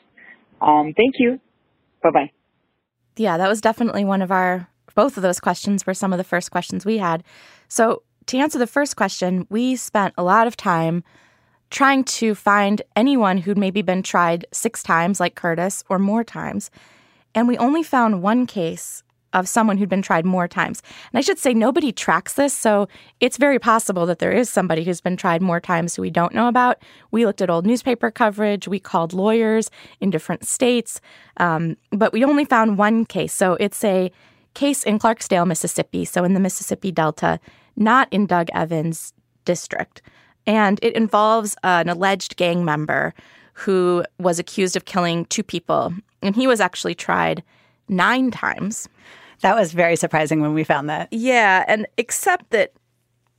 Um, 0.62 0.94
thank 0.96 1.16
you. 1.20 1.40
Bye 2.02 2.12
bye. 2.14 2.32
Yeah, 3.16 3.38
that 3.38 3.48
was 3.48 3.62
definitely 3.62 4.06
one 4.06 4.22
of 4.22 4.32
our, 4.32 4.68
both 4.96 5.18
of 5.18 5.24
those 5.24 5.40
questions 5.40 5.86
were 5.86 5.94
some 5.94 6.14
of 6.14 6.18
the 6.18 6.24
first 6.24 6.52
questions 6.52 6.86
we 6.86 6.98
had. 6.98 7.24
So, 7.68 8.04
to 8.28 8.38
answer 8.38 8.60
the 8.60 8.68
first 8.68 8.96
question, 8.96 9.46
we 9.50 9.76
spent 9.76 10.14
a 10.18 10.24
lot 10.24 10.48
of 10.48 10.58
time 10.58 11.04
trying 11.70 12.04
to 12.04 12.36
find 12.36 12.82
anyone 12.96 13.38
who'd 13.38 13.58
maybe 13.58 13.82
been 13.82 14.04
tried 14.04 14.46
six 14.52 14.84
times, 14.84 15.20
like 15.20 15.36
Curtis, 15.36 15.84
or 15.90 15.98
more 15.98 16.24
times. 16.24 16.70
And 17.34 17.48
we 17.48 17.58
only 17.58 17.82
found 17.82 18.22
one 18.22 18.46
case 18.46 19.04
of 19.34 19.48
someone 19.48 19.78
who'd 19.78 19.90
been 19.90 20.04
tried 20.04 20.26
more 20.26 20.48
times. 20.48 20.84
And 21.12 21.18
I 21.18 21.22
should 21.22 21.40
say, 21.40 21.54
nobody 21.54 21.92
tracks 21.92 22.34
this, 22.36 22.54
so 22.54 22.88
it's 23.20 23.38
very 23.38 23.58
possible 23.58 24.06
that 24.06 24.20
there 24.20 24.32
is 24.32 24.50
somebody 24.50 24.84
who's 24.84 25.02
been 25.02 25.18
tried 25.18 25.42
more 25.42 25.60
times 25.60 25.96
who 25.96 26.04
we 26.04 26.12
don't 26.12 26.36
know 26.36 26.48
about. 26.48 26.78
We 27.10 27.26
looked 27.26 27.42
at 27.42 27.50
old 27.50 27.66
newspaper 27.66 28.12
coverage, 28.12 28.68
we 28.68 28.80
called 28.80 29.12
lawyers 29.12 29.72
in 30.00 30.12
different 30.12 30.46
states, 30.46 31.02
um, 31.38 31.78
but 31.92 32.14
we 32.14 32.24
only 32.24 32.46
found 32.46 32.78
one 32.78 33.06
case. 33.06 33.34
So 33.34 33.54
it's 33.54 33.84
a 33.84 34.12
case 34.54 34.84
in 34.84 35.00
Clarksdale, 35.00 35.48
Mississippi, 35.48 36.06
so 36.06 36.24
in 36.24 36.36
the 36.36 36.40
Mississippi 36.40 36.92
Delta, 36.92 37.40
not 37.76 38.08
in 38.12 38.26
Doug 38.26 38.50
Evans' 38.54 39.14
district. 39.46 40.02
And 40.46 40.80
it 40.82 40.96
involves 40.96 41.56
an 41.64 41.90
alleged 41.90 42.36
gang 42.38 42.66
member 42.66 43.14
who 43.54 44.04
was 44.20 44.40
accused 44.40 44.76
of 44.76 44.86
killing 44.86 45.26
two 45.26 45.44
people. 45.44 45.94
And 46.22 46.36
he 46.36 46.48
was 46.48 46.60
actually 46.60 46.96
tried 46.96 47.44
nine 47.88 48.32
times. 48.32 48.90
That 49.42 49.56
was 49.56 49.74
very 49.74 49.96
surprising 49.96 50.42
when 50.42 50.54
we 50.54 50.64
found 50.64 50.90
that. 50.90 51.10
Yeah. 51.12 51.66
And 51.68 51.86
except 51.98 52.50
that 52.52 52.74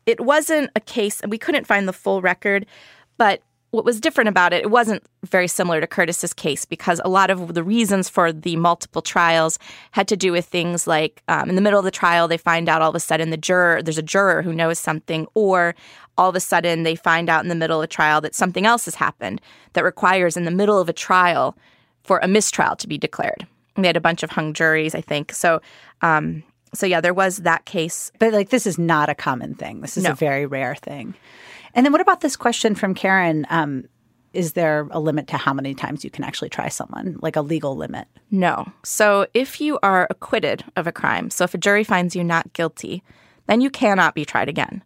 it 0.06 0.20
wasn't 0.20 0.70
a 0.76 0.80
case, 0.80 1.20
and 1.20 1.30
we 1.30 1.38
couldn't 1.38 1.66
find 1.66 1.88
the 1.88 1.92
full 1.92 2.20
record, 2.20 2.66
but 3.16 3.42
what 3.74 3.84
was 3.84 4.00
different 4.00 4.28
about 4.28 4.52
it, 4.52 4.62
it 4.62 4.70
wasn't 4.70 5.02
very 5.24 5.48
similar 5.48 5.80
to 5.80 5.86
Curtis's 5.86 6.32
case 6.32 6.64
because 6.64 7.00
a 7.04 7.08
lot 7.08 7.28
of 7.28 7.54
the 7.54 7.64
reasons 7.64 8.08
for 8.08 8.32
the 8.32 8.54
multiple 8.54 9.02
trials 9.02 9.58
had 9.90 10.06
to 10.08 10.16
do 10.16 10.30
with 10.30 10.46
things 10.46 10.86
like 10.86 11.22
um, 11.26 11.48
in 11.48 11.56
the 11.56 11.60
middle 11.60 11.80
of 11.80 11.84
the 11.84 11.90
trial, 11.90 12.28
they 12.28 12.36
find 12.36 12.68
out 12.68 12.82
all 12.82 12.90
of 12.90 12.94
a 12.94 13.00
sudden 13.00 13.30
the 13.30 13.36
juror, 13.36 13.82
there's 13.82 13.98
a 13.98 14.02
juror 14.02 14.42
who 14.42 14.54
knows 14.54 14.78
something, 14.78 15.26
or 15.34 15.74
all 16.16 16.28
of 16.28 16.36
a 16.36 16.40
sudden 16.40 16.84
they 16.84 16.94
find 16.94 17.28
out 17.28 17.42
in 17.42 17.48
the 17.48 17.54
middle 17.56 17.80
of 17.80 17.84
a 17.84 17.88
trial 17.88 18.20
that 18.20 18.34
something 18.34 18.64
else 18.64 18.84
has 18.84 18.94
happened 18.94 19.40
that 19.72 19.82
requires 19.82 20.36
in 20.36 20.44
the 20.44 20.52
middle 20.52 20.78
of 20.78 20.88
a 20.88 20.92
trial 20.92 21.56
for 22.04 22.20
a 22.22 22.28
mistrial 22.28 22.76
to 22.76 22.86
be 22.86 22.96
declared. 22.96 23.44
And 23.74 23.84
they 23.84 23.88
had 23.88 23.96
a 23.96 24.00
bunch 24.00 24.22
of 24.22 24.30
hung 24.30 24.54
juries, 24.54 24.94
I 24.94 25.00
think. 25.00 25.32
So, 25.32 25.60
um, 26.00 26.44
so 26.72 26.86
yeah, 26.86 27.00
there 27.00 27.14
was 27.14 27.38
that 27.38 27.64
case. 27.64 28.12
But 28.20 28.32
like, 28.32 28.50
this 28.50 28.68
is 28.68 28.78
not 28.78 29.08
a 29.08 29.16
common 29.16 29.56
thing. 29.56 29.80
This 29.80 29.96
is 29.96 30.04
No. 30.04 30.12
a 30.12 30.14
very 30.14 30.46
rare 30.46 30.76
thing. 30.76 31.14
And 31.74 31.84
then 31.84 31.92
what 31.92 32.00
about 32.00 32.20
this 32.20 32.36
question 32.36 32.74
from 32.74 32.94
Karen? 32.94 33.46
Um, 33.50 33.84
is 34.32 34.54
there 34.54 34.88
a 34.90 34.98
limit 34.98 35.28
to 35.28 35.36
how 35.36 35.52
many 35.52 35.74
times 35.74 36.04
you 36.04 36.10
can 36.10 36.24
actually 36.24 36.48
try 36.48 36.68
someone, 36.68 37.18
like 37.20 37.36
a 37.36 37.40
legal 37.40 37.76
limit? 37.76 38.08
No. 38.30 38.66
So 38.82 39.26
if 39.32 39.60
you 39.60 39.78
are 39.82 40.08
acquitted 40.10 40.64
of 40.76 40.86
a 40.86 40.92
crime, 40.92 41.30
so 41.30 41.44
if 41.44 41.54
a 41.54 41.58
jury 41.58 41.84
finds 41.84 42.16
you 42.16 42.24
not 42.24 42.52
guilty, 42.52 43.02
then 43.46 43.60
you 43.60 43.70
cannot 43.70 44.14
be 44.14 44.24
tried 44.24 44.48
again. 44.48 44.82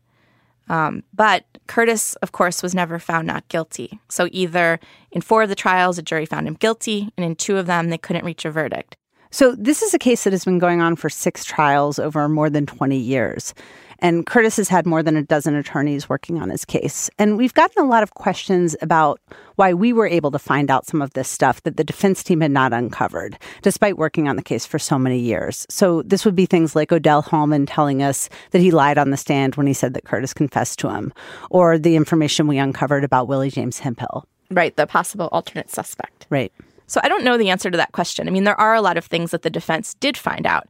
Um, 0.68 1.03
but 1.14 1.44
Curtis, 1.66 2.14
of 2.16 2.33
course, 2.33 2.62
was 2.62 2.74
never 2.74 2.98
found 2.98 3.27
not 3.27 3.48
guilty. 3.48 3.98
So 4.11 4.29
either 4.33 4.79
in 5.11 5.22
four 5.22 5.42
of 5.42 5.48
the 5.48 5.55
trials, 5.55 5.98
a 5.98 6.03
jury 6.03 6.27
found 6.27 6.46
him 6.46 6.55
guilty, 6.55 7.11
and 7.16 7.24
in 7.24 7.37
two 7.37 7.57
of 7.57 7.66
them, 7.66 7.88
they 7.88 7.98
couldn't 7.98 8.24
reach 8.24 8.44
a 8.44 8.51
verdict. 8.51 8.96
So 9.31 9.55
this 9.55 9.83
is 9.83 9.92
a 9.92 9.98
case 9.98 10.24
that 10.24 10.33
has 10.33 10.44
been 10.44 10.59
going 10.59 10.81
on 10.81 10.96
for 10.96 11.11
six 11.11 11.44
trials 11.44 11.98
over 11.98 12.29
more 12.29 12.48
than 12.48 12.66
20 12.66 12.96
years. 12.96 13.55
And 14.01 14.27
Curtis 14.27 14.57
has 14.59 14.69
had 14.69 14.87
more 14.87 15.03
than 15.03 15.17
a 15.17 15.23
dozen 15.23 15.55
attorneys 15.55 16.09
working 16.09 16.41
on 16.41 16.51
his 16.51 16.65
case. 16.65 17.11
And 17.19 17.37
we've 17.37 17.55
gotten 17.55 17.83
a 17.83 17.89
lot 17.89 18.03
of 18.03 18.15
questions 18.15 18.77
about 18.81 19.21
why 19.57 19.75
we 19.75 19.93
were 19.93 20.07
able 20.07 20.31
to 20.31 20.39
find 20.39 20.71
out 20.71 20.87
some 20.87 21.03
of 21.03 21.13
this 21.15 21.29
stuff 21.29 21.63
that 21.65 21.77
the 21.77 21.85
defense 21.85 22.23
team 22.23 22.41
had 22.41 22.53
not 22.53 22.73
uncovered, 22.73 23.39
despite 23.63 23.99
working 23.99 24.29
on 24.29 24.37
the 24.37 24.43
case 24.43 24.65
for 24.65 24.79
so 24.79 24.99
many 24.99 25.19
years. 25.19 25.67
So 25.69 26.03
this 26.03 26.25
would 26.25 26.37
be 26.37 26.47
things 26.47 26.77
like 26.77 26.93
Odell 26.93 27.23
Hallman 27.23 27.67
telling 27.67 28.03
us 28.03 28.29
that 28.53 28.61
he 28.61 28.71
lied 28.71 28.99
on 28.99 29.11
the 29.11 29.17
stand 29.17 29.57
when 29.57 29.67
he 29.67 29.73
said 29.73 29.95
that 29.95 30.05
Curtis 30.05 30.33
confessed 30.33 30.79
to 30.79 30.91
him, 30.91 31.13
or 31.51 31.77
the 31.77 31.97
information 31.97 32.47
we 32.47 32.59
uncovered 32.59 33.03
about 33.03 33.27
Willie 33.27 33.51
James 33.51 33.81
Hemphill. 33.81 34.25
Right, 34.51 34.77
the 34.77 34.87
possible 34.87 35.29
alternate 35.33 35.71
suspect. 35.71 36.27
Right. 36.31 36.53
So 36.87 37.01
I 37.03 37.09
don't 37.09 37.25
know 37.25 37.37
the 37.37 37.51
answer 37.51 37.71
to 37.71 37.77
that 37.77 37.93
question. 37.93 38.29
I 38.29 38.31
mean, 38.31 38.45
there 38.45 38.59
are 38.59 38.75
a 38.75 38.81
lot 38.81 38.97
of 38.97 39.05
things 39.05 39.33
that 39.33 39.43
the 39.43 39.51
defense 39.51 39.95
did 39.95 40.17
find 40.17 40.47
out. 40.47 40.69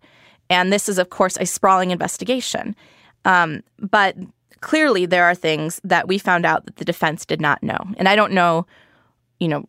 And 0.50 0.72
this 0.72 0.88
is, 0.88 0.98
of 0.98 1.10
course, 1.10 1.36
a 1.38 1.46
sprawling 1.46 1.90
investigation. 1.90 2.74
Um, 3.28 3.62
but 3.78 4.16
clearly, 4.60 5.06
there 5.06 5.24
are 5.24 5.34
things 5.34 5.80
that 5.84 6.08
we 6.08 6.18
found 6.18 6.44
out 6.44 6.64
that 6.64 6.76
the 6.76 6.84
defense 6.84 7.24
did 7.24 7.40
not 7.40 7.62
know. 7.62 7.78
And 7.96 8.08
I 8.08 8.16
don't 8.16 8.32
know, 8.32 8.66
you 9.38 9.46
know, 9.46 9.64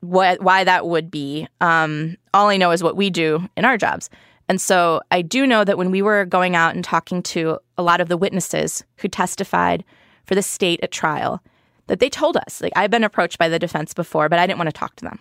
why, 0.00 0.36
why 0.40 0.64
that 0.64 0.86
would 0.86 1.10
be. 1.10 1.46
Um, 1.60 2.16
all 2.34 2.48
I 2.48 2.56
know 2.56 2.72
is 2.72 2.82
what 2.82 2.96
we 2.96 3.10
do 3.10 3.48
in 3.56 3.64
our 3.64 3.76
jobs. 3.76 4.10
And 4.48 4.60
so 4.60 5.00
I 5.10 5.22
do 5.22 5.46
know 5.46 5.62
that 5.64 5.78
when 5.78 5.90
we 5.90 6.02
were 6.02 6.24
going 6.24 6.56
out 6.56 6.74
and 6.74 6.82
talking 6.82 7.22
to 7.24 7.58
a 7.76 7.82
lot 7.82 8.00
of 8.00 8.08
the 8.08 8.16
witnesses 8.16 8.84
who 8.96 9.08
testified 9.08 9.84
for 10.24 10.34
the 10.34 10.42
state 10.42 10.80
at 10.82 10.90
trial, 10.90 11.42
that 11.88 12.00
they 12.00 12.08
told 12.08 12.36
us, 12.36 12.60
like, 12.60 12.72
I've 12.76 12.90
been 12.90 13.04
approached 13.04 13.38
by 13.38 13.48
the 13.48 13.58
defense 13.58 13.92
before, 13.94 14.28
but 14.28 14.38
I 14.38 14.46
didn't 14.46 14.58
want 14.58 14.68
to 14.68 14.72
talk 14.72 14.96
to 14.96 15.04
them. 15.04 15.18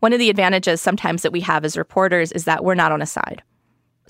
One 0.00 0.12
of 0.12 0.18
the 0.18 0.30
advantages 0.30 0.80
sometimes 0.80 1.22
that 1.22 1.32
we 1.32 1.40
have 1.40 1.64
as 1.64 1.76
reporters 1.76 2.32
is 2.32 2.44
that 2.44 2.64
we're 2.64 2.74
not 2.74 2.92
on 2.92 3.02
a 3.02 3.06
side. 3.06 3.42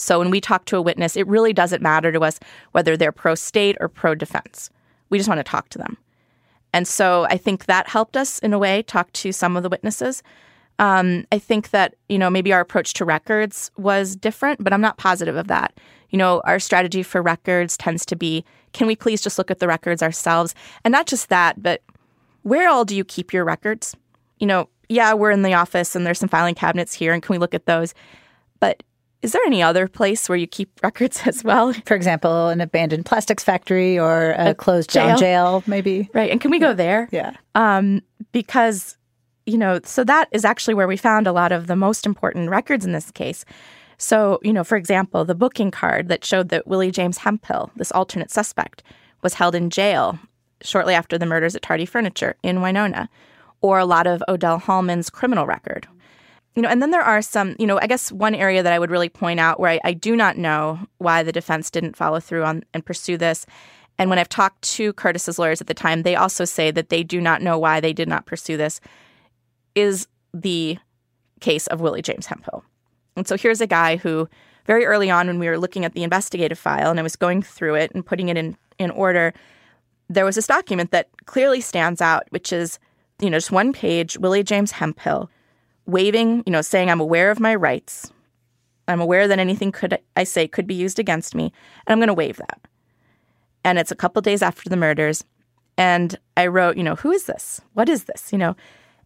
So 0.02 0.18
when 0.18 0.30
we 0.30 0.40
talk 0.40 0.64
to 0.66 0.76
a 0.76 0.82
witness, 0.82 1.16
it 1.16 1.26
really 1.26 1.52
doesn't 1.52 1.82
matter 1.82 2.12
to 2.12 2.20
us 2.20 2.38
whether 2.72 2.96
they're 2.96 3.12
pro 3.12 3.34
state 3.34 3.76
or 3.80 3.88
pro 3.88 4.14
defense. 4.14 4.70
We 5.08 5.18
just 5.18 5.28
want 5.28 5.38
to 5.38 5.44
talk 5.44 5.68
to 5.70 5.78
them. 5.78 5.96
And 6.72 6.86
so 6.86 7.24
I 7.24 7.36
think 7.36 7.66
that 7.66 7.88
helped 7.88 8.16
us 8.16 8.38
in 8.38 8.52
a 8.52 8.58
way 8.58 8.82
talk 8.82 9.12
to 9.12 9.32
some 9.32 9.56
of 9.56 9.62
the 9.62 9.68
witnesses. 9.68 10.22
Um, 10.78 11.26
I 11.30 11.38
think 11.38 11.70
that, 11.70 11.94
you 12.08 12.18
know, 12.18 12.30
maybe 12.30 12.52
our 12.52 12.60
approach 12.60 12.94
to 12.94 13.04
records 13.04 13.70
was 13.76 14.16
different, 14.16 14.62
but 14.62 14.72
I'm 14.72 14.80
not 14.80 14.96
positive 14.96 15.36
of 15.36 15.48
that. 15.48 15.78
You 16.10 16.18
know, 16.18 16.40
our 16.44 16.58
strategy 16.58 17.02
for 17.02 17.22
records 17.22 17.76
tends 17.76 18.06
to 18.06 18.16
be 18.16 18.44
can 18.72 18.86
we 18.86 18.94
please 18.94 19.20
just 19.20 19.36
look 19.36 19.50
at 19.50 19.58
the 19.58 19.66
records 19.66 20.02
ourselves? 20.02 20.54
And 20.84 20.92
not 20.92 21.06
just 21.06 21.28
that, 21.28 21.60
but 21.60 21.82
where 22.42 22.68
all 22.68 22.84
do 22.84 22.96
you 22.96 23.04
keep 23.04 23.32
your 23.32 23.44
records? 23.44 23.96
You 24.38 24.46
know, 24.46 24.68
yeah, 24.88 25.12
we're 25.12 25.32
in 25.32 25.42
the 25.42 25.54
office 25.54 25.94
and 25.94 26.06
there's 26.06 26.18
some 26.18 26.28
filing 26.28 26.54
cabinets 26.54 26.94
here, 26.94 27.12
and 27.12 27.22
can 27.22 27.32
we 27.32 27.38
look 27.38 27.54
at 27.54 27.66
those? 27.66 27.94
But 28.58 28.82
is 29.22 29.32
there 29.32 29.42
any 29.44 29.62
other 29.62 29.86
place 29.86 30.28
where 30.28 30.38
you 30.38 30.46
keep 30.46 30.70
records 30.82 31.22
as 31.26 31.44
well? 31.44 31.72
For 31.84 31.94
example, 31.94 32.48
an 32.48 32.60
abandoned 32.60 33.06
plastics 33.06 33.44
factory 33.44 33.98
or 33.98 34.34
a, 34.38 34.54
closed 34.54 34.90
down 34.90 35.18
jail, 35.18 35.62
maybe. 35.66 36.08
Right. 36.14 36.30
And 36.30 36.40
can 36.40 36.50
we 36.50 36.58
go 36.58 36.74
there? 36.74 37.08
Yeah. 37.12 37.34
Um, 37.54 38.02
because, 38.32 38.96
you 39.46 39.58
know, 39.58 39.80
so 39.84 40.04
that 40.04 40.28
is 40.32 40.44
actually 40.44 40.74
where 40.74 40.88
we 40.88 40.96
found 40.96 41.26
a 41.26 41.32
lot 41.32 41.52
of 41.52 41.66
the 41.66 41.76
most 41.76 42.06
important 42.06 42.50
records 42.50 42.84
in 42.84 42.92
this 42.92 43.10
case. 43.10 43.44
So, 43.98 44.38
you 44.42 44.52
know, 44.52 44.64
for 44.64 44.76
example, 44.76 45.26
the 45.26 45.34
booking 45.34 45.70
card 45.70 46.08
that 46.08 46.24
showed 46.24 46.48
that 46.48 46.66
Willie 46.66 46.90
James 46.90 47.18
Hemphill, 47.18 47.70
this 47.76 47.92
alternate 47.92 48.30
suspect, 48.30 48.82
was 49.22 49.34
held 49.34 49.54
in 49.54 49.68
jail 49.68 50.18
shortly 50.62 50.94
after 50.94 51.18
the 51.18 51.26
murders 51.26 51.54
at 51.54 51.62
Tardy 51.62 51.84
Furniture 51.84 52.36
in 52.42 52.62
Winona, 52.62 53.10
or 53.60 53.78
a 53.78 53.84
lot 53.84 54.06
of 54.06 54.22
Odell 54.26 54.58
Hallman's 54.58 55.10
criminal 55.10 55.46
record. 55.46 55.86
You 56.56 56.62
know, 56.62 56.68
and 56.68 56.82
then 56.82 56.90
there 56.90 57.02
are 57.02 57.22
some, 57.22 57.54
you 57.58 57.66
know, 57.66 57.78
I 57.80 57.86
guess 57.86 58.10
one 58.10 58.34
area 58.34 58.62
that 58.62 58.72
I 58.72 58.78
would 58.78 58.90
really 58.90 59.08
point 59.08 59.38
out 59.38 59.60
where 59.60 59.70
I, 59.70 59.80
I 59.84 59.92
do 59.92 60.16
not 60.16 60.36
know 60.36 60.80
why 60.98 61.22
the 61.22 61.32
defense 61.32 61.70
didn't 61.70 61.96
follow 61.96 62.18
through 62.18 62.44
on 62.44 62.64
and 62.74 62.84
pursue 62.84 63.16
this. 63.16 63.46
And 63.98 64.10
when 64.10 64.18
I've 64.18 64.28
talked 64.28 64.62
to 64.62 64.92
Curtis's 64.94 65.38
lawyers 65.38 65.60
at 65.60 65.68
the 65.68 65.74
time, 65.74 66.02
they 66.02 66.16
also 66.16 66.44
say 66.44 66.70
that 66.70 66.88
they 66.88 67.04
do 67.04 67.20
not 67.20 67.42
know 67.42 67.58
why 67.58 67.80
they 67.80 67.92
did 67.92 68.08
not 68.08 68.26
pursue 68.26 68.56
this, 68.56 68.80
is 69.74 70.08
the 70.34 70.78
case 71.40 71.66
of 71.68 71.80
Willie 71.80 72.02
James 72.02 72.26
Hemphill. 72.26 72.64
And 73.16 73.28
so 73.28 73.36
here's 73.36 73.60
a 73.60 73.66
guy 73.66 73.96
who, 73.96 74.28
very 74.66 74.86
early 74.86 75.10
on, 75.10 75.26
when 75.26 75.38
we 75.38 75.48
were 75.48 75.58
looking 75.58 75.84
at 75.84 75.92
the 75.94 76.02
investigative 76.02 76.58
file 76.58 76.90
and 76.90 76.98
I 76.98 77.02
was 77.04 77.16
going 77.16 77.42
through 77.42 77.76
it 77.76 77.92
and 77.94 78.04
putting 78.04 78.28
it 78.28 78.36
in, 78.36 78.56
in 78.78 78.90
order, 78.90 79.34
there 80.08 80.24
was 80.24 80.34
this 80.34 80.46
document 80.46 80.90
that 80.90 81.08
clearly 81.26 81.60
stands 81.60 82.00
out, 82.00 82.24
which 82.30 82.52
is, 82.52 82.78
you 83.20 83.30
know, 83.30 83.36
just 83.36 83.52
one 83.52 83.72
page, 83.72 84.18
Willie 84.18 84.42
James 84.42 84.72
Hemphill 84.72 85.30
waving, 85.86 86.42
you 86.46 86.52
know, 86.52 86.62
saying, 86.62 86.90
I'm 86.90 87.00
aware 87.00 87.30
of 87.30 87.40
my 87.40 87.54
rights. 87.54 88.12
I'm 88.88 89.00
aware 89.00 89.28
that 89.28 89.38
anything 89.38 89.72
could 89.72 89.98
I 90.16 90.24
say 90.24 90.48
could 90.48 90.66
be 90.66 90.74
used 90.74 90.98
against 90.98 91.34
me, 91.34 91.52
and 91.86 91.92
I'm 91.92 91.98
going 91.98 92.08
to 92.08 92.14
waive 92.14 92.36
that. 92.38 92.60
And 93.64 93.78
it's 93.78 93.92
a 93.92 93.96
couple 93.96 94.22
days 94.22 94.42
after 94.42 94.68
the 94.68 94.76
murders, 94.76 95.24
and 95.76 96.18
I 96.36 96.46
wrote, 96.46 96.76
you 96.76 96.82
know, 96.82 96.96
who 96.96 97.12
is 97.12 97.24
this? 97.24 97.60
What 97.74 97.88
is 97.88 98.04
this? 98.04 98.32
You 98.32 98.38
know, 98.38 98.56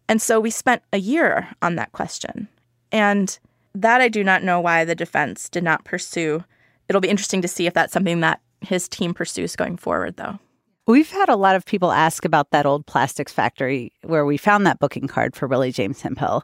and 0.07 0.21
so 0.21 0.39
we 0.39 0.49
spent 0.49 0.81
a 0.93 0.97
year 0.97 1.49
on 1.61 1.75
that 1.75 1.91
question, 1.91 2.47
and 2.91 3.37
that 3.73 4.01
I 4.01 4.07
do 4.07 4.23
not 4.23 4.43
know 4.43 4.59
why 4.59 4.85
the 4.85 4.95
defense 4.95 5.49
did 5.49 5.63
not 5.63 5.83
pursue. 5.83 6.43
It'll 6.87 7.01
be 7.01 7.09
interesting 7.09 7.41
to 7.41 7.47
see 7.47 7.67
if 7.67 7.73
that's 7.73 7.93
something 7.93 8.21
that 8.21 8.41
his 8.61 8.87
team 8.87 9.13
pursues 9.13 9.55
going 9.55 9.77
forward, 9.77 10.17
though. 10.17 10.39
We've 10.87 11.09
had 11.09 11.29
a 11.29 11.35
lot 11.35 11.55
of 11.55 11.65
people 11.65 11.91
ask 11.91 12.25
about 12.25 12.51
that 12.51 12.67
old 12.67 12.85
plastics 12.85 13.33
factory 13.33 13.91
where 14.03 14.23
we 14.23 14.37
found 14.37 14.67
that 14.67 14.77
booking 14.77 15.07
card 15.07 15.35
for 15.35 15.47
Willie 15.47 15.71
James 15.71 15.99
Hemphill. 15.99 16.43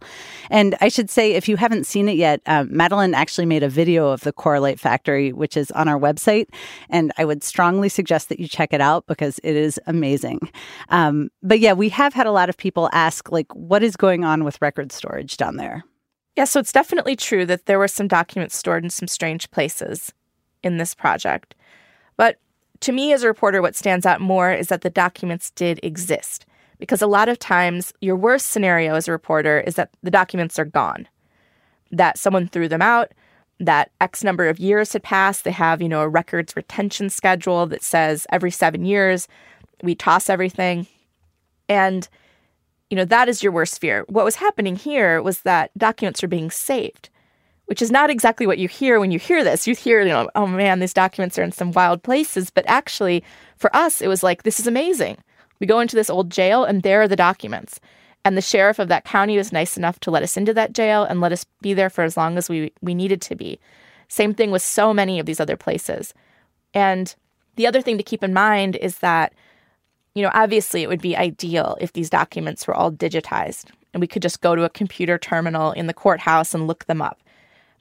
And 0.49 0.75
I 0.81 0.87
should 0.87 1.11
say, 1.11 1.33
if 1.33 1.47
you 1.47 1.57
haven't 1.57 1.85
seen 1.85 2.09
it 2.09 2.17
yet, 2.17 2.41
um, 2.47 2.75
Madeleine 2.75 3.13
actually 3.13 3.45
made 3.45 3.61
a 3.61 3.69
video 3.69 4.09
of 4.09 4.21
the 4.21 4.33
Correlate 4.33 4.79
factory, 4.79 5.31
which 5.31 5.55
is 5.55 5.69
on 5.71 5.87
our 5.87 5.99
website. 5.99 6.47
And 6.89 7.11
I 7.19 7.25
would 7.25 7.43
strongly 7.43 7.87
suggest 7.87 8.29
that 8.29 8.39
you 8.39 8.47
check 8.47 8.73
it 8.73 8.81
out 8.81 9.05
because 9.05 9.39
it 9.43 9.55
is 9.55 9.79
amazing. 9.85 10.39
Um, 10.89 11.29
but 11.43 11.59
yeah, 11.59 11.73
we 11.73 11.89
have 11.89 12.15
had 12.15 12.25
a 12.25 12.31
lot 12.31 12.49
of 12.49 12.57
people 12.57 12.89
ask, 12.93 13.31
like, 13.31 13.53
what 13.53 13.83
is 13.83 13.95
going 13.95 14.23
on 14.23 14.43
with 14.43 14.59
record 14.59 14.91
storage 14.91 15.37
down 15.37 15.57
there? 15.57 15.83
Yeah, 16.35 16.45
so 16.45 16.59
it's 16.59 16.71
definitely 16.71 17.15
true 17.15 17.45
that 17.45 17.67
there 17.67 17.77
were 17.77 17.87
some 17.87 18.07
documents 18.07 18.55
stored 18.55 18.83
in 18.83 18.89
some 18.89 19.07
strange 19.07 19.51
places 19.51 20.11
in 20.63 20.77
this 20.77 20.95
project. 20.95 21.53
But 22.17 22.37
to 22.81 22.91
me, 22.91 23.13
as 23.13 23.23
a 23.23 23.27
reporter, 23.27 23.61
what 23.61 23.75
stands 23.75 24.05
out 24.05 24.21
more 24.21 24.51
is 24.51 24.67
that 24.67 24.81
the 24.81 24.89
documents 24.89 25.51
did 25.51 25.79
exist. 25.81 26.45
Because 26.79 27.01
a 27.01 27.07
lot 27.07 27.29
of 27.29 27.37
times, 27.37 27.93
your 28.01 28.15
worst 28.15 28.47
scenario 28.47 28.95
as 28.95 29.07
a 29.07 29.11
reporter 29.11 29.59
is 29.59 29.75
that 29.75 29.91
the 30.01 30.09
documents 30.09 30.57
are 30.57 30.65
gone, 30.65 31.07
that 31.91 32.17
someone 32.17 32.47
threw 32.47 32.67
them 32.67 32.81
out, 32.81 33.11
that 33.59 33.91
X 34.01 34.23
number 34.23 34.49
of 34.49 34.59
years 34.59 34.93
had 34.93 35.03
passed. 35.03 35.43
They 35.43 35.51
have, 35.51 35.79
you 35.79 35.87
know, 35.87 36.01
a 36.01 36.09
records 36.09 36.55
retention 36.55 37.11
schedule 37.11 37.67
that 37.67 37.83
says 37.83 38.25
every 38.31 38.49
seven 38.49 38.83
years 38.83 39.27
we 39.83 39.93
toss 39.93 40.27
everything. 40.27 40.87
And, 41.69 42.09
you 42.89 42.97
know, 42.97 43.05
that 43.05 43.29
is 43.29 43.43
your 43.43 43.51
worst 43.51 43.79
fear. 43.79 44.03
What 44.09 44.25
was 44.25 44.37
happening 44.37 44.75
here 44.75 45.21
was 45.21 45.41
that 45.41 45.69
documents 45.77 46.23
were 46.23 46.27
being 46.27 46.49
saved, 46.49 47.10
which 47.71 47.81
is 47.81 47.89
not 47.89 48.09
exactly 48.09 48.45
what 48.45 48.57
you 48.57 48.67
hear 48.67 48.99
when 48.99 49.11
you 49.11 49.17
hear 49.17 49.45
this. 49.45 49.65
You 49.65 49.73
hear, 49.73 50.01
you 50.01 50.09
know, 50.09 50.29
oh 50.35 50.45
man, 50.45 50.81
these 50.81 50.93
documents 50.93 51.39
are 51.39 51.41
in 51.41 51.53
some 51.53 51.71
wild 51.71 52.03
places. 52.03 52.49
But 52.49 52.65
actually, 52.67 53.23
for 53.55 53.73
us, 53.73 54.01
it 54.01 54.09
was 54.09 54.23
like, 54.23 54.43
this 54.43 54.59
is 54.59 54.67
amazing. 54.67 55.15
We 55.61 55.67
go 55.67 55.79
into 55.79 55.95
this 55.95 56.09
old 56.09 56.29
jail 56.29 56.65
and 56.65 56.83
there 56.83 57.01
are 57.01 57.07
the 57.07 57.15
documents. 57.15 57.79
And 58.25 58.35
the 58.35 58.41
sheriff 58.41 58.77
of 58.77 58.89
that 58.89 59.05
county 59.05 59.37
was 59.37 59.53
nice 59.53 59.77
enough 59.77 60.01
to 60.01 60.11
let 60.11 60.21
us 60.21 60.35
into 60.35 60.53
that 60.53 60.73
jail 60.73 61.03
and 61.03 61.21
let 61.21 61.31
us 61.31 61.45
be 61.61 61.73
there 61.73 61.89
for 61.89 62.03
as 62.03 62.17
long 62.17 62.37
as 62.37 62.49
we, 62.49 62.73
we 62.81 62.93
needed 62.93 63.21
to 63.21 63.37
be. 63.37 63.57
Same 64.09 64.33
thing 64.33 64.51
with 64.51 64.61
so 64.61 64.93
many 64.93 65.17
of 65.17 65.25
these 65.25 65.39
other 65.39 65.55
places. 65.55 66.13
And 66.73 67.15
the 67.55 67.67
other 67.67 67.81
thing 67.81 67.95
to 67.97 68.03
keep 68.03 68.21
in 68.21 68.33
mind 68.33 68.75
is 68.75 68.99
that, 68.99 69.31
you 70.13 70.23
know, 70.23 70.31
obviously 70.33 70.83
it 70.83 70.89
would 70.89 71.01
be 71.01 71.15
ideal 71.15 71.77
if 71.79 71.93
these 71.93 72.09
documents 72.09 72.67
were 72.67 72.75
all 72.75 72.91
digitized 72.91 73.69
and 73.93 74.01
we 74.01 74.07
could 74.07 74.21
just 74.21 74.41
go 74.41 74.57
to 74.57 74.65
a 74.65 74.69
computer 74.69 75.17
terminal 75.17 75.71
in 75.71 75.87
the 75.87 75.93
courthouse 75.93 76.53
and 76.53 76.67
look 76.67 76.83
them 76.87 77.01
up. 77.01 77.21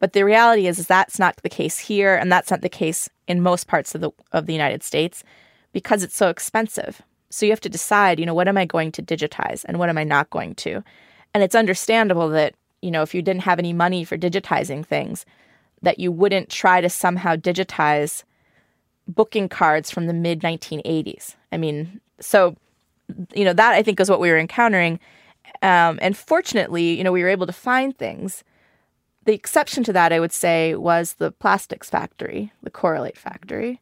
But 0.01 0.15
the 0.15 0.25
reality 0.25 0.67
is, 0.67 0.79
is 0.79 0.87
that's 0.87 1.19
not 1.19 1.37
the 1.43 1.49
case 1.49 1.79
here, 1.79 2.17
and 2.17 2.33
that's 2.33 2.51
not 2.51 2.63
the 2.63 2.69
case 2.69 3.09
in 3.29 3.43
most 3.43 3.69
parts 3.69 3.95
of 3.95 4.01
the 4.01 4.11
of 4.33 4.47
the 4.47 4.53
United 4.53 4.83
States 4.83 5.23
because 5.73 6.03
it's 6.03 6.17
so 6.17 6.29
expensive. 6.29 7.03
So 7.29 7.47
you 7.47 7.53
have 7.53 7.61
to 7.61 7.69
decide, 7.69 8.19
you 8.19 8.27
know, 8.27 8.35
what 8.35 8.49
am 8.49 8.59
I 8.59 8.65
going 8.65 8.91
to 8.93 9.03
digitize 9.03 9.65
and 9.65 9.79
what 9.79 9.89
am 9.89 9.99
I 9.99 10.05
not 10.05 10.31
going 10.31 10.57
to? 10.57 10.83
And 11.33 11.45
it's 11.45 11.55
understandable 11.55 12.29
that, 12.31 12.55
you 12.83 12.91
know, 12.91 13.03
if 13.03 13.15
you 13.15 13.23
didn't 13.23 13.43
have 13.43 13.61
any 13.61 13.73
money 13.73 14.03
for 14.03 14.19
digitizing 14.19 14.85
things, 14.85 15.25
that 15.83 16.01
you 16.01 16.11
wouldn't 16.11 16.51
try 16.51 16.81
to 16.81 16.91
somehow 16.91 17.37
digitize 17.37 18.25
booking 19.07 19.49
cards 19.49 19.91
from 19.91 20.07
the 20.07 20.13
mid 20.13 20.41
1980s. 20.41 21.37
I 21.53 21.57
mean, 21.57 22.01
so, 22.21 22.57
you 23.35 23.45
know, 23.45 23.53
that 23.53 23.75
I 23.75 23.83
think 23.83 24.01
is 24.01 24.11
what 24.11 24.21
we 24.21 24.31
were 24.31 24.39
encountering. 24.39 24.99
Um, 25.63 25.99
and 26.03 26.17
fortunately, 26.17 26.97
you 26.97 27.05
know, 27.05 27.13
we 27.13 27.23
were 27.23 27.29
able 27.29 27.47
to 27.47 27.53
find 27.53 27.97
things. 27.97 28.43
The 29.25 29.35
exception 29.35 29.85
to 29.85 29.93
that, 29.93 30.13
I 30.13 30.21
would 30.21 30.33
say, 30.33 30.75
was 30.75 31.15
the 31.15 31.31
plastics 31.31 31.91
factory, 31.91 32.53
the 32.63 32.71
Correlate 32.71 33.19
factory 33.19 33.81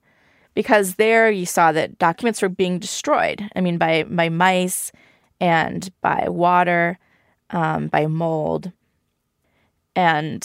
because 0.58 0.96
there 0.96 1.30
you 1.30 1.46
saw 1.46 1.70
that 1.70 2.00
documents 2.00 2.42
were 2.42 2.48
being 2.48 2.80
destroyed. 2.80 3.48
I 3.54 3.60
mean, 3.60 3.78
by 3.78 4.02
by 4.02 4.28
mice 4.28 4.90
and 5.40 5.88
by 6.00 6.28
water, 6.28 6.98
um, 7.50 7.86
by 7.86 8.08
mold, 8.08 8.72
and 9.94 10.44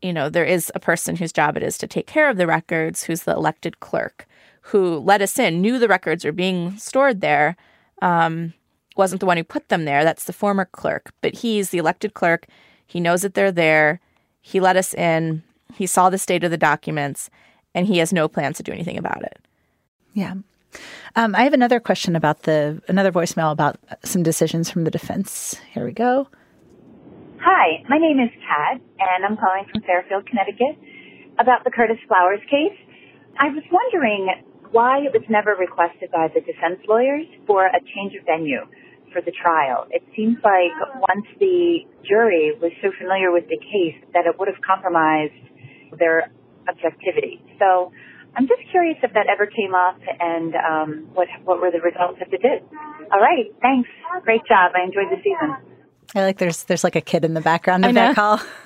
you 0.00 0.14
know 0.14 0.30
there 0.30 0.46
is 0.46 0.72
a 0.74 0.80
person 0.80 1.16
whose 1.16 1.34
job 1.34 1.54
it 1.58 1.62
is 1.62 1.76
to 1.76 1.86
take 1.86 2.06
care 2.06 2.30
of 2.30 2.38
the 2.38 2.46
records, 2.46 3.04
who's 3.04 3.24
the 3.24 3.34
elected 3.34 3.78
clerk, 3.78 4.26
who 4.62 4.96
let 5.00 5.20
us 5.20 5.38
in, 5.38 5.60
knew 5.60 5.78
the 5.78 5.86
records 5.86 6.24
were 6.24 6.32
being 6.32 6.74
stored 6.78 7.20
there. 7.20 7.58
Um, 8.00 8.54
wasn't 8.96 9.20
the 9.20 9.26
one 9.26 9.36
who 9.36 9.44
put 9.44 9.68
them 9.68 9.84
there. 9.84 10.02
That's 10.02 10.24
the 10.24 10.32
former 10.32 10.64
clerk, 10.64 11.12
but 11.20 11.34
he's 11.34 11.68
the 11.68 11.78
elected 11.78 12.14
clerk. 12.14 12.46
He 12.86 13.00
knows 13.00 13.20
that 13.20 13.34
they're 13.34 13.52
there. 13.52 14.00
He 14.46 14.60
let 14.60 14.76
us 14.76 14.94
in. 14.94 15.42
He 15.74 15.88
saw 15.88 16.08
the 16.08 16.18
state 16.18 16.44
of 16.44 16.52
the 16.52 16.56
documents 16.56 17.30
and 17.74 17.84
he 17.84 17.98
has 17.98 18.12
no 18.12 18.28
plans 18.28 18.58
to 18.58 18.62
do 18.62 18.70
anything 18.70 18.96
about 18.96 19.24
it. 19.24 19.40
Yeah. 20.14 20.34
Um, 21.16 21.34
I 21.34 21.42
have 21.42 21.52
another 21.52 21.80
question 21.80 22.14
about 22.14 22.44
the 22.44 22.80
another 22.86 23.10
voicemail 23.10 23.50
about 23.50 23.76
some 24.04 24.22
decisions 24.22 24.70
from 24.70 24.84
the 24.84 24.90
defense. 24.92 25.56
Here 25.74 25.84
we 25.84 25.90
go. 25.90 26.28
Hi, 27.40 27.82
my 27.88 27.98
name 27.98 28.20
is 28.20 28.30
Kat, 28.46 28.80
and 29.00 29.24
I'm 29.26 29.36
calling 29.36 29.64
from 29.72 29.82
Fairfield, 29.82 30.26
Connecticut, 30.26 30.78
about 31.40 31.64
the 31.64 31.72
Curtis 31.72 31.98
Flowers 32.06 32.40
case. 32.48 32.78
I 33.40 33.48
was 33.48 33.64
wondering 33.72 34.28
why 34.70 35.00
it 35.00 35.12
was 35.12 35.26
never 35.28 35.56
requested 35.58 36.12
by 36.12 36.28
the 36.32 36.40
defense 36.40 36.78
lawyers 36.86 37.26
for 37.48 37.66
a 37.66 37.80
change 37.80 38.14
of 38.14 38.24
venue 38.24 38.62
for 39.16 39.22
the 39.22 39.32
trial. 39.32 39.86
It 39.90 40.04
seems 40.14 40.36
like 40.44 40.76
once 41.08 41.24
the 41.40 41.80
jury 42.06 42.52
was 42.60 42.72
so 42.82 42.92
familiar 43.00 43.32
with 43.32 43.48
the 43.48 43.56
case 43.56 43.96
that 44.12 44.26
it 44.26 44.38
would 44.38 44.48
have 44.48 44.60
compromised 44.60 45.32
their 45.98 46.30
objectivity. 46.68 47.40
So 47.58 47.92
I'm 48.36 48.46
just 48.46 48.60
curious 48.70 48.98
if 49.02 49.14
that 49.14 49.26
ever 49.32 49.46
came 49.46 49.74
up 49.74 49.96
and 50.20 50.54
um, 50.54 51.08
what 51.14 51.28
what 51.44 51.62
were 51.62 51.70
the 51.70 51.80
results 51.80 52.18
if 52.20 52.30
it 52.30 52.42
did. 52.42 52.62
All 53.10 53.20
right, 53.20 53.46
thanks. 53.62 53.88
Great 54.22 54.44
job. 54.46 54.72
I 54.76 54.84
enjoyed 54.84 55.08
the 55.08 55.16
season. 55.24 55.56
I 56.14 56.22
like 56.22 56.36
there's 56.36 56.64
there's 56.64 56.84
like 56.84 56.96
a 56.96 57.00
kid 57.00 57.24
in 57.24 57.32
the 57.32 57.40
background 57.40 57.86
of 57.86 57.94
that 57.94 58.14
call. 58.14 58.40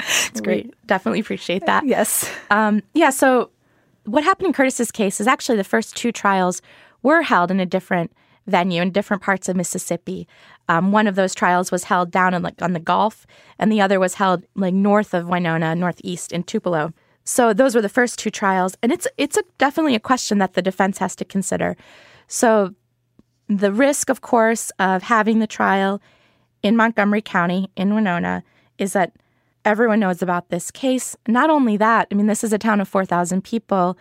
it's 0.00 0.40
great. 0.40 0.74
definitely 0.86 1.20
appreciate 1.20 1.64
that. 1.66 1.86
Yes. 1.86 2.28
Um, 2.50 2.82
yeah. 2.92 3.10
So 3.10 3.50
what 4.04 4.24
happened 4.24 4.48
in 4.48 4.52
Curtis's 4.52 4.90
case 4.90 5.20
is 5.20 5.28
actually 5.28 5.58
the 5.58 5.64
first 5.64 5.94
two 5.94 6.10
trials 6.10 6.60
were 7.04 7.22
held 7.22 7.52
in 7.52 7.60
a 7.60 7.66
different 7.66 8.10
venue 8.46 8.82
in 8.82 8.90
different 8.90 9.22
parts 9.22 9.48
of 9.48 9.56
Mississippi. 9.56 10.26
Um, 10.68 10.92
one 10.92 11.06
of 11.06 11.14
those 11.14 11.34
trials 11.34 11.70
was 11.70 11.84
held 11.84 12.10
down 12.10 12.34
in 12.34 12.42
like 12.42 12.60
on 12.62 12.72
the 12.72 12.80
Gulf, 12.80 13.26
and 13.58 13.70
the 13.70 13.80
other 13.80 14.00
was 14.00 14.14
held 14.14 14.44
like 14.54 14.74
north 14.74 15.14
of 15.14 15.28
Winona, 15.28 15.74
northeast 15.74 16.32
in 16.32 16.42
Tupelo. 16.42 16.92
So 17.24 17.52
those 17.52 17.74
were 17.74 17.82
the 17.82 17.88
first 17.88 18.18
two 18.18 18.30
trials, 18.30 18.76
and 18.82 18.92
it's 18.92 19.08
it's 19.18 19.36
a, 19.36 19.42
definitely 19.58 19.94
a 19.94 20.00
question 20.00 20.38
that 20.38 20.54
the 20.54 20.62
defense 20.62 20.98
has 20.98 21.16
to 21.16 21.24
consider. 21.24 21.76
So 22.28 22.74
the 23.48 23.72
risk, 23.72 24.10
of 24.10 24.20
course, 24.20 24.70
of 24.78 25.02
having 25.04 25.38
the 25.38 25.46
trial 25.46 26.00
in 26.62 26.76
Montgomery 26.76 27.22
County 27.22 27.70
in 27.76 27.94
Winona 27.94 28.42
is 28.78 28.92
that 28.92 29.12
everyone 29.64 30.00
knows 30.00 30.22
about 30.22 30.48
this 30.48 30.70
case. 30.70 31.16
Not 31.26 31.50
only 31.50 31.76
that, 31.76 32.08
I 32.10 32.14
mean, 32.14 32.26
this 32.26 32.44
is 32.44 32.52
a 32.52 32.58
town 32.58 32.80
of 32.80 32.88
4,000 32.88 33.42
people. 33.42 33.96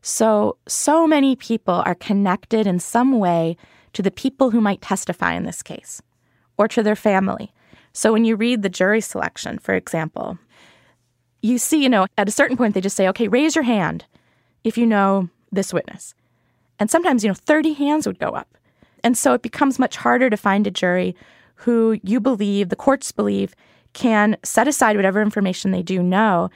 So, 0.00 0.56
so 0.66 1.06
many 1.06 1.36
people 1.36 1.82
are 1.84 1.94
connected 1.94 2.66
in 2.66 2.78
some 2.78 3.18
way 3.18 3.56
to 3.98 4.02
the 4.02 4.12
people 4.12 4.52
who 4.52 4.60
might 4.60 4.80
testify 4.80 5.34
in 5.34 5.42
this 5.42 5.60
case 5.60 6.00
or 6.56 6.68
to 6.68 6.84
their 6.84 6.94
family. 6.94 7.52
So, 7.92 8.12
when 8.12 8.24
you 8.24 8.36
read 8.36 8.62
the 8.62 8.68
jury 8.68 9.00
selection, 9.00 9.58
for 9.58 9.74
example, 9.74 10.38
you 11.42 11.58
see, 11.58 11.82
you 11.82 11.88
know, 11.88 12.06
at 12.16 12.28
a 12.28 12.30
certain 12.30 12.56
point, 12.56 12.74
they 12.74 12.80
just 12.80 12.94
say, 12.94 13.08
okay, 13.08 13.26
raise 13.26 13.56
your 13.56 13.64
hand 13.64 14.04
if 14.62 14.78
you 14.78 14.86
know 14.86 15.28
this 15.50 15.72
witness. 15.72 16.14
And 16.78 16.88
sometimes, 16.88 17.24
you 17.24 17.28
know, 17.28 17.34
30 17.34 17.72
hands 17.72 18.06
would 18.06 18.20
go 18.20 18.28
up. 18.28 18.56
And 19.02 19.18
so 19.18 19.32
it 19.32 19.42
becomes 19.42 19.80
much 19.80 19.96
harder 19.96 20.30
to 20.30 20.36
find 20.36 20.64
a 20.68 20.70
jury 20.70 21.16
who 21.56 21.98
you 22.04 22.20
believe, 22.20 22.68
the 22.68 22.76
courts 22.76 23.10
believe, 23.10 23.52
can 23.94 24.36
set 24.44 24.68
aside 24.68 24.94
whatever 24.94 25.20
information 25.20 25.72
they 25.72 25.82
do 25.82 26.04
know 26.04 26.50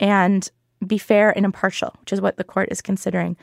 and 0.00 0.50
be 0.84 0.98
fair 0.98 1.30
and 1.30 1.44
impartial, 1.44 1.94
which 2.00 2.12
is 2.12 2.20
what 2.20 2.38
the 2.38 2.44
court 2.44 2.70
is 2.72 2.82
considering. 2.82 3.36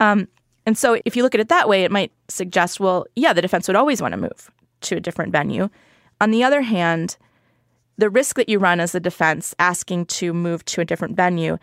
Um, 0.00 0.28
and 0.66 0.76
so 0.76 1.00
if 1.04 1.16
you 1.16 1.22
look 1.22 1.34
at 1.34 1.40
it 1.40 1.48
that 1.48 1.68
way, 1.68 1.84
it 1.84 1.90
might 1.90 2.12
suggest, 2.28 2.80
well, 2.80 3.06
yeah, 3.16 3.32
the 3.32 3.42
defense 3.42 3.66
would 3.66 3.76
always 3.76 4.02
want 4.02 4.12
to 4.12 4.20
move 4.20 4.50
to 4.82 4.96
a 4.96 5.00
different 5.00 5.32
venue. 5.32 5.68
On 6.20 6.30
the 6.30 6.44
other 6.44 6.62
hand, 6.62 7.16
the 7.96 8.10
risk 8.10 8.36
that 8.36 8.48
you 8.48 8.58
run 8.58 8.80
as 8.80 8.94
a 8.94 9.00
defense 9.00 9.54
asking 9.58 10.06
to 10.06 10.32
move 10.32 10.64
to 10.66 10.80
a 10.80 10.84
different 10.84 11.16
venue 11.16 11.58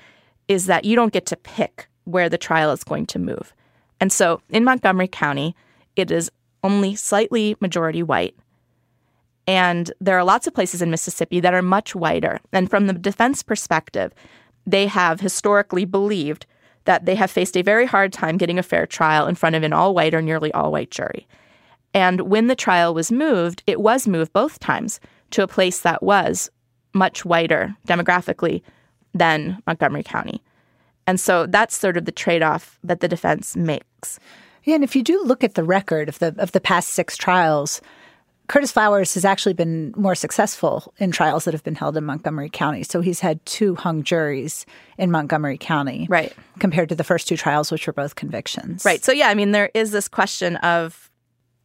is 0.48 0.66
that 0.66 0.86
you 0.86 0.96
don't 0.96 1.14
get 1.14 1.26
to 1.28 1.36
pick 1.36 1.88
where 2.06 2.30
the 2.30 2.38
trial 2.38 2.72
is 2.72 2.84
going 2.84 3.06
to 3.08 3.20
move. 3.20 3.54
And 4.00 4.12
so 4.12 4.42
in 4.50 4.64
Montgomery 4.64 5.08
County, 5.08 5.56
it 5.96 6.12
is 6.12 6.32
only 6.64 6.96
slightly 6.96 7.56
majority 7.60 8.04
white. 8.04 8.36
And 9.48 9.92
there 10.02 10.18
are 10.18 10.24
lots 10.24 10.46
of 10.46 10.54
places 10.54 10.82
in 10.82 10.92
Mississippi 10.92 11.40
that 11.40 11.54
are 11.54 11.62
much 11.62 11.96
whiter. 11.96 12.40
And 12.52 12.70
from 12.70 12.88
the 12.88 12.94
defense 12.94 13.44
perspective, 13.44 14.14
they 14.66 14.88
have 14.88 15.22
historically 15.22 15.86
believed 15.86 16.46
that 16.88 17.06
they 17.06 17.15
have 17.15 17.30
faced 17.30 17.56
a 17.58 17.62
very 17.62 17.86
hard 17.86 18.12
time 18.12 18.38
getting 18.38 18.58
a 18.58 18.63
fair 18.63 18.88
trial 18.88 19.28
in 19.28 19.36
front 19.36 19.56
of 19.56 19.63
an 19.63 19.73
all 19.73 19.93
white 19.93 20.13
or 20.13 20.21
nearly 20.21 20.52
all 20.54 20.71
white 20.71 20.89
jury. 20.89 21.28
And 21.93 22.21
when 22.21 22.47
the 22.47 22.56
trial 22.56 22.93
was 22.93 23.12
moved, 23.12 23.62
it 23.67 23.82
was 23.82 24.08
moved 24.08 24.32
both 24.32 24.60
times 24.60 25.00
to 25.32 25.43
a 25.43 25.47
place 25.47 25.82
that 25.82 26.02
was 26.02 26.50
much 26.93 27.26
whiter 27.26 27.76
demographically 27.88 28.62
than 29.13 29.62
Montgomery 29.67 30.04
County. 30.04 30.41
And 31.06 31.19
so 31.19 31.45
that's 31.45 31.78
sort 31.78 31.97
of 31.97 32.06
the 32.06 32.12
trade-off 32.12 32.80
that 32.84 33.02
the 33.02 33.08
defense 33.08 33.56
makes. 33.56 34.19
Yeah, 34.63 34.76
and 34.76 34.84
if 34.84 34.95
you 34.95 35.04
do 35.04 35.21
look 35.23 35.43
at 35.43 35.56
the 35.56 35.63
record 35.63 36.10
of 36.10 36.19
the 36.19 36.36
of 36.38 36.52
the 36.52 36.62
past 36.62 36.89
six 36.89 37.17
trials, 37.17 37.82
Curtis 38.48 38.72
Flowers 38.72 39.14
has 39.16 39.26
actually 39.26 39.54
been 39.54 39.94
more 39.98 40.16
successful 40.16 40.94
in 40.98 41.12
trials 41.12 41.44
that 41.46 41.54
have 41.54 41.64
been 41.64 41.76
held 41.76 41.98
in 41.98 42.06
Montgomery 42.06 42.50
County. 42.50 42.84
So 42.84 43.02
he's 43.02 43.20
had 43.20 43.46
two 43.46 43.76
hung 43.76 44.04
juries 44.04 44.66
in 44.98 45.12
Montgomery 45.12 45.58
County. 45.58 46.08
Right. 46.10 46.34
Compared 46.60 46.88
to 46.90 46.96
the 46.96 47.04
first 47.04 47.28
two 47.28 47.36
trials, 47.36 47.72
which 47.72 47.88
were 47.88 47.94
both 47.94 48.16
convictions. 48.16 48.86
Right. 48.86 49.04
So, 49.04 49.12
yeah, 49.12 49.28
I 49.28 49.34
mean, 49.34 49.52
there 49.52 49.70
is 49.74 49.92
this 49.92 50.08
question 50.08 50.56
of 50.58 51.12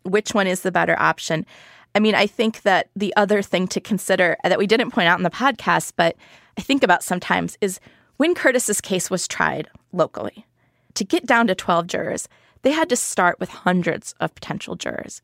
which 0.03 0.35
one 0.35 0.49
is 0.49 0.63
the 0.63 0.73
better 0.73 0.99
option. 0.99 1.47
I 1.95 2.01
mean, 2.01 2.17
I 2.17 2.27
think 2.27 2.63
that 2.63 2.89
the 2.97 3.15
other 3.17 3.43
thing 3.43 3.69
to 3.69 3.81
consider 3.81 4.37
that 4.43 4.59
we 4.59 4.67
didn't 4.67 4.91
point 4.91 5.07
out 5.07 5.19
in 5.19 5.25
the 5.25 5.31
podcast, 5.31 5.93
but 5.97 6.17
I 6.59 6.63
think 6.63 6.83
about 6.83 7.05
sometimes 7.05 7.57
is 7.61 7.79
when 8.17 8.35
Curtis's 8.35 8.81
case 8.81 9.09
was 9.09 9.29
tried 9.29 9.69
locally, 9.93 10.47
to 10.95 11.05
get 11.05 11.27
down 11.27 11.47
to 11.47 11.55
12 11.55 11.87
jurors, 11.87 12.29
they 12.63 12.73
had 12.73 12.89
to 12.89 12.97
start 12.97 13.39
with 13.39 13.49
hundreds 13.51 14.15
of 14.21 14.35
potential 14.35 14.75
jurors. 14.75 15.23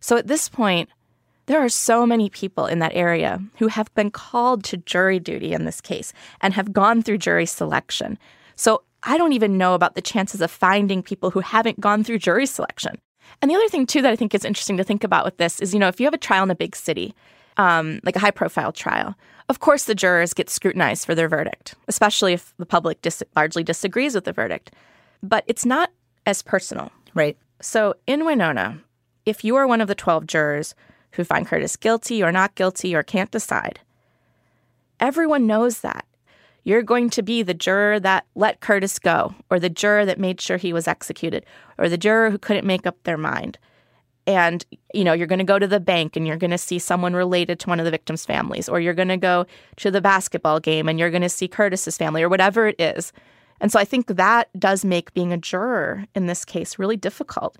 So 0.00 0.16
at 0.16 0.26
this 0.26 0.48
point, 0.48 0.88
There 1.48 1.64
are 1.64 1.70
so 1.70 2.04
many 2.04 2.28
people 2.28 2.66
in 2.66 2.78
that 2.80 2.94
area 2.94 3.40
who 3.56 3.68
have 3.68 3.92
been 3.94 4.10
called 4.10 4.64
to 4.64 4.76
jury 4.76 5.18
duty 5.18 5.54
in 5.54 5.64
this 5.64 5.80
case 5.80 6.12
and 6.42 6.52
have 6.52 6.74
gone 6.74 7.00
through 7.00 7.18
jury 7.18 7.46
selection. 7.46 8.18
So 8.54 8.82
I 9.02 9.16
don't 9.16 9.32
even 9.32 9.56
know 9.56 9.72
about 9.72 9.94
the 9.94 10.02
chances 10.02 10.42
of 10.42 10.50
finding 10.50 11.02
people 11.02 11.30
who 11.30 11.40
haven't 11.40 11.80
gone 11.80 12.04
through 12.04 12.18
jury 12.18 12.44
selection. 12.44 12.98
And 13.40 13.50
the 13.50 13.54
other 13.54 13.68
thing, 13.70 13.86
too, 13.86 14.02
that 14.02 14.12
I 14.12 14.16
think 14.16 14.34
is 14.34 14.44
interesting 14.44 14.76
to 14.76 14.84
think 14.84 15.04
about 15.04 15.24
with 15.24 15.38
this 15.38 15.58
is, 15.60 15.72
you 15.72 15.80
know, 15.80 15.88
if 15.88 15.98
you 15.98 16.04
have 16.06 16.12
a 16.12 16.18
trial 16.18 16.44
in 16.44 16.50
a 16.50 16.54
big 16.54 16.76
city, 16.76 17.14
um, 17.56 18.00
like 18.04 18.16
a 18.16 18.20
high 18.20 18.30
profile 18.30 18.70
trial, 18.70 19.14
of 19.48 19.60
course 19.60 19.84
the 19.84 19.94
jurors 19.94 20.34
get 20.34 20.50
scrutinized 20.50 21.06
for 21.06 21.14
their 21.14 21.30
verdict, 21.30 21.76
especially 21.88 22.34
if 22.34 22.52
the 22.58 22.66
public 22.66 23.00
dis- 23.00 23.22
largely 23.34 23.64
disagrees 23.64 24.14
with 24.14 24.24
the 24.24 24.34
verdict. 24.34 24.70
But 25.22 25.44
it's 25.46 25.64
not 25.64 25.90
as 26.26 26.42
personal. 26.42 26.92
Right. 27.14 27.38
So 27.62 27.94
in 28.06 28.26
Winona, 28.26 28.78
if 29.28 29.44
you 29.44 29.56
are 29.56 29.66
one 29.66 29.82
of 29.82 29.88
the 29.88 29.94
12 29.94 30.26
jurors 30.26 30.74
who 31.12 31.22
find 31.22 31.46
Curtis 31.46 31.76
guilty 31.76 32.22
or 32.22 32.32
not 32.32 32.54
guilty 32.54 32.94
or 32.94 33.02
can't 33.02 33.30
decide, 33.30 33.80
everyone 34.98 35.46
knows 35.46 35.80
that. 35.80 36.06
You're 36.64 36.82
going 36.82 37.10
to 37.10 37.22
be 37.22 37.42
the 37.42 37.54
juror 37.54 38.00
that 38.00 38.26
let 38.34 38.60
Curtis 38.60 38.98
go, 38.98 39.34
or 39.50 39.58
the 39.58 39.70
juror 39.70 40.04
that 40.04 40.18
made 40.18 40.40
sure 40.40 40.56
he 40.56 40.72
was 40.72 40.88
executed, 40.88 41.44
or 41.78 41.88
the 41.88 41.98
juror 41.98 42.30
who 42.30 42.38
couldn't 42.38 42.66
make 42.66 42.86
up 42.86 42.96
their 43.04 43.16
mind. 43.16 43.58
And, 44.26 44.64
you 44.92 45.04
know, 45.04 45.14
you're 45.14 45.26
going 45.26 45.38
to 45.38 45.44
go 45.44 45.58
to 45.58 45.66
the 45.66 45.80
bank 45.80 46.14
and 46.14 46.26
you're 46.26 46.36
going 46.36 46.50
to 46.50 46.58
see 46.58 46.78
someone 46.78 47.14
related 47.14 47.58
to 47.60 47.68
one 47.68 47.80
of 47.80 47.84
the 47.84 47.90
victims' 47.90 48.26
families, 48.26 48.68
or 48.68 48.80
you're 48.80 48.92
going 48.92 49.08
to 49.08 49.16
go 49.16 49.46
to 49.76 49.90
the 49.90 50.02
basketball 50.02 50.60
game 50.60 50.88
and 50.88 50.98
you're 50.98 51.10
going 51.10 51.22
to 51.22 51.28
see 51.28 51.48
Curtis's 51.48 51.96
family, 51.96 52.22
or 52.22 52.28
whatever 52.28 52.66
it 52.66 52.78
is. 52.78 53.12
And 53.60 53.72
so 53.72 53.78
I 53.78 53.84
think 53.84 54.06
that 54.08 54.48
does 54.58 54.84
make 54.84 55.14
being 55.14 55.32
a 55.32 55.38
juror 55.38 56.04
in 56.14 56.26
this 56.26 56.44
case 56.44 56.78
really 56.78 56.96
difficult 56.96 57.56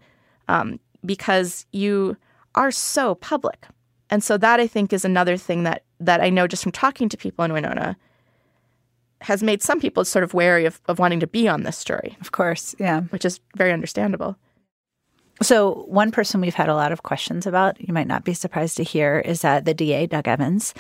um, 0.49 0.81
because 1.09 1.67
you 1.73 2.17
are 2.55 2.71
so 2.71 3.17
public. 3.17 3.67
And 4.11 4.23
so 4.23 4.39
that 4.39 4.61
I 4.61 4.69
think 4.69 4.93
is 4.93 5.05
another 5.05 5.37
thing 5.37 5.65
that 5.65 5.83
that 6.01 6.21
I 6.21 6.31
know 6.31 6.47
just 6.47 6.63
from 6.63 6.71
talking 6.71 7.09
to 7.09 7.17
people 7.17 7.45
in 7.45 7.53
Winona 7.53 7.97
has 9.21 9.43
made 9.43 9.63
some 9.63 9.81
people 9.81 10.05
sort 10.05 10.23
of 10.23 10.33
wary 10.33 10.65
of, 10.65 10.81
of 10.87 11.01
wanting 11.01 11.19
to 11.21 11.27
be 11.27 11.49
on 11.49 11.65
this 11.65 11.77
story. 11.77 12.17
Of 12.21 12.31
course, 12.31 12.77
yeah. 12.79 13.01
Which 13.11 13.25
is 13.25 13.41
very 13.57 13.73
understandable. 13.73 14.37
So, 15.41 15.85
one 15.87 16.11
person 16.11 16.41
we've 16.41 16.55
had 16.55 16.69
a 16.69 16.75
lot 16.75 16.91
of 16.91 17.05
questions 17.05 17.47
about, 17.47 17.81
you 17.81 17.95
might 17.95 18.09
not 18.09 18.25
be 18.25 18.35
surprised 18.35 18.77
to 18.79 18.83
hear, 18.83 19.21
is 19.21 19.43
that 19.43 19.65
the 19.65 19.75
DA, 19.75 20.07
Doug 20.07 20.27
Evans. 20.27 20.75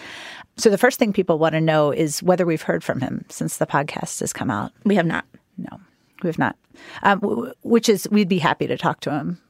So, 0.57 0.69
the 0.69 0.79
first 0.79 0.99
thing 0.99 1.13
people 1.13 1.39
want 1.39 1.53
to 1.53 1.61
know 1.61 1.93
is 1.93 2.25
whether 2.25 2.45
we've 2.45 2.63
heard 2.63 2.83
from 2.83 3.01
him 3.01 3.25
since 3.29 3.59
the 3.59 3.67
podcast 3.67 4.19
has 4.19 4.33
come 4.33 4.51
out. 4.51 4.73
We 4.85 4.97
have 4.97 5.07
not. 5.07 5.25
No, 5.59 5.81
we 6.25 6.29
have 6.29 6.41
not. 6.41 6.57
Um, 7.05 7.53
which 7.63 7.89
is, 7.89 8.09
we'd 8.11 8.29
be 8.29 8.39
happy 8.39 8.67
to 8.67 8.77
talk 8.77 8.99
to 9.01 9.11
him. 9.11 9.41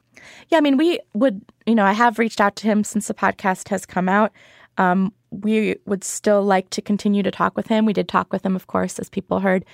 Yeah, 0.48 0.58
I 0.58 0.60
mean, 0.60 0.76
we 0.76 1.00
would, 1.14 1.40
you 1.66 1.74
know, 1.74 1.84
I 1.84 1.92
have 1.92 2.18
reached 2.18 2.40
out 2.40 2.56
to 2.56 2.66
him 2.66 2.84
since 2.84 3.08
the 3.08 3.14
podcast 3.14 3.68
has 3.68 3.86
come 3.86 4.08
out. 4.08 4.32
Um, 4.76 5.12
we 5.30 5.76
would 5.86 6.04
still 6.04 6.42
like 6.42 6.70
to 6.70 6.82
continue 6.82 7.22
to 7.22 7.30
talk 7.30 7.56
with 7.56 7.66
him. 7.66 7.84
We 7.84 7.92
did 7.92 8.08
talk 8.08 8.32
with 8.32 8.44
him, 8.44 8.56
of 8.56 8.66
course, 8.66 8.98
as 8.98 9.10
people 9.10 9.40
heard, 9.40 9.64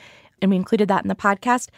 and 0.43 0.51
we 0.51 0.57
included 0.57 0.89
that 0.89 1.05
in 1.05 1.09
the 1.09 1.15
podcast. 1.15 1.69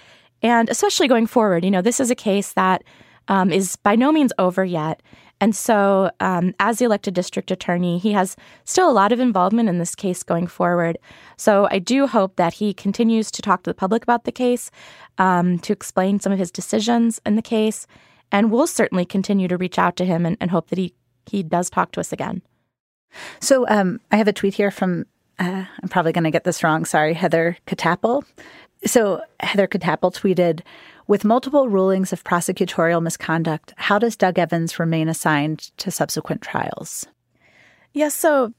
And 0.42 0.68
especially 0.68 1.08
going 1.08 1.26
forward, 1.26 1.64
you 1.64 1.70
know, 1.70 1.82
this 1.82 2.00
is 2.00 2.10
a 2.10 2.14
case 2.14 2.52
that 2.52 2.84
um, 3.28 3.50
is 3.50 3.76
by 3.76 3.96
no 3.96 4.12
means 4.12 4.32
over 4.38 4.64
yet. 4.64 5.02
And 5.40 5.54
so, 5.54 6.10
um, 6.20 6.54
as 6.60 6.78
the 6.78 6.86
elected 6.86 7.12
district 7.12 7.50
attorney, 7.50 7.98
he 7.98 8.12
has 8.12 8.36
still 8.64 8.90
a 8.90 8.92
lot 8.92 9.12
of 9.12 9.20
involvement 9.20 9.68
in 9.68 9.78
this 9.78 9.94
case 9.94 10.22
going 10.22 10.46
forward. 10.46 10.96
So, 11.36 11.68
I 11.70 11.78
do 11.78 12.06
hope 12.06 12.36
that 12.36 12.54
he 12.54 12.72
continues 12.72 13.30
to 13.32 13.42
talk 13.42 13.62
to 13.64 13.70
the 13.70 13.74
public 13.74 14.02
about 14.02 14.24
the 14.24 14.32
case, 14.32 14.70
um, 15.18 15.58
to 15.58 15.74
explain 15.74 16.20
some 16.20 16.32
of 16.32 16.38
his 16.38 16.50
decisions 16.50 17.20
in 17.26 17.36
the 17.36 17.42
case. 17.42 17.86
And 18.32 18.50
we'll 18.50 18.66
certainly 18.66 19.04
continue 19.04 19.48
to 19.48 19.56
reach 19.56 19.78
out 19.78 19.96
to 19.96 20.04
him 20.04 20.26
and, 20.26 20.36
and 20.40 20.50
hope 20.50 20.68
that 20.68 20.78
he, 20.78 20.94
he 21.26 21.42
does 21.42 21.70
talk 21.70 21.92
to 21.92 22.00
us 22.00 22.12
again. 22.12 22.42
So 23.40 23.66
um, 23.68 24.00
I 24.10 24.16
have 24.16 24.28
a 24.28 24.32
tweet 24.32 24.54
here 24.54 24.70
from, 24.70 25.06
uh, 25.38 25.64
I'm 25.82 25.88
probably 25.88 26.12
going 26.12 26.24
to 26.24 26.30
get 26.30 26.44
this 26.44 26.62
wrong, 26.62 26.84
sorry, 26.84 27.14
Heather 27.14 27.56
Katapel. 27.66 28.24
So 28.84 29.22
Heather 29.40 29.66
Katapel 29.66 30.12
tweeted, 30.12 30.60
with 31.06 31.24
multiple 31.24 31.68
rulings 31.68 32.12
of 32.12 32.24
prosecutorial 32.24 33.00
misconduct, 33.00 33.72
how 33.76 33.98
does 33.98 34.16
Doug 34.16 34.38
Evans 34.38 34.78
remain 34.78 35.08
assigned 35.08 35.70
to 35.78 35.90
subsequent 35.90 36.42
trials? 36.42 37.06
Yes, 37.92 37.94
yeah, 37.94 38.08
so 38.08 38.52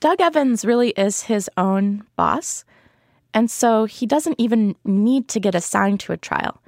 Doug 0.00 0.20
Evans 0.20 0.64
really 0.64 0.90
is 0.90 1.22
his 1.22 1.50
own 1.56 2.04
boss. 2.16 2.64
And 3.32 3.50
so 3.50 3.86
he 3.86 4.06
doesn't 4.06 4.38
even 4.38 4.76
need 4.84 5.28
to 5.28 5.40
get 5.40 5.54
assigned 5.54 6.00
to 6.00 6.12
a 6.12 6.16
trial. 6.16 6.60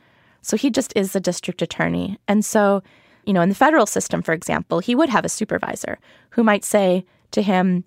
So 0.49 0.57
he 0.57 0.71
just 0.71 0.95
is 0.97 1.13
the 1.13 1.21
district 1.21 1.61
attorney. 1.61 2.19
And 2.27 2.43
so, 2.43 2.83
you 3.27 3.35
know, 3.35 3.43
in 3.43 3.51
the 3.51 3.55
federal 3.55 3.85
system, 3.85 4.23
for 4.23 4.33
example, 4.33 4.79
he 4.79 4.95
would 4.95 5.11
have 5.11 5.27
a 5.27 5.29
supervisor 5.29 5.99
who 6.31 6.43
might 6.43 6.65
say, 6.65 7.05
to 7.33 7.43
him, 7.43 7.85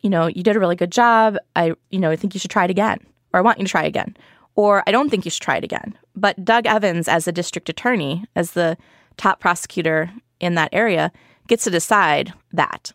you 0.00 0.08
know, 0.08 0.26
you 0.26 0.42
did 0.42 0.56
a 0.56 0.58
really 0.58 0.76
good 0.76 0.90
job. 0.90 1.36
I, 1.56 1.74
you 1.90 1.98
know, 1.98 2.10
I 2.10 2.16
think 2.16 2.32
you 2.32 2.40
should 2.40 2.50
try 2.50 2.64
it 2.64 2.70
again, 2.70 3.00
or 3.34 3.38
I 3.38 3.42
want 3.42 3.58
you 3.58 3.66
to 3.66 3.70
try 3.70 3.82
again, 3.82 4.16
or 4.54 4.82
I 4.86 4.92
don't 4.92 5.10
think 5.10 5.26
you 5.26 5.30
should 5.30 5.42
try 5.42 5.58
it 5.58 5.64
again. 5.64 5.98
But 6.16 6.42
Doug 6.42 6.64
Evans, 6.64 7.06
as 7.06 7.26
the 7.26 7.32
district 7.32 7.68
attorney, 7.68 8.24
as 8.34 8.52
the 8.52 8.78
top 9.18 9.38
prosecutor 9.38 10.10
in 10.40 10.54
that 10.54 10.70
area, 10.72 11.12
gets 11.48 11.64
to 11.64 11.70
decide 11.70 12.32
that. 12.54 12.92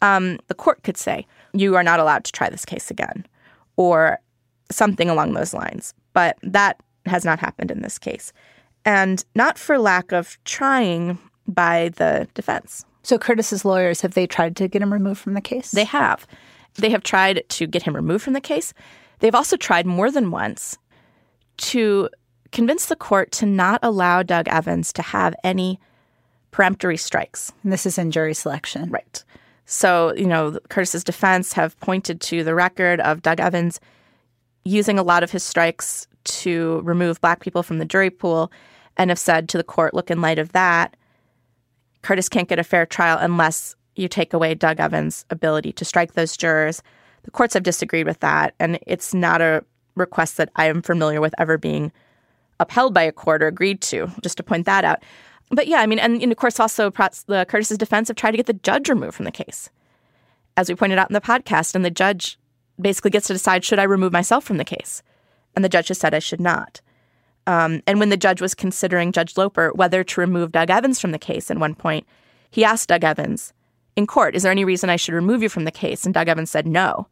Um, 0.00 0.38
the 0.46 0.54
court 0.54 0.82
could 0.82 0.96
say, 0.96 1.26
you 1.52 1.76
are 1.76 1.84
not 1.84 2.00
allowed 2.00 2.24
to 2.24 2.32
try 2.32 2.48
this 2.48 2.64
case 2.64 2.90
again, 2.90 3.26
or 3.76 4.18
something 4.70 5.10
along 5.10 5.34
those 5.34 5.52
lines. 5.52 5.92
But 6.14 6.38
that 6.42 6.80
has 7.06 7.24
not 7.24 7.38
happened 7.38 7.70
in 7.70 7.82
this 7.82 7.98
case. 7.98 8.32
And 8.84 9.24
not 9.34 9.58
for 9.58 9.78
lack 9.78 10.12
of 10.12 10.38
trying 10.44 11.18
by 11.46 11.90
the 11.96 12.28
defense. 12.34 12.84
So 13.02 13.18
Curtis's 13.18 13.64
lawyers 13.64 14.00
have 14.00 14.14
they 14.14 14.26
tried 14.26 14.56
to 14.56 14.68
get 14.68 14.82
him 14.82 14.92
removed 14.92 15.20
from 15.20 15.34
the 15.34 15.40
case? 15.40 15.70
They 15.70 15.84
have. 15.84 16.26
They 16.74 16.90
have 16.90 17.02
tried 17.02 17.44
to 17.48 17.66
get 17.66 17.82
him 17.82 17.96
removed 17.96 18.24
from 18.24 18.34
the 18.34 18.40
case. 18.40 18.72
They've 19.18 19.34
also 19.34 19.56
tried 19.56 19.86
more 19.86 20.10
than 20.10 20.30
once 20.30 20.78
to 21.58 22.08
convince 22.52 22.86
the 22.86 22.96
court 22.96 23.32
to 23.32 23.46
not 23.46 23.80
allow 23.82 24.22
Doug 24.22 24.48
Evans 24.48 24.92
to 24.94 25.02
have 25.02 25.34
any 25.44 25.78
peremptory 26.50 26.96
strikes. 26.96 27.52
And 27.62 27.72
this 27.72 27.86
is 27.86 27.98
in 27.98 28.10
jury 28.10 28.34
selection. 28.34 28.90
Right. 28.90 29.24
So, 29.66 30.14
you 30.14 30.26
know, 30.26 30.58
Curtis's 30.68 31.04
defense 31.04 31.52
have 31.52 31.78
pointed 31.80 32.20
to 32.22 32.42
the 32.42 32.54
record 32.54 33.00
of 33.00 33.22
Doug 33.22 33.40
Evans 33.40 33.78
using 34.64 34.98
a 34.98 35.02
lot 35.02 35.22
of 35.22 35.30
his 35.30 35.44
strikes 35.44 36.08
to 36.24 36.80
remove 36.84 37.20
black 37.20 37.40
people 37.40 37.62
from 37.62 37.78
the 37.78 37.84
jury 37.84 38.10
pool 38.10 38.50
and 38.96 39.10
have 39.10 39.18
said 39.18 39.48
to 39.48 39.56
the 39.56 39.64
court, 39.64 39.94
look, 39.94 40.10
in 40.10 40.20
light 40.20 40.38
of 40.38 40.52
that, 40.52 40.96
Curtis 42.02 42.28
can't 42.28 42.48
get 42.48 42.58
a 42.58 42.64
fair 42.64 42.86
trial 42.86 43.18
unless 43.20 43.74
you 43.96 44.08
take 44.08 44.32
away 44.32 44.54
Doug 44.54 44.80
Evans' 44.80 45.24
ability 45.30 45.72
to 45.72 45.84
strike 45.84 46.14
those 46.14 46.36
jurors. 46.36 46.82
The 47.24 47.30
courts 47.30 47.54
have 47.54 47.62
disagreed 47.62 48.06
with 48.06 48.20
that, 48.20 48.54
and 48.58 48.78
it's 48.86 49.12
not 49.12 49.40
a 49.40 49.64
request 49.94 50.36
that 50.38 50.50
I 50.56 50.66
am 50.66 50.82
familiar 50.82 51.20
with 51.20 51.34
ever 51.38 51.58
being 51.58 51.92
upheld 52.58 52.94
by 52.94 53.02
a 53.02 53.12
court 53.12 53.42
or 53.42 53.46
agreed 53.46 53.80
to, 53.82 54.10
just 54.22 54.36
to 54.36 54.42
point 54.42 54.66
that 54.66 54.84
out. 54.84 55.02
But 55.50 55.66
yeah, 55.66 55.80
I 55.80 55.86
mean, 55.86 55.98
and, 55.98 56.22
and 56.22 56.32
of 56.32 56.38
course, 56.38 56.60
also 56.60 56.90
the 56.90 57.46
Curtis's 57.48 57.78
defense 57.78 58.08
have 58.08 58.16
tried 58.16 58.30
to 58.32 58.36
get 58.36 58.46
the 58.46 58.52
judge 58.52 58.88
removed 58.88 59.14
from 59.14 59.24
the 59.24 59.32
case, 59.32 59.68
as 60.56 60.68
we 60.68 60.74
pointed 60.74 60.98
out 60.98 61.10
in 61.10 61.14
the 61.14 61.20
podcast. 61.20 61.74
And 61.74 61.84
the 61.84 61.90
judge 61.90 62.38
basically 62.80 63.10
gets 63.10 63.26
to 63.26 63.32
decide 63.32 63.64
should 63.64 63.78
I 63.78 63.84
remove 63.84 64.12
myself 64.12 64.44
from 64.44 64.58
the 64.58 64.64
case, 64.64 65.02
and 65.54 65.64
the 65.64 65.68
judge 65.68 65.88
has 65.88 65.98
said 65.98 66.14
I 66.14 66.18
should 66.18 66.40
not. 66.40 66.80
Um, 67.46 67.82
and 67.86 67.98
when 67.98 68.10
the 68.10 68.16
judge 68.16 68.40
was 68.40 68.54
considering 68.54 69.12
Judge 69.12 69.36
Loper 69.36 69.72
whether 69.74 70.04
to 70.04 70.20
remove 70.20 70.52
Doug 70.52 70.70
Evans 70.70 71.00
from 71.00 71.12
the 71.12 71.18
case 71.18 71.50
at 71.50 71.58
one 71.58 71.74
point, 71.74 72.06
he 72.50 72.64
asked 72.64 72.88
Doug 72.88 73.04
Evans 73.04 73.52
in 73.96 74.06
court, 74.06 74.34
Is 74.34 74.42
there 74.42 74.52
any 74.52 74.64
reason 74.64 74.90
I 74.90 74.96
should 74.96 75.14
remove 75.14 75.42
you 75.42 75.48
from 75.48 75.64
the 75.64 75.70
case? 75.70 76.04
And 76.04 76.14
Doug 76.14 76.28
Evans 76.28 76.50
said 76.50 76.66
no. 76.66 77.06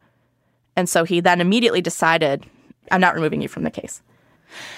And 0.75 0.87
so 0.87 1.03
he 1.03 1.19
then 1.19 1.41
immediately 1.41 1.81
decided, 1.81 2.45
I'm 2.91 3.01
not 3.01 3.15
removing 3.15 3.41
you 3.41 3.47
from 3.47 3.63
the 3.63 3.71
case. 3.71 4.01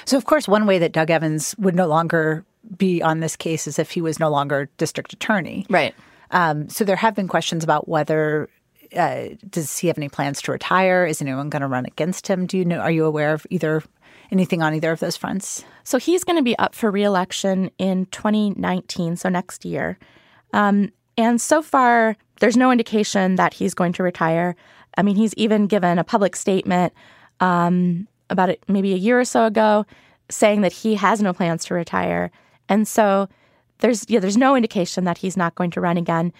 So, 0.06 0.18
of 0.18 0.26
course, 0.26 0.48
one 0.48 0.66
way 0.66 0.80
that 0.80 0.92
Doug 0.92 1.10
Evans 1.10 1.56
would 1.58 1.76
no 1.76 1.88
longer 1.88 2.44
be 2.78 3.02
on 3.02 3.20
this 3.20 3.36
case 3.36 3.68
is 3.68 3.80
if 3.80 3.92
he 3.92 4.02
was 4.02 4.20
no 4.20 4.30
longer 4.30 4.70
district 4.78 5.14
attorney. 5.14 5.66
Right. 5.70 5.96
Um, 6.32 6.70
so 6.70 6.84
there 6.84 6.96
have 6.96 7.16
been 7.16 7.28
questions 7.28 7.64
about 7.64 7.88
whether 7.88 8.50
uh, 8.96 9.30
does 9.50 9.78
he 9.78 9.88
have 9.88 9.98
any 9.98 10.10
plans 10.10 10.42
to 10.44 10.52
retire? 10.52 11.06
Is 11.06 11.22
anyone 11.22 11.50
going 11.50 11.62
to 11.62 11.68
run 11.68 11.86
against 11.86 12.28
him? 12.28 12.46
Do 12.46 12.58
you 12.58 12.66
know? 12.66 12.80
Are 12.80 12.92
you 12.92 13.06
aware 13.06 13.34
of 13.34 13.48
either 13.50 13.84
anything 14.32 14.62
on 14.62 14.74
either 14.74 14.92
of 14.92 15.00
those 15.00 15.18
fronts? 15.18 15.64
So 15.84 15.98
he's 15.98 16.24
going 16.24 16.38
to 16.38 16.44
be 16.44 16.58
up 16.58 16.76
for 16.76 16.92
reelection 16.92 17.72
in 17.78 18.06
2019, 18.08 19.16
so 19.16 19.30
next 19.30 19.66
year. 19.66 19.98
Um, 20.54 20.92
and 21.18 21.40
so 21.40 21.62
far, 21.62 22.18
there's 22.40 22.58
no 22.58 22.72
indication 22.72 23.36
that 23.36 23.54
he's 23.54 23.74
going 23.74 23.94
to 23.94 24.04
retire. 24.04 24.56
I 24.98 25.04
mean, 25.04 25.16
he's 25.16 25.34
even 25.36 25.68
given 25.68 26.00
a 26.00 26.04
public 26.04 26.36
statement 26.36 26.94
um, 27.40 28.08
about 28.30 28.50
it 28.50 28.64
maybe 28.68 28.94
a 28.94 28.98
year 28.98 29.20
or 29.20 29.26
so 29.26 29.46
ago 29.46 29.86
saying 30.30 30.62
that 30.62 30.72
he 30.72 30.96
has 30.96 31.22
no 31.22 31.34
plans 31.34 31.66
to 31.66 31.74
retire. 31.74 32.32
And 32.70 32.88
so 32.88 33.28
there's 33.80 34.06
yeah, 34.10 34.20
there's 34.20 34.38
no 34.38 34.56
indication 34.56 35.04
that 35.04 35.18
he's 35.18 35.36
not 35.36 35.56
going 35.56 35.72
to 35.72 35.82
run 35.82 35.98
again. 35.98 36.32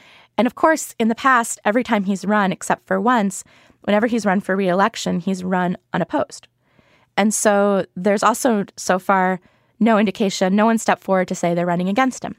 And 0.42 0.48
of 0.48 0.56
course, 0.56 0.96
in 0.98 1.08
the 1.08 1.14
past, 1.14 1.60
every 1.66 1.84
time 1.84 2.06
he's 2.06 2.26
run, 2.26 2.52
except 2.52 2.88
for 2.88 3.00
once, 3.00 3.44
whenever 3.82 4.08
he's 4.08 4.26
run 4.26 4.40
for 4.40 4.56
reelection, 4.56 5.20
he's 5.20 5.44
run 5.44 5.78
unopposed. 5.94 6.48
And 7.16 7.32
so 7.32 7.86
there's 7.96 8.24
also 8.24 8.66
so 8.76 8.98
far 8.98 9.40
no 9.80 10.00
indication, 10.00 10.56
no 10.56 10.66
one 10.66 10.80
stepped 10.80 11.04
forward 11.04 11.28
to 11.28 11.36
say 11.36 11.54
they're 11.54 11.68
running 11.68 11.90
against 11.90 12.24
him. 12.24 12.36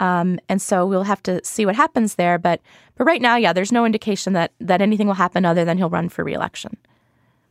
Um, 0.00 0.40
and 0.48 0.60
so 0.60 0.84
we'll 0.84 1.04
have 1.04 1.22
to 1.22 1.40
see 1.44 1.64
what 1.64 1.76
happens 1.76 2.16
there. 2.16 2.38
But 2.38 2.60
but 2.96 3.04
right 3.04 3.22
now, 3.22 3.36
yeah, 3.36 3.52
there's 3.52 3.70
no 3.70 3.86
indication 3.86 4.32
that 4.32 4.50
that 4.58 4.82
anything 4.82 5.06
will 5.06 5.14
happen 5.14 5.44
other 5.44 5.64
than 5.64 5.78
he'll 5.78 5.90
run 5.90 6.08
for 6.08 6.24
reelection. 6.24 6.76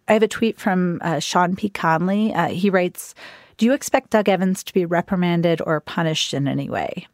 I 0.10 0.14
have 0.16 0.24
a 0.24 0.28
tweet 0.28 0.60
from 0.60 1.00
uh, 1.02 1.20
Sean 1.20 1.56
P. 1.56 1.70
Conley. 1.70 2.34
Uh, 2.34 2.50
he 2.50 2.70
writes, 2.70 3.16
"Do 3.56 3.66
you 3.66 3.72
expect 3.72 4.10
Doug 4.10 4.28
Evans 4.28 4.66
to 4.66 4.74
be 4.74 4.84
reprimanded 4.84 5.62
or 5.66 5.80
punished 5.80 6.34
in 6.34 6.46
any 6.46 6.70
way?" 6.70 7.08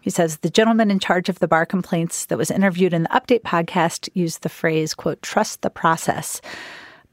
He 0.00 0.10
says 0.10 0.38
the 0.38 0.50
gentleman 0.50 0.90
in 0.90 0.98
charge 0.98 1.28
of 1.28 1.38
the 1.38 1.48
bar 1.48 1.66
complaints 1.66 2.26
that 2.26 2.38
was 2.38 2.50
interviewed 2.50 2.94
in 2.94 3.02
the 3.02 3.08
update 3.10 3.42
podcast 3.42 4.08
used 4.14 4.42
the 4.42 4.48
phrase, 4.48 4.94
quote, 4.94 5.20
trust 5.22 5.62
the 5.62 5.70
process. 5.70 6.40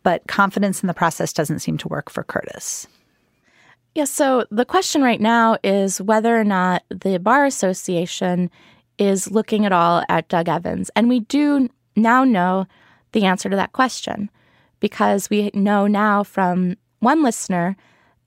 But 0.03 0.27
confidence 0.27 0.81
in 0.81 0.87
the 0.87 0.93
process 0.93 1.33
doesn't 1.33 1.59
seem 1.59 1.77
to 1.79 1.87
work 1.87 2.09
for 2.09 2.23
Curtis. 2.23 2.87
Yeah, 3.93 4.05
so 4.05 4.45
the 4.51 4.63
question 4.63 5.01
right 5.01 5.19
now 5.19 5.57
is 5.63 6.01
whether 6.01 6.39
or 6.39 6.43
not 6.43 6.83
the 6.89 7.17
Bar 7.19 7.45
Association 7.45 8.49
is 8.97 9.31
looking 9.31 9.65
at 9.65 9.71
all 9.71 10.03
at 10.07 10.29
Doug 10.29 10.47
Evans. 10.47 10.89
And 10.95 11.09
we 11.09 11.21
do 11.21 11.67
now 11.95 12.23
know 12.23 12.67
the 13.11 13.25
answer 13.25 13.49
to 13.49 13.55
that 13.55 13.73
question 13.73 14.29
because 14.79 15.29
we 15.29 15.49
know 15.53 15.87
now 15.87 16.23
from 16.23 16.77
one 16.99 17.23
listener 17.23 17.75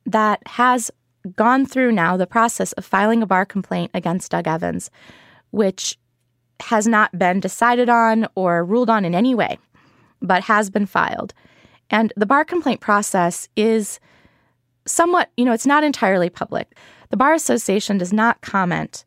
that 0.06 0.40
has 0.46 0.90
gone 1.36 1.66
through 1.66 1.92
now 1.92 2.16
the 2.16 2.26
process 2.26 2.72
of 2.72 2.84
filing 2.84 3.22
a 3.22 3.26
bar 3.26 3.44
complaint 3.44 3.90
against 3.94 4.30
Doug 4.30 4.46
Evans, 4.46 4.90
which 5.50 5.98
has 6.60 6.86
not 6.86 7.16
been 7.18 7.40
decided 7.40 7.88
on 7.88 8.26
or 8.34 8.64
ruled 8.64 8.90
on 8.90 9.04
in 9.04 9.14
any 9.14 9.34
way, 9.34 9.58
but 10.20 10.44
has 10.44 10.70
been 10.70 10.86
filed. 10.86 11.32
And 11.88 12.12
the 12.16 12.26
bar 12.26 12.44
complaint 12.44 12.80
process 12.80 13.48
is 13.56 13.98
somewhat, 14.86 15.30
you 15.36 15.44
know, 15.44 15.52
it's 15.52 15.66
not 15.66 15.84
entirely 15.84 16.30
public. 16.30 16.76
The 17.10 17.16
Bar 17.16 17.34
Association 17.34 17.98
does 17.98 18.12
not 18.12 18.40
comment 18.40 19.04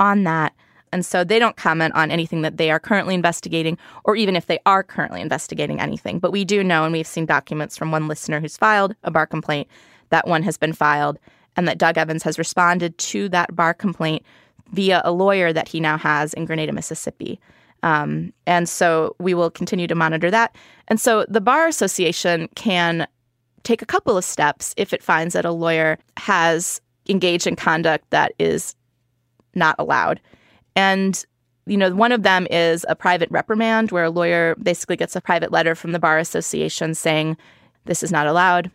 on 0.00 0.24
that. 0.24 0.52
And 0.92 1.04
so 1.04 1.24
they 1.24 1.38
don't 1.38 1.56
comment 1.56 1.94
on 1.94 2.10
anything 2.10 2.42
that 2.42 2.56
they 2.56 2.70
are 2.70 2.78
currently 2.78 3.14
investigating, 3.14 3.78
or 4.04 4.14
even 4.16 4.36
if 4.36 4.46
they 4.46 4.58
are 4.64 4.82
currently 4.82 5.20
investigating 5.20 5.80
anything. 5.80 6.18
But 6.20 6.30
we 6.30 6.44
do 6.44 6.62
know, 6.62 6.84
and 6.84 6.92
we've 6.92 7.06
seen 7.06 7.26
documents 7.26 7.76
from 7.76 7.90
one 7.90 8.06
listener 8.06 8.40
who's 8.40 8.56
filed 8.56 8.94
a 9.02 9.10
bar 9.10 9.26
complaint, 9.26 9.68
that 10.10 10.28
one 10.28 10.42
has 10.44 10.56
been 10.56 10.72
filed 10.72 11.18
and 11.56 11.68
that 11.68 11.78
Doug 11.78 11.98
Evans 11.98 12.22
has 12.22 12.38
responded 12.38 12.96
to 12.98 13.28
that 13.30 13.54
bar 13.54 13.74
complaint 13.74 14.22
via 14.72 15.02
a 15.04 15.12
lawyer 15.12 15.52
that 15.52 15.68
he 15.68 15.80
now 15.80 15.96
has 15.96 16.34
in 16.34 16.44
Grenada, 16.44 16.72
Mississippi. 16.72 17.38
Um, 17.82 18.32
and 18.46 18.68
so 18.68 19.14
we 19.18 19.34
will 19.34 19.50
continue 19.50 19.86
to 19.86 19.94
monitor 19.94 20.30
that. 20.30 20.56
And 20.88 20.98
so 20.98 21.26
the 21.28 21.40
Bar 21.40 21.66
Association 21.66 22.48
can 22.54 23.06
take 23.62 23.82
a 23.82 23.86
couple 23.86 24.16
of 24.16 24.24
steps 24.24 24.74
if 24.76 24.92
it 24.92 25.02
finds 25.02 25.34
that 25.34 25.44
a 25.44 25.52
lawyer 25.52 25.98
has 26.16 26.80
engaged 27.08 27.46
in 27.46 27.56
conduct 27.56 28.08
that 28.10 28.32
is 28.38 28.74
not 29.54 29.76
allowed. 29.78 30.20
And 30.74 31.24
you 31.66 31.76
know, 31.76 31.94
one 31.94 32.12
of 32.12 32.22
them 32.22 32.46
is 32.50 32.84
a 32.88 32.96
private 32.96 33.30
reprimand 33.30 33.90
where 33.90 34.04
a 34.04 34.10
lawyer 34.10 34.54
basically 34.56 34.96
gets 34.96 35.16
a 35.16 35.20
private 35.20 35.50
letter 35.50 35.74
from 35.74 35.92
the 35.92 35.98
Bar 35.98 36.18
Association 36.18 36.94
saying 36.94 37.36
this 37.86 38.02
is 38.02 38.12
not 38.12 38.26
allowed 38.26 38.70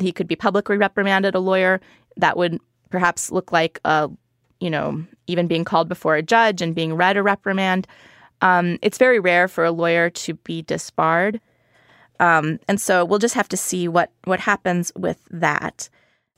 he 0.00 0.12
could 0.12 0.28
be 0.28 0.36
publicly 0.36 0.76
reprimanded 0.76 1.34
a 1.34 1.40
lawyer. 1.40 1.80
That 2.16 2.36
would 2.36 2.60
perhaps 2.90 3.30
look 3.30 3.52
like 3.52 3.80
a 3.84 4.10
you 4.60 4.70
know 4.70 5.04
even 5.26 5.46
being 5.46 5.64
called 5.64 5.88
before 5.88 6.16
a 6.16 6.22
judge 6.22 6.62
and 6.62 6.74
being 6.74 6.94
read 6.94 7.16
a 7.16 7.22
reprimand. 7.22 7.86
Um, 8.40 8.78
it's 8.82 8.98
very 8.98 9.18
rare 9.18 9.48
for 9.48 9.64
a 9.64 9.72
lawyer 9.72 10.10
to 10.10 10.34
be 10.34 10.62
disbarred. 10.62 11.40
Um, 12.20 12.58
and 12.68 12.80
so 12.80 13.04
we'll 13.04 13.18
just 13.18 13.34
have 13.34 13.48
to 13.48 13.56
see 13.56 13.88
what 13.88 14.12
what 14.24 14.40
happens 14.40 14.92
with 14.96 15.22
that. 15.30 15.88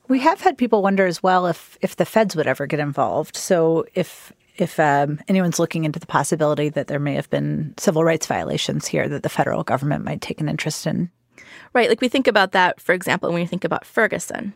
We 0.07 0.19
have 0.19 0.41
had 0.41 0.57
people 0.57 0.81
wonder 0.81 1.05
as 1.05 1.23
well 1.23 1.47
if 1.47 1.77
if 1.81 1.95
the 1.95 2.05
feds 2.05 2.35
would 2.35 2.47
ever 2.47 2.67
get 2.67 2.79
involved. 2.79 3.35
So 3.35 3.85
if 3.93 4.33
if 4.57 4.79
um, 4.79 5.19
anyone's 5.27 5.59
looking 5.59 5.85
into 5.85 5.99
the 5.99 6.05
possibility 6.05 6.69
that 6.69 6.87
there 6.87 6.99
may 6.99 7.15
have 7.15 7.29
been 7.29 7.73
civil 7.77 8.03
rights 8.03 8.27
violations 8.27 8.85
here 8.85 9.07
that 9.09 9.23
the 9.23 9.29
federal 9.29 9.63
government 9.63 10.05
might 10.05 10.21
take 10.21 10.41
an 10.41 10.49
interest 10.49 10.85
in 10.85 11.09
Right. 11.73 11.89
Like 11.89 12.01
we 12.01 12.09
think 12.09 12.27
about 12.27 12.51
that, 12.51 12.81
for 12.81 12.93
example, 12.93 13.31
when 13.31 13.41
you 13.41 13.47
think 13.47 13.63
about 13.63 13.85
Ferguson, 13.85 14.53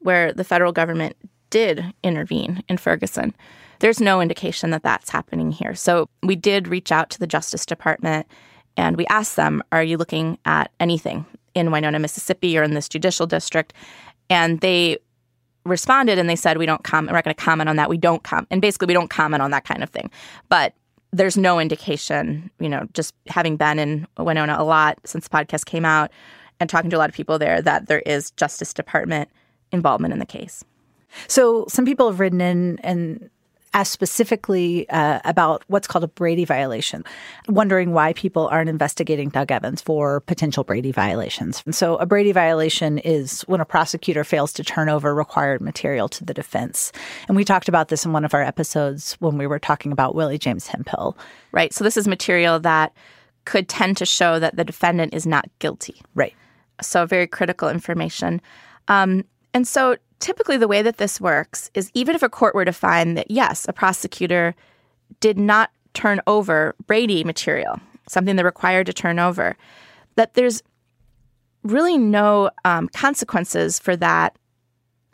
where 0.00 0.32
the 0.32 0.44
federal 0.44 0.72
government 0.72 1.16
did 1.52 1.84
intervene 2.02 2.64
in 2.68 2.78
Ferguson. 2.78 3.34
There's 3.78 4.00
no 4.00 4.20
indication 4.20 4.70
that 4.70 4.82
that's 4.82 5.10
happening 5.10 5.52
here. 5.52 5.74
So 5.74 6.08
we 6.22 6.34
did 6.34 6.66
reach 6.66 6.90
out 6.90 7.10
to 7.10 7.18
the 7.18 7.26
Justice 7.26 7.66
Department 7.66 8.26
and 8.76 8.96
we 8.96 9.06
asked 9.06 9.36
them, 9.36 9.62
Are 9.70 9.82
you 9.82 9.98
looking 9.98 10.38
at 10.46 10.72
anything 10.80 11.26
in 11.54 11.70
Winona, 11.70 11.98
Mississippi 11.98 12.58
or 12.58 12.62
in 12.62 12.72
this 12.72 12.88
judicial 12.88 13.26
district? 13.26 13.74
And 14.30 14.60
they 14.60 14.96
responded 15.66 16.18
and 16.18 16.28
they 16.28 16.36
said, 16.36 16.56
We 16.56 16.66
don't 16.66 16.82
comment, 16.82 17.12
we're 17.12 17.18
not 17.18 17.24
going 17.24 17.36
to 17.36 17.44
comment 17.44 17.68
on 17.68 17.76
that. 17.76 17.90
We 17.90 17.98
don't 17.98 18.22
comment. 18.22 18.48
And 18.50 18.62
basically, 18.62 18.86
we 18.86 18.94
don't 18.94 19.10
comment 19.10 19.42
on 19.42 19.50
that 19.50 19.64
kind 19.64 19.82
of 19.82 19.90
thing. 19.90 20.10
But 20.48 20.74
there's 21.12 21.36
no 21.36 21.60
indication, 21.60 22.50
you 22.58 22.70
know, 22.70 22.86
just 22.94 23.14
having 23.26 23.58
been 23.58 23.78
in 23.78 24.06
Winona 24.16 24.56
a 24.58 24.64
lot 24.64 24.98
since 25.04 25.28
the 25.28 25.36
podcast 25.36 25.66
came 25.66 25.84
out 25.84 26.10
and 26.62 26.70
talking 26.70 26.90
to 26.90 26.96
a 26.96 26.98
lot 26.98 27.10
of 27.10 27.14
people 27.14 27.38
there, 27.38 27.60
that 27.60 27.86
there 27.86 28.00
is 28.00 28.30
Justice 28.32 28.72
Department 28.72 29.28
involvement 29.72 30.12
in 30.12 30.18
the 30.18 30.26
case. 30.26 30.64
So 31.28 31.66
some 31.68 31.84
people 31.84 32.08
have 32.08 32.20
written 32.20 32.40
in 32.40 32.78
and 32.82 33.28
asked 33.74 33.92
specifically 33.92 34.88
uh, 34.90 35.20
about 35.24 35.64
what's 35.68 35.86
called 35.86 36.04
a 36.04 36.08
Brady 36.08 36.44
violation, 36.44 37.04
wondering 37.48 37.92
why 37.92 38.12
people 38.12 38.48
aren't 38.48 38.68
investigating 38.68 39.30
Doug 39.30 39.50
Evans 39.50 39.80
for 39.80 40.20
potential 40.20 40.64
Brady 40.64 40.92
violations. 40.92 41.62
And 41.64 41.74
so, 41.74 41.96
a 41.96 42.06
Brady 42.06 42.32
violation 42.32 42.98
is 42.98 43.42
when 43.42 43.60
a 43.60 43.64
prosecutor 43.64 44.24
fails 44.24 44.52
to 44.54 44.64
turn 44.64 44.88
over 44.88 45.14
required 45.14 45.60
material 45.60 46.08
to 46.10 46.24
the 46.24 46.34
defense. 46.34 46.92
And 47.28 47.36
we 47.36 47.44
talked 47.44 47.68
about 47.68 47.88
this 47.88 48.04
in 48.04 48.12
one 48.12 48.24
of 48.24 48.34
our 48.34 48.42
episodes 48.42 49.14
when 49.20 49.38
we 49.38 49.46
were 49.46 49.58
talking 49.58 49.92
about 49.92 50.14
Willie 50.14 50.38
James 50.38 50.66
Hemphill. 50.66 51.16
Right. 51.50 51.72
So, 51.72 51.84
this 51.84 51.96
is 51.96 52.06
material 52.06 52.60
that 52.60 52.92
could 53.44 53.68
tend 53.68 53.96
to 53.96 54.06
show 54.06 54.38
that 54.38 54.56
the 54.56 54.64
defendant 54.64 55.14
is 55.14 55.26
not 55.26 55.46
guilty. 55.58 56.00
Right. 56.14 56.34
So, 56.82 57.06
very 57.06 57.26
critical 57.26 57.68
information. 57.68 58.40
Um, 58.88 59.24
and 59.54 59.66
so, 59.66 59.96
typically 60.22 60.56
the 60.56 60.68
way 60.68 60.82
that 60.82 60.98
this 60.98 61.20
works 61.20 61.70
is 61.74 61.90
even 61.94 62.14
if 62.14 62.22
a 62.22 62.28
court 62.28 62.54
were 62.54 62.64
to 62.64 62.72
find 62.72 63.16
that, 63.18 63.30
yes, 63.30 63.66
a 63.68 63.72
prosecutor 63.72 64.54
did 65.20 65.38
not 65.38 65.70
turn 65.94 66.20
over 66.26 66.74
Brady 66.86 67.24
material, 67.24 67.78
something 68.08 68.36
they're 68.36 68.44
required 68.44 68.86
to 68.86 68.92
turn 68.92 69.18
over, 69.18 69.56
that 70.14 70.34
there's 70.34 70.62
really 71.64 71.98
no 71.98 72.50
um, 72.64 72.88
consequences 72.88 73.78
for 73.78 73.96
that 73.96 74.36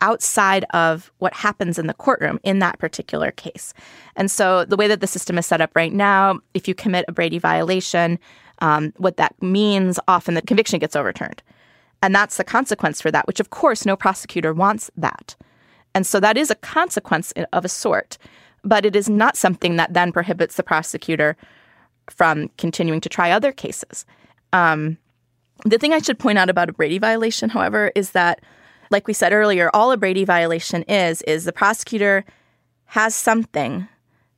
outside 0.01 0.63
of 0.73 1.11
what 1.17 1.33
happens 1.33 1.77
in 1.77 1.87
the 1.87 1.93
courtroom 1.93 2.39
in 2.43 2.59
that 2.59 2.79
particular 2.79 3.31
case. 3.31 3.73
And 4.15 4.31
so 4.31 4.63
the 4.63 4.77
way 4.77 4.87
that 4.87 5.01
the 5.01 5.07
system 5.07 5.37
is 5.37 5.45
set 5.45 5.59
up 5.59 5.71
right 5.75 5.91
now, 5.91 6.39
if 6.53 6.67
you 6.67 6.75
commit 6.75 7.05
a 7.07 7.11
Brady 7.11 7.39
violation, 7.39 8.17
um, 8.59 8.93
what 8.97 9.17
that 9.17 9.41
means 9.41 9.99
often 10.07 10.35
the 10.35 10.41
conviction 10.41 10.79
gets 10.79 10.95
overturned. 10.95 11.41
And 12.01 12.15
that's 12.15 12.37
the 12.37 12.43
consequence 12.43 13.01
for 13.01 13.11
that, 13.11 13.27
which 13.27 13.39
of 13.39 13.49
course 13.49 13.85
no 13.85 13.95
prosecutor 13.95 14.53
wants 14.53 14.89
that. 14.95 15.35
And 15.93 16.05
so 16.05 16.19
that 16.19 16.37
is 16.37 16.49
a 16.49 16.55
consequence 16.55 17.33
of 17.51 17.65
a 17.65 17.69
sort, 17.69 18.17
but 18.63 18.85
it 18.85 18.95
is 18.95 19.09
not 19.09 19.35
something 19.35 19.75
that 19.77 19.93
then 19.93 20.11
prohibits 20.11 20.55
the 20.55 20.63
prosecutor 20.63 21.35
from 22.09 22.49
continuing 22.57 23.01
to 23.01 23.09
try 23.09 23.31
other 23.31 23.51
cases. 23.51 24.05
Um, 24.53 24.97
the 25.65 25.77
thing 25.77 25.93
I 25.93 25.99
should 25.99 26.19
point 26.19 26.37
out 26.37 26.49
about 26.49 26.69
a 26.69 26.73
Brady 26.73 26.99
violation, 26.99 27.49
however, 27.49 27.91
is 27.95 28.11
that, 28.11 28.41
like 28.91 29.07
we 29.07 29.13
said 29.13 29.33
earlier, 29.33 29.69
all 29.73 29.91
a 29.91 29.97
Brady 29.97 30.25
violation 30.25 30.83
is, 30.83 31.21
is 31.23 31.43
the 31.43 31.51
prosecutor 31.51 32.23
has 32.85 33.13
something 33.13 33.87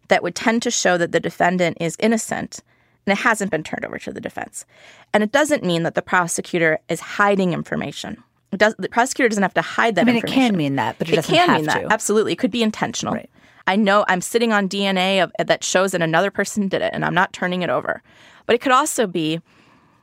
that 0.07 0.23
would 0.23 0.35
tend 0.35 0.61
to 0.63 0.71
show 0.71 0.97
that 0.97 1.11
the 1.11 1.19
defendant 1.19 1.77
is 1.79 1.95
innocent 1.99 2.61
and 3.05 3.13
it 3.13 3.21
hasn't 3.21 3.51
been 3.51 3.63
turned 3.63 3.85
over 3.85 3.97
to 3.99 4.11
the 4.11 4.21
defense. 4.21 4.65
And 5.13 5.23
it 5.23 5.31
doesn't 5.31 5.63
mean 5.63 5.83
that 5.83 5.95
the 5.95 6.01
prosecutor 6.01 6.79
is 6.89 6.99
hiding 6.99 7.53
information. 7.53 8.23
It 8.51 8.59
does, 8.59 8.75
the 8.77 8.89
prosecutor 8.89 9.29
doesn't 9.29 9.41
have 9.41 9.53
to 9.55 9.61
hide 9.61 9.95
that 9.95 10.01
I 10.01 10.05
mean, 10.05 10.15
information. 10.17 10.41
it 10.41 10.47
can 10.47 10.57
mean 10.57 10.75
that, 10.75 10.99
but 10.99 11.07
it, 11.07 11.13
it 11.13 11.15
doesn't 11.17 11.35
can 11.35 11.49
have 11.49 11.61
mean 11.61 11.69
to. 11.69 11.79
that. 11.79 11.91
Absolutely. 11.91 12.33
It 12.33 12.37
could 12.37 12.51
be 12.51 12.63
intentional. 12.63 13.13
Right. 13.13 13.29
I 13.67 13.75
know 13.75 14.05
I'm 14.07 14.21
sitting 14.21 14.51
on 14.51 14.67
DNA 14.67 15.23
of, 15.23 15.31
that 15.45 15.63
shows 15.63 15.91
that 15.91 16.01
another 16.01 16.31
person 16.31 16.67
did 16.67 16.81
it 16.81 16.91
and 16.93 17.05
I'm 17.05 17.13
not 17.13 17.33
turning 17.33 17.61
it 17.61 17.69
over. 17.69 18.03
But 18.45 18.55
it 18.55 18.61
could 18.61 18.71
also 18.71 19.07
be, 19.07 19.41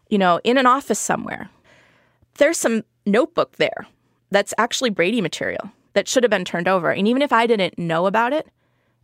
you 0.09 0.19
know, 0.19 0.41
in 0.45 0.59
an 0.59 0.67
office 0.67 0.99
somewhere. 0.99 1.51
There's 2.39 2.57
some 2.57 2.85
notebook 3.05 3.57
there 3.57 3.87
that's 4.31 4.55
actually 4.59 4.91
Brady 4.91 5.21
material 5.21 5.71
that 5.95 6.09
should 6.09 6.23
have 6.23 6.31
been 6.31 6.45
turned 6.45 6.69
over. 6.69 6.91
And 6.91 7.09
even 7.09 7.23
if 7.23 7.33
I 7.33 7.47
didn't 7.47 7.79
know 7.79 8.07
about 8.07 8.33
it 8.33 8.49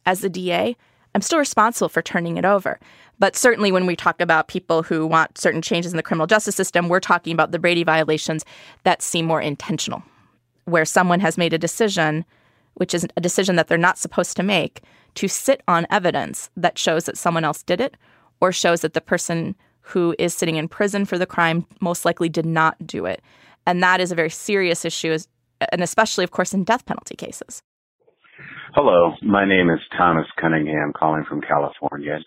as 0.06 0.20
the 0.20 0.28
DA, 0.28 0.76
I'm 1.14 1.22
still 1.22 1.38
responsible 1.38 1.88
for 1.88 2.02
turning 2.02 2.36
it 2.36 2.44
over. 2.44 2.78
But 3.18 3.36
certainly, 3.36 3.70
when 3.70 3.86
we 3.86 3.94
talk 3.94 4.20
about 4.20 4.48
people 4.48 4.82
who 4.82 5.06
want 5.06 5.38
certain 5.38 5.62
changes 5.62 5.92
in 5.92 5.96
the 5.96 6.02
criminal 6.02 6.26
justice 6.26 6.56
system, 6.56 6.88
we're 6.88 7.00
talking 7.00 7.32
about 7.32 7.52
the 7.52 7.58
Brady 7.58 7.84
violations 7.84 8.44
that 8.82 9.02
seem 9.02 9.24
more 9.24 9.40
intentional, 9.40 10.02
where 10.64 10.84
someone 10.84 11.20
has 11.20 11.38
made 11.38 11.52
a 11.52 11.58
decision, 11.58 12.24
which 12.74 12.92
is 12.92 13.06
a 13.16 13.20
decision 13.20 13.54
that 13.56 13.68
they're 13.68 13.78
not 13.78 13.98
supposed 13.98 14.36
to 14.36 14.42
make, 14.42 14.82
to 15.14 15.28
sit 15.28 15.62
on 15.68 15.86
evidence 15.90 16.50
that 16.56 16.76
shows 16.76 17.04
that 17.04 17.16
someone 17.16 17.44
else 17.44 17.62
did 17.62 17.80
it 17.80 17.96
or 18.40 18.50
shows 18.50 18.80
that 18.80 18.94
the 18.94 19.00
person 19.00 19.54
who 19.80 20.16
is 20.18 20.34
sitting 20.34 20.56
in 20.56 20.66
prison 20.66 21.04
for 21.04 21.18
the 21.18 21.26
crime 21.26 21.64
most 21.80 22.04
likely 22.04 22.28
did 22.28 22.46
not 22.46 22.84
do 22.84 23.06
it. 23.06 23.22
And 23.66 23.82
that 23.82 24.00
is 24.00 24.10
a 24.10 24.16
very 24.16 24.30
serious 24.30 24.84
issue, 24.84 25.16
and 25.70 25.82
especially, 25.82 26.24
of 26.24 26.32
course, 26.32 26.52
in 26.52 26.64
death 26.64 26.84
penalty 26.84 27.14
cases. 27.14 27.62
Hello, 28.74 29.12
my 29.22 29.46
name 29.46 29.70
is 29.70 29.78
Thomas 29.96 30.26
Cunningham 30.40 30.92
calling 30.96 31.24
from 31.28 31.40
California. 31.40 32.18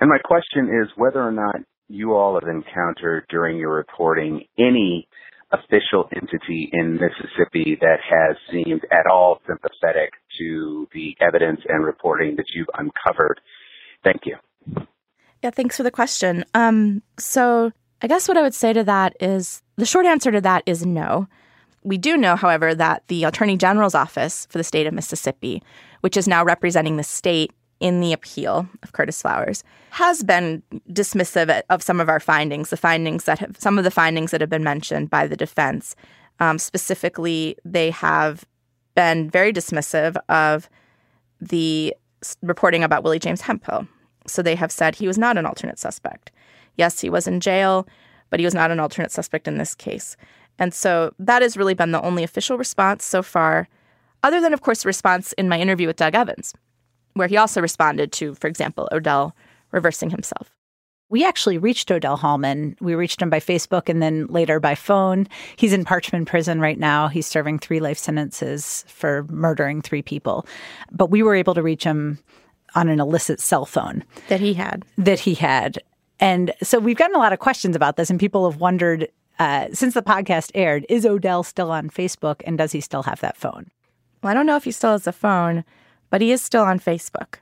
And 0.00 0.08
my 0.08 0.16
question 0.16 0.70
is 0.82 0.88
whether 0.96 1.22
or 1.22 1.30
not 1.30 1.56
you 1.88 2.14
all 2.14 2.40
have 2.40 2.48
encountered 2.48 3.26
during 3.28 3.58
your 3.58 3.74
reporting 3.74 4.44
any 4.58 5.06
official 5.52 6.08
entity 6.16 6.70
in 6.72 6.94
Mississippi 6.94 7.76
that 7.82 7.98
has 8.08 8.34
seemed 8.50 8.80
at 8.90 9.10
all 9.12 9.42
sympathetic 9.46 10.14
to 10.38 10.88
the 10.94 11.14
evidence 11.20 11.60
and 11.68 11.84
reporting 11.84 12.34
that 12.36 12.46
you've 12.54 12.70
uncovered. 12.78 13.38
Thank 14.02 14.22
you. 14.24 14.36
Yeah, 15.42 15.50
thanks 15.50 15.76
for 15.76 15.82
the 15.82 15.90
question. 15.90 16.46
Um, 16.54 17.02
so 17.18 17.72
I 18.00 18.06
guess 18.06 18.26
what 18.26 18.38
I 18.38 18.42
would 18.42 18.54
say 18.54 18.72
to 18.72 18.84
that 18.84 19.18
is 19.20 19.62
the 19.76 19.84
short 19.84 20.06
answer 20.06 20.32
to 20.32 20.40
that 20.40 20.62
is 20.64 20.86
no. 20.86 21.28
We 21.82 21.98
do 21.98 22.16
know, 22.16 22.36
however, 22.36 22.74
that 22.74 23.02
the 23.08 23.24
Attorney 23.24 23.56
General's 23.56 23.94
office 23.94 24.46
for 24.50 24.58
the 24.58 24.64
state 24.64 24.86
of 24.86 24.94
Mississippi, 24.94 25.62
which 26.02 26.16
is 26.16 26.28
now 26.28 26.44
representing 26.44 26.96
the 26.96 27.02
state 27.02 27.52
in 27.80 28.00
the 28.00 28.12
appeal 28.12 28.68
of 28.82 28.92
Curtis 28.92 29.22
Flowers, 29.22 29.64
has 29.90 30.22
been 30.22 30.62
dismissive 30.90 31.62
of 31.70 31.82
some 31.82 31.98
of 31.98 32.10
our 32.10 32.20
findings, 32.20 32.68
the 32.70 32.76
findings 32.76 33.24
that 33.24 33.38
have, 33.38 33.56
some 33.58 33.78
of 33.78 33.84
the 33.84 33.90
findings 33.90 34.30
that 34.30 34.42
have 34.42 34.50
been 34.50 34.64
mentioned 34.64 35.08
by 35.08 35.26
the 35.26 35.36
defense. 35.36 35.96
Um, 36.38 36.58
specifically, 36.58 37.56
they 37.64 37.90
have 37.90 38.44
been 38.94 39.30
very 39.30 39.52
dismissive 39.52 40.16
of 40.28 40.68
the 41.40 41.94
reporting 42.42 42.84
about 42.84 43.02
Willie 43.02 43.18
James 43.18 43.40
Hemphill. 43.40 43.86
So 44.26 44.42
they 44.42 44.54
have 44.54 44.70
said 44.70 44.94
he 44.94 45.06
was 45.06 45.16
not 45.16 45.38
an 45.38 45.46
alternate 45.46 45.78
suspect. 45.78 46.30
Yes, 46.76 47.00
he 47.00 47.08
was 47.08 47.26
in 47.26 47.40
jail, 47.40 47.86
but 48.28 48.40
he 48.40 48.46
was 48.46 48.54
not 48.54 48.70
an 48.70 48.80
alternate 48.80 49.10
suspect 49.10 49.48
in 49.48 49.58
this 49.58 49.74
case. 49.74 50.16
And 50.60 50.72
so 50.72 51.12
that 51.18 51.42
has 51.42 51.56
really 51.56 51.74
been 51.74 51.90
the 51.90 52.02
only 52.02 52.22
official 52.22 52.56
response 52.56 53.04
so 53.04 53.22
far, 53.22 53.68
other 54.22 54.40
than, 54.40 54.52
of 54.52 54.60
course, 54.60 54.82
the 54.82 54.88
response 54.88 55.32
in 55.32 55.48
my 55.48 55.58
interview 55.58 55.86
with 55.86 55.96
Doug 55.96 56.14
Evans, 56.14 56.54
where 57.14 57.26
he 57.26 57.36
also 57.36 57.60
responded 57.60 58.12
to, 58.12 58.34
for 58.34 58.46
example, 58.46 58.88
Odell 58.92 59.34
reversing 59.72 60.10
himself. 60.10 60.54
We 61.08 61.24
actually 61.24 61.58
reached 61.58 61.90
Odell 61.90 62.18
Hallmon. 62.18 62.80
We 62.80 62.94
reached 62.94 63.20
him 63.20 63.30
by 63.30 63.40
Facebook 63.40 63.88
and 63.88 64.00
then 64.00 64.26
later 64.26 64.60
by 64.60 64.76
phone. 64.76 65.26
He's 65.56 65.72
in 65.72 65.84
Parchman 65.84 66.24
prison 66.24 66.60
right 66.60 66.78
now. 66.78 67.08
He's 67.08 67.26
serving 67.26 67.58
three 67.58 67.80
life 67.80 67.98
sentences 67.98 68.84
for 68.86 69.26
murdering 69.28 69.82
three 69.82 70.02
people. 70.02 70.46
But 70.92 71.10
we 71.10 71.24
were 71.24 71.34
able 71.34 71.54
to 71.54 71.62
reach 71.62 71.82
him 71.82 72.20
on 72.76 72.88
an 72.88 73.00
illicit 73.00 73.40
cell 73.40 73.66
phone 73.66 74.04
that 74.28 74.38
he 74.38 74.54
had. 74.54 74.84
That 74.98 75.18
he 75.18 75.34
had. 75.34 75.82
And 76.20 76.52
so 76.62 76.78
we've 76.78 76.96
gotten 76.96 77.16
a 77.16 77.18
lot 77.18 77.32
of 77.32 77.40
questions 77.40 77.74
about 77.74 77.96
this, 77.96 78.10
and 78.10 78.20
people 78.20 78.48
have 78.48 78.60
wondered 78.60 79.08
uh, 79.40 79.68
since 79.72 79.94
the 79.94 80.02
podcast 80.02 80.50
aired, 80.54 80.84
is 80.90 81.06
Odell 81.06 81.42
still 81.42 81.70
on 81.70 81.88
Facebook 81.88 82.42
and 82.44 82.58
does 82.58 82.72
he 82.72 82.80
still 82.80 83.04
have 83.04 83.20
that 83.20 83.38
phone? 83.38 83.70
Well, 84.22 84.30
I 84.30 84.34
don't 84.34 84.44
know 84.44 84.56
if 84.56 84.64
he 84.64 84.70
still 84.70 84.92
has 84.92 85.06
a 85.06 85.12
phone, 85.12 85.64
but 86.10 86.20
he 86.20 86.30
is 86.30 86.42
still 86.42 86.62
on 86.62 86.78
Facebook. 86.78 87.36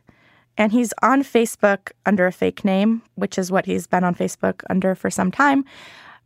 And 0.57 0.71
he's 0.71 0.95
on 1.03 1.25
Facebook 1.25 1.91
under 2.07 2.27
a 2.27 2.33
fake 2.33 2.65
name, 2.65 3.03
which 3.17 3.37
is 3.37 3.51
what 3.51 3.67
he's 3.67 3.89
been 3.89 4.05
on 4.05 4.15
Facebook 4.15 4.63
under 4.71 4.95
for 4.95 5.11
some 5.11 5.33
time. 5.33 5.65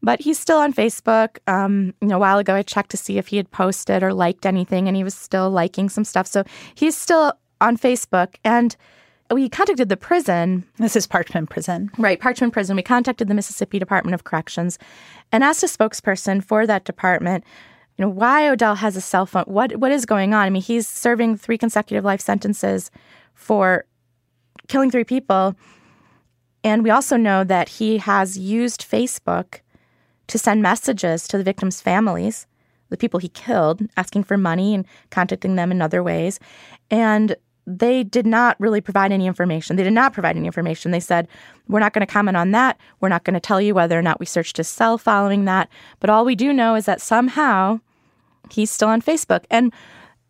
But 0.03 0.21
he's 0.21 0.39
still 0.39 0.59
on 0.59 0.75
Facebook. 0.75 1.39
Um, 1.47 1.95
you 2.03 2.09
know, 2.09 2.17
a 2.17 2.21
while 2.21 2.39
ago, 2.39 2.55
I 2.55 2.63
checked 2.63 2.91
to 2.91 2.97
see 2.99 3.17
if 3.17 3.29
he 3.29 3.39
had 3.39 3.51
posted 3.51 4.03
or 4.03 4.13
liked 4.13 4.45
anything, 4.45 4.89
and 4.89 4.97
he 4.97 5.05
was 5.05 5.15
still 5.15 5.51
liking 5.51 5.89
some 5.89 6.05
stuff. 6.05 6.27
So 6.27 6.45
he's 6.75 6.97
still 6.97 7.33
on 7.61 7.79
Facebook. 7.79 8.35
And 8.45 8.77
we 9.35 9.49
contacted 9.49 9.89
the 9.89 9.97
prison. 9.97 10.65
This 10.79 10.97
is 10.97 11.07
Parchman 11.07 11.49
Prison. 11.49 11.91
Right, 11.99 12.21
Parchman 12.21 12.53
Prison. 12.53 12.77
We 12.77 12.83
contacted 12.83 13.29
the 13.29 13.35
Mississippi 13.35 13.79
Department 13.79 14.15
of 14.15 14.25
Corrections 14.25 14.79
and 15.31 15.45
asked 15.45 15.63
a 15.63 15.67
spokesperson 15.67 16.43
for 16.43 16.67
that 16.67 16.85
department, 16.85 17.45
you 17.97 18.05
know, 18.05 18.09
why 18.09 18.49
Odell 18.49 18.77
has 18.77 18.97
a 18.97 19.01
cell 19.01 19.27
phone. 19.27 19.45
What 19.45 19.77
what 19.77 19.93
is 19.93 20.07
going 20.07 20.35
on? 20.35 20.47
I 20.47 20.51
mean, 20.51 20.63
he's 20.63 20.89
serving 20.89 21.37
three 21.37 21.59
consecutive 21.59 22.05
life 22.05 22.21
sentences 22.21 22.91
for 23.35 23.85
killing 24.69 24.91
three 24.91 25.05
people. 25.05 25.55
And 26.65 26.83
we 26.83 26.91
also 26.91 27.17
know 27.17 27.45
that 27.45 27.69
he 27.69 27.99
has 27.99 28.39
used 28.39 28.89
Facebook 28.89 29.61
to 30.29 30.39
send 30.39 30.63
messages 30.63 31.27
to 31.29 31.37
the 31.37 31.45
victims' 31.45 31.81
families, 31.81 32.47
the 32.89 32.97
people 32.97 33.21
he 33.21 33.29
killed, 33.29 33.83
asking 33.97 34.25
for 34.25 34.37
money 34.37 34.75
and 34.75 34.87
contacting 35.11 35.57
them 35.57 35.71
in 35.73 35.83
other 35.83 36.03
ways. 36.03 36.39
And 36.91 37.37
they 37.67 38.03
did 38.03 38.27
not 38.27 38.59
really 38.59 38.81
provide 38.81 39.13
any 39.13 39.27
information. 39.27 39.77
They 39.77 39.85
did 39.85 39.93
not 39.93 40.13
provide 40.13 40.37
any 40.37 40.47
information. 40.47 40.91
They 40.91 41.01
said, 41.01 41.29
We're 41.69 41.81
not 41.81 41.93
going 41.93 42.07
to 42.07 42.13
comment 42.13 42.37
on 42.37 42.51
that. 42.53 42.79
We're 43.01 43.09
not 43.09 43.25
going 43.25 43.35
to 43.35 43.41
tell 43.41 43.61
you 43.61 43.75
whether 43.75 43.99
or 43.99 44.03
not 44.03 44.19
we 44.19 44.27
searched 44.27 44.57
his 44.57 44.69
cell 44.69 44.99
following 44.99 45.45
that. 45.45 45.69
But 46.01 46.11
all 46.11 46.25
we 46.25 46.35
do 46.35 46.53
know 46.53 46.75
is 46.75 46.87
that 46.87 47.01
somehow 47.01 47.81
he's 48.51 48.71
still 48.71 48.89
on 48.89 49.01
Facebook. 49.01 49.45
And, 49.51 49.73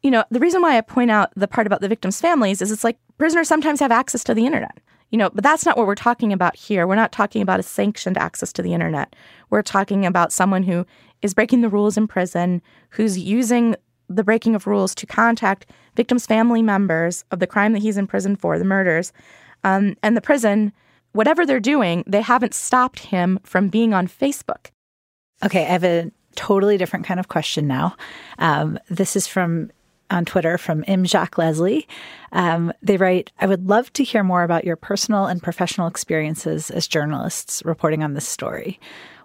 you 0.03 0.11
know, 0.11 0.25
the 0.31 0.41
reason 0.41 0.61
why 0.63 0.77
I 0.77 0.81
point 0.83 1.11
out 1.11 1.33
the 1.35 1.49
part 1.49 1.67
about 1.67 1.81
the 1.81 1.89
victims' 1.89 2.21
families 2.21 2.61
is 2.61 2.71
it's 2.71 2.85
like 2.85 2.99
prisoners 3.19 3.49
sometimes 3.49 3.81
have 3.81 3.93
access 3.93 4.25
to 4.25 4.35
the 4.35 4.47
internet. 4.47 4.79
You 5.11 5.19
know, 5.19 5.29
but 5.31 5.45
that's 5.45 5.67
not 5.67 5.77
what 5.77 5.87
we're 5.87 5.95
talking 5.95 6.33
about 6.33 6.57
here. 6.57 6.87
We're 6.87 6.95
not 6.95 7.13
talking 7.13 7.43
about 7.43 7.61
a 7.61 7.63
sanctioned 7.63 8.17
access 8.17 8.51
to 8.55 8.63
the 8.63 8.73
internet. 8.73 9.15
We're 9.51 9.61
talking 9.61 10.07
about 10.07 10.33
someone 10.33 10.63
who 10.63 10.87
is 11.21 11.35
breaking 11.35 11.61
the 11.61 11.69
rules 11.69 11.99
in 11.99 12.09
prison, 12.09 12.63
who's 12.91 13.19
using 13.19 13.77
the 14.17 14.25
breaking 14.25 14.55
of 14.55 14.67
rules 14.67 14.95
to 14.97 15.07
contact 15.07 15.67
victims' 15.97 16.27
family 16.27 16.63
members 16.63 17.25
of 17.31 17.39
the 17.39 17.47
crime 17.47 17.73
that 17.73 17.83
he's 17.83 17.97
in 17.97 18.07
prison 18.07 18.37
for, 18.37 18.59
the 18.59 18.65
murders. 18.65 19.13
Um, 19.65 19.97
and 20.03 20.17
the 20.17 20.21
prison, 20.21 20.73
whatever 21.13 21.47
they're 21.47 21.61
doing, 21.61 22.05
they 22.07 22.23
haven't 22.23 22.55
stopped 22.55 23.01
him 23.01 23.39
from 23.45 23.69
being 23.69 23.95
on 23.95 24.09
Facebook. 24.09 24.71
Okay, 25.45 25.63
I 25.63 25.69
have 25.69 25.85
a 25.85 26.11
totally 26.35 26.79
different 26.79 27.05
kind 27.05 27.21
of 27.21 27.29
question 27.29 27.67
now. 27.67 27.97
Um, 28.39 28.79
this 28.89 29.17
is 29.17 29.27
from 29.27 29.71
on 30.11 30.25
Twitter 30.27 30.59
from 30.59 30.85
M. 30.87 31.05
Jacques 31.05 31.39
Leslie. 31.39 31.89
Um, 32.33 32.73
they 32.83 32.99
write, 32.99 33.33
I 33.41 33.47
would 33.47 33.69
love 33.69 33.93
to 33.95 34.05
hear 34.05 34.23
more 34.23 34.43
about 34.43 34.65
your 34.65 34.77
personal 34.77 35.27
and 35.27 35.43
professional 35.43 35.89
experiences 35.89 36.71
as 36.71 36.87
journalists 36.87 37.63
reporting 37.65 38.05
on 38.05 38.13
this 38.13 38.29
story. 38.29 38.79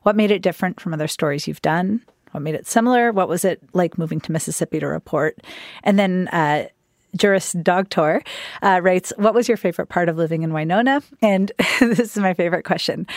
What 0.04 0.16
made 0.16 0.32
it 0.32 0.42
different 0.42 0.80
from 0.80 0.94
other 0.94 1.10
stories 1.10 1.46
you've 1.46 1.62
done? 1.62 2.04
What 2.32 2.44
made 2.44 2.56
it 2.56 2.68
similar? 2.68 3.12
What 3.12 3.30
was 3.30 3.46
it 3.46 3.62
like 3.74 3.98
moving 3.98 4.20
to 4.22 4.32
Mississippi 4.32 4.80
to 4.80 4.88
report? 4.88 5.40
And 5.84 5.98
then 5.98 6.28
uh, 6.30 6.68
Juris 7.16 7.54
Dogtor 7.54 8.22
uh, 8.62 8.80
writes, 8.84 9.14
What 9.18 9.34
was 9.34 9.48
your 9.48 9.58
favorite 9.58 9.88
part 9.88 10.10
of 10.10 10.18
living 10.18 10.44
in 10.44 10.54
Winona? 10.54 11.02
And 11.22 11.52
this 11.80 12.00
is 12.00 12.18
my 12.18 12.34
favorite 12.34 12.64
question 12.64 13.08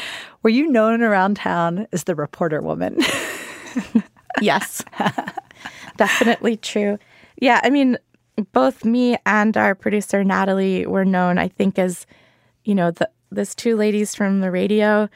Were 0.42 0.50
you 0.50 0.70
known 0.70 1.02
around 1.02 1.36
town 1.36 1.86
as 1.92 2.04
the 2.04 2.14
reporter 2.14 2.60
woman? 2.60 2.98
yes, 4.40 4.84
definitely 5.96 6.56
true. 6.56 6.98
Yeah, 7.40 7.60
I 7.62 7.70
mean, 7.70 7.98
both 8.52 8.84
me 8.84 9.16
and 9.26 9.56
our 9.56 9.74
producer 9.74 10.24
Natalie 10.24 10.86
were 10.86 11.04
known, 11.04 11.38
I 11.38 11.48
think, 11.48 11.78
as, 11.78 12.06
you 12.64 12.74
know, 12.74 12.90
the, 12.90 13.08
those 13.30 13.54
two 13.54 13.76
ladies 13.76 14.14
from 14.14 14.40
the 14.40 14.50
radio 14.50 15.08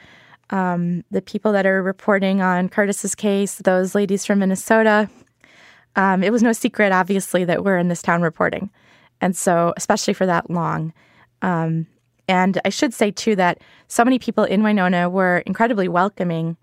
um, 0.49 1.03
the 1.11 1.21
people 1.21 1.51
that 1.53 1.65
are 1.65 1.81
reporting 1.81 2.41
on 2.41 2.69
Curtis's 2.69 3.15
case, 3.15 3.55
those 3.55 3.95
ladies 3.95 4.25
from 4.25 4.39
Minnesota. 4.39 5.09
Um, 5.95 6.23
it 6.23 6.31
was 6.31 6.43
no 6.43 6.53
secret, 6.53 6.91
obviously, 6.91 7.45
that 7.45 7.63
we're 7.63 7.77
in 7.77 7.87
this 7.87 8.01
town 8.01 8.21
reporting. 8.21 8.69
And 9.21 9.35
so, 9.35 9.73
especially 9.77 10.13
for 10.13 10.25
that 10.25 10.49
long. 10.49 10.93
Um, 11.41 11.87
and 12.27 12.59
I 12.65 12.69
should 12.69 12.93
say, 12.93 13.11
too, 13.11 13.35
that 13.37 13.59
so 13.87 14.03
many 14.03 14.19
people 14.19 14.43
in 14.43 14.63
Winona 14.63 15.09
were 15.09 15.39
incredibly 15.45 15.87
welcoming 15.87 16.57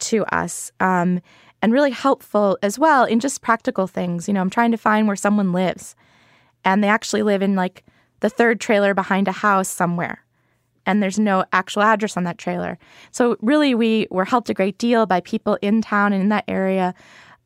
to 0.00 0.24
us 0.34 0.72
um, 0.80 1.20
and 1.62 1.72
really 1.72 1.92
helpful 1.92 2.58
as 2.62 2.78
well 2.78 3.04
in 3.04 3.20
just 3.20 3.42
practical 3.42 3.86
things. 3.86 4.28
You 4.28 4.34
know, 4.34 4.40
I'm 4.40 4.50
trying 4.50 4.72
to 4.72 4.78
find 4.78 5.06
where 5.06 5.16
someone 5.16 5.52
lives, 5.52 5.94
and 6.64 6.82
they 6.82 6.88
actually 6.88 7.22
live 7.22 7.42
in 7.42 7.54
like 7.54 7.84
the 8.20 8.30
third 8.30 8.60
trailer 8.60 8.92
behind 8.92 9.28
a 9.28 9.32
house 9.32 9.68
somewhere 9.68 10.23
and 10.86 11.02
there's 11.02 11.18
no 11.18 11.44
actual 11.52 11.82
address 11.82 12.16
on 12.16 12.24
that 12.24 12.38
trailer. 12.38 12.78
So 13.10 13.36
really, 13.40 13.74
we 13.74 14.06
were 14.10 14.24
helped 14.24 14.50
a 14.50 14.54
great 14.54 14.78
deal 14.78 15.06
by 15.06 15.20
people 15.20 15.58
in 15.62 15.82
town 15.82 16.12
and 16.12 16.22
in 16.22 16.28
that 16.30 16.44
area, 16.48 16.94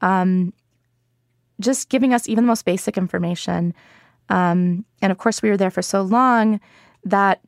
um, 0.01 0.53
just 1.61 1.89
giving 1.89 2.15
us 2.15 2.29
even 2.29 2.45
the 2.45 2.49
most 2.49 2.65
basic 2.65 2.97
information. 2.97 3.75
Um, 4.29 4.85
and 5.03 5.11
of 5.11 5.19
course, 5.19 5.43
we 5.43 5.51
were 5.51 5.57
there 5.57 5.71
for 5.71 5.83
so 5.83 6.03
long 6.03 6.61
that 7.05 7.41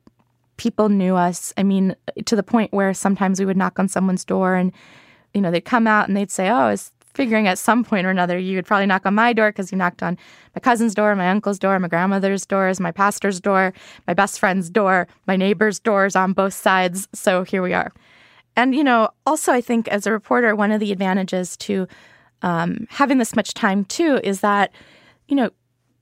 people 0.57 0.89
knew 0.89 1.15
us. 1.15 1.53
I 1.57 1.63
mean, 1.63 1.95
to 2.25 2.35
the 2.35 2.43
point 2.43 2.73
where 2.73 2.93
sometimes 2.93 3.39
we 3.39 3.45
would 3.45 3.57
knock 3.57 3.79
on 3.79 3.87
someone's 3.87 4.25
door 4.25 4.55
and, 4.55 4.71
you 5.33 5.41
know, 5.41 5.51
they'd 5.51 5.65
come 5.65 5.87
out 5.87 6.07
and 6.07 6.15
they'd 6.15 6.31
say, 6.31 6.49
"Oh, 6.49 6.69
is 6.69 6.91
figuring 7.13 7.47
at 7.47 7.57
some 7.57 7.83
point 7.83 8.05
or 8.05 8.09
another 8.09 8.37
you 8.37 8.55
would 8.55 8.65
probably 8.65 8.85
knock 8.85 9.05
on 9.05 9.15
my 9.15 9.33
door 9.33 9.49
because 9.49 9.71
you 9.71 9.77
knocked 9.77 10.03
on 10.03 10.17
my 10.55 10.59
cousin's 10.59 10.93
door, 10.93 11.15
my 11.15 11.29
uncle's 11.29 11.59
door, 11.59 11.77
my 11.79 11.87
grandmother's 11.87 12.45
doors, 12.45 12.79
my 12.79 12.91
pastor's 12.91 13.39
door, 13.39 13.73
my 14.07 14.13
best 14.13 14.39
friend's 14.39 14.69
door, 14.69 15.07
my 15.27 15.35
neighbor's 15.35 15.79
doors 15.79 16.15
on 16.15 16.33
both 16.33 16.53
sides. 16.53 17.07
So 17.13 17.43
here 17.43 17.61
we 17.61 17.73
are. 17.73 17.91
And, 18.55 18.75
you 18.75 18.83
know, 18.83 19.09
also, 19.25 19.53
I 19.53 19.61
think 19.61 19.87
as 19.87 20.05
a 20.05 20.11
reporter, 20.11 20.55
one 20.55 20.71
of 20.71 20.79
the 20.79 20.91
advantages 20.91 21.55
to 21.57 21.87
um, 22.41 22.87
having 22.89 23.17
this 23.17 23.35
much 23.35 23.53
time 23.53 23.85
too 23.85 24.19
is 24.23 24.41
that, 24.41 24.71
you 25.27 25.35
know, 25.35 25.51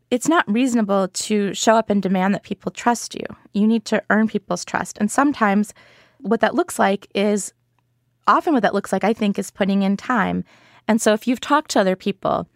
it's 0.09 0.27
not 0.27 0.51
reasonable 0.51 1.07
to 1.09 1.53
show 1.53 1.75
up 1.75 1.89
and 1.89 2.01
demand 2.01 2.33
that 2.33 2.43
people 2.43 2.71
trust 2.71 3.13
you. 3.13 3.25
You 3.53 3.67
need 3.67 3.85
to 3.85 4.01
earn 4.09 4.27
people's 4.27 4.65
trust. 4.65 4.97
And 4.99 5.11
sometimes 5.11 5.73
what 6.19 6.41
that 6.41 6.55
looks 6.55 6.79
like 6.79 7.07
is 7.13 7.53
often 8.27 8.53
what 8.53 8.63
that 8.63 8.73
looks 8.73 8.91
like, 8.91 9.03
I 9.03 9.13
think, 9.13 9.37
is 9.37 9.51
putting 9.51 9.83
in 9.83 9.97
time 9.97 10.43
and 10.89 10.99
so 10.99 11.13
if 11.13 11.27
you've 11.27 11.39
talked 11.39 11.71
to 11.71 11.79
other 11.79 11.95
people 11.95 12.47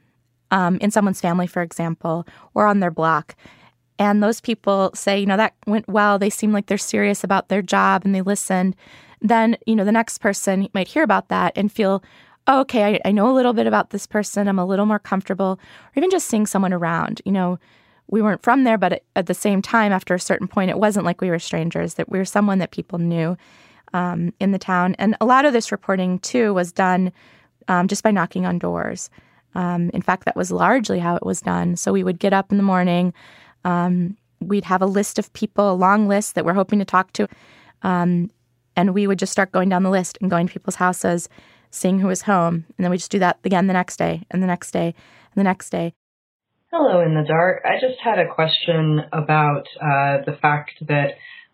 um, 0.50 0.78
in 0.82 0.92
someone's 0.92 1.22
family, 1.22 1.48
for 1.48 1.62
example, 1.62 2.28
or 2.54 2.66
on 2.66 2.80
their 2.80 2.92
block, 2.92 3.36
and 4.00 4.24
those 4.24 4.42
people 4.42 4.90
say, 4.96 5.20
you 5.20 5.26
know, 5.28 5.38
that 5.38 5.54
went 5.68 5.88
well. 5.88 6.18
They 6.18 6.32
seem 6.32 6.52
like 6.52 6.66
they're 6.66 6.78
serious 6.80 7.24
about 7.24 7.50
their 7.50 7.62
job 7.62 8.02
and 8.04 8.14
they 8.14 8.22
listened. 8.22 8.76
Then, 9.22 9.56
you 9.68 9.76
know, 9.76 9.86
the 9.86 9.92
next 9.92 10.18
person 10.18 10.68
might 10.74 10.88
hear 10.88 11.04
about 11.04 11.30
that 11.30 11.54
and 11.56 11.72
feel, 11.72 12.04
oh, 12.48 12.62
okay, 12.62 12.96
I, 12.96 13.10
I 13.10 13.12
know 13.12 13.30
a 13.30 13.38
little 13.38 13.54
bit 13.54 13.68
about 13.68 13.92
this 13.92 14.08
person. 14.08 14.48
I'm 14.48 14.60
a 14.60 14.66
little 14.66 14.88
more 14.88 15.00
comfortable. 15.00 15.60
Or 15.62 15.92
even 15.96 16.10
just 16.10 16.28
seeing 16.28 16.48
someone 16.48 16.74
around. 16.74 17.22
You 17.24 17.32
know, 17.32 17.60
we 18.08 18.22
weren't 18.22 18.42
from 18.42 18.64
there, 18.64 18.80
but 18.80 19.04
at 19.16 19.28
the 19.28 19.34
same 19.36 19.62
time, 19.62 19.92
after 19.92 20.16
a 20.16 20.20
certain 20.20 20.48
point, 20.48 20.72
it 20.72 20.80
wasn't 20.80 21.06
like 21.06 21.22
we 21.22 21.30
were 21.30 21.40
strangers, 21.40 21.94
that 21.94 22.10
we 22.10 22.18
were 22.18 22.26
someone 22.26 22.58
that 22.58 22.72
people 22.72 22.98
knew 22.98 23.38
um, 23.94 24.34
in 24.40 24.52
the 24.52 24.60
town. 24.60 24.96
And 24.98 25.16
a 25.22 25.26
lot 25.26 25.46
of 25.46 25.54
this 25.54 25.72
reporting, 25.72 26.18
too, 26.20 26.54
was 26.54 26.72
done 26.72 27.14
um, 27.68 27.88
just 27.88 28.04
by 28.04 28.12
knocking 28.12 28.46
on 28.46 28.60
doors. 28.60 29.10
Um, 29.56 29.90
in 29.94 30.02
fact, 30.02 30.26
that 30.26 30.36
was 30.36 30.52
largely 30.52 31.00
how 31.00 31.16
it 31.16 31.26
was 31.26 31.42
done. 31.42 31.76
So 31.76 31.94
we 31.94 32.04
would 32.04 32.20
get 32.20 32.34
up 32.34 32.52
in 32.52 32.58
the 32.58 32.64
morning. 32.64 33.14
Um, 33.64 34.18
we'd 34.40 34.66
have 34.66 34.82
a 34.82 34.88
list 34.88 35.20
of 35.20 35.32
people, 35.34 35.72
a 35.72 35.74
long 35.74 36.08
list 36.08 36.36
that 36.36 36.46
we're 36.46 36.54
hoping 36.54 36.80
to 36.80 36.86
talk 36.86 37.14
to. 37.14 37.28
Um, 37.84 38.32
and 38.76 38.94
we 38.94 39.08
would 39.08 39.20
just 39.20 39.32
start 39.32 39.52
going 39.52 39.70
down 39.70 39.84
the 39.84 39.90
list 39.90 40.18
and 40.22 40.30
going 40.30 40.48
to 40.48 40.54
people's 40.54 40.76
houses, 40.76 41.30
seeing 41.70 42.00
who 42.00 42.08
was 42.08 42.24
home. 42.24 42.66
And 42.78 42.84
then 42.84 42.92
we 42.92 42.98
just 42.98 43.12
do 43.12 43.20
that 43.20 43.40
again 43.44 43.68
the 43.68 43.74
next 43.74 43.98
day 43.98 44.24
and 44.32 44.42
the 44.42 44.48
next 44.48 44.72
day 44.72 44.88
and 44.88 45.36
the 45.36 45.44
next 45.44 45.70
day. 45.70 45.94
Hello, 46.72 47.02
in 47.02 47.14
the 47.14 47.24
dark. 47.28 47.62
I 47.66 47.80
just 47.80 48.00
had 48.04 48.18
a 48.18 48.28
question 48.28 49.02
about 49.14 49.68
uh, 49.80 50.26
the 50.26 50.36
fact 50.42 50.72
that 50.88 51.12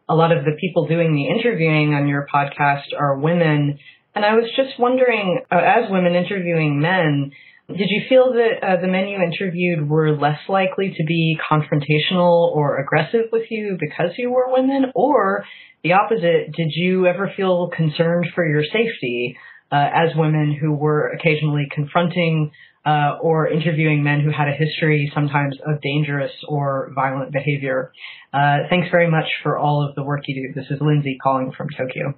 a 0.07 0.16
lot 0.16 0.32
of 0.32 0.45
the 0.45 0.57
people 0.60 0.88
doing 0.88 1.14
the 1.14 1.28
interviewing 1.28 1.93
on 1.93 2.07
your 2.07 2.26
podcast 2.34 2.93
are 2.97 3.20
women. 3.20 3.80
And 4.16 4.26
I 4.26 4.34
was 4.34 4.49
just 4.55 4.80
wondering, 4.80 5.41
uh, 5.51 5.55
as 5.55 5.89
women 5.89 6.16
interviewing 6.16 6.82
men, 6.82 7.32
did 7.70 7.89
you 7.89 8.01
feel 8.10 8.34
that 8.34 8.68
uh, 8.68 8.82
the 8.82 8.88
men 8.88 9.07
you 9.07 9.22
interviewed 9.22 9.88
were 9.88 10.18
less 10.18 10.39
likely 10.49 10.93
to 10.97 11.03
be 11.05 11.38
confrontational 11.51 12.49
or 12.55 12.80
aggressive 12.80 13.26
with 13.32 13.43
you 13.51 13.78
because 13.80 14.12
you 14.18 14.32
were 14.32 14.51
women? 14.51 14.91
Or 14.95 15.45
the 15.84 15.93
opposite, 15.93 16.51
did 16.55 16.72
you 16.72 17.05
ever 17.05 17.32
feel 17.38 17.70
concerned 17.76 18.28
for 18.34 18.43
your 18.45 18.64
safety 18.64 19.38
uh, 19.72 19.88
as 19.93 20.16
women 20.16 20.57
who 20.60 20.74
were 20.74 21.10
occasionally 21.10 21.68
confronting 21.72 22.51
uh, 22.86 23.18
or 23.22 23.47
interviewing 23.47 24.03
men 24.03 24.22
who 24.22 24.32
had 24.32 24.47
a 24.47 24.53
history 24.53 25.12
sometimes 25.14 25.55
of 25.68 25.80
dangerous 25.82 26.32
or 26.47 26.91
violent 26.95 27.32
behavior? 27.32 27.91
Uh, 28.34 28.57
thanks 28.72 28.88
very 28.89 29.10
much 29.10 29.28
for 29.43 29.60
all 29.60 29.88
of 29.88 29.93
the 29.93 30.03
work 30.03 30.22
you 30.26 30.47
do. 30.47 30.60
This 30.60 30.72
is 30.72 30.82
Lindsay 30.82 31.20
calling 31.22 31.51
from 31.55 31.68
Tokyo. 31.78 32.16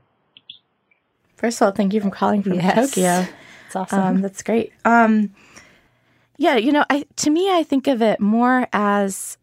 First 1.42 1.60
of 1.60 1.66
all, 1.66 1.72
thank 1.72 1.92
you 1.96 2.02
for 2.02 2.12
calling 2.12 2.44
from 2.44 2.54
Yes. 2.54 2.92
Tokyo. 2.92 3.26
It's 3.66 3.76
awesome. 3.76 4.00
Um, 4.00 4.22
that's 4.22 4.44
great. 4.44 4.72
Um, 4.86 5.34
yeah, 6.38 6.56
you 6.56 6.72
know, 6.72 6.86
I 6.88 7.06
to 7.16 7.32
me, 7.32 7.52
I 7.52 7.64
think 7.64 7.88
of 7.88 8.00
it 8.04 8.20
more 8.20 8.68
as 8.72 9.40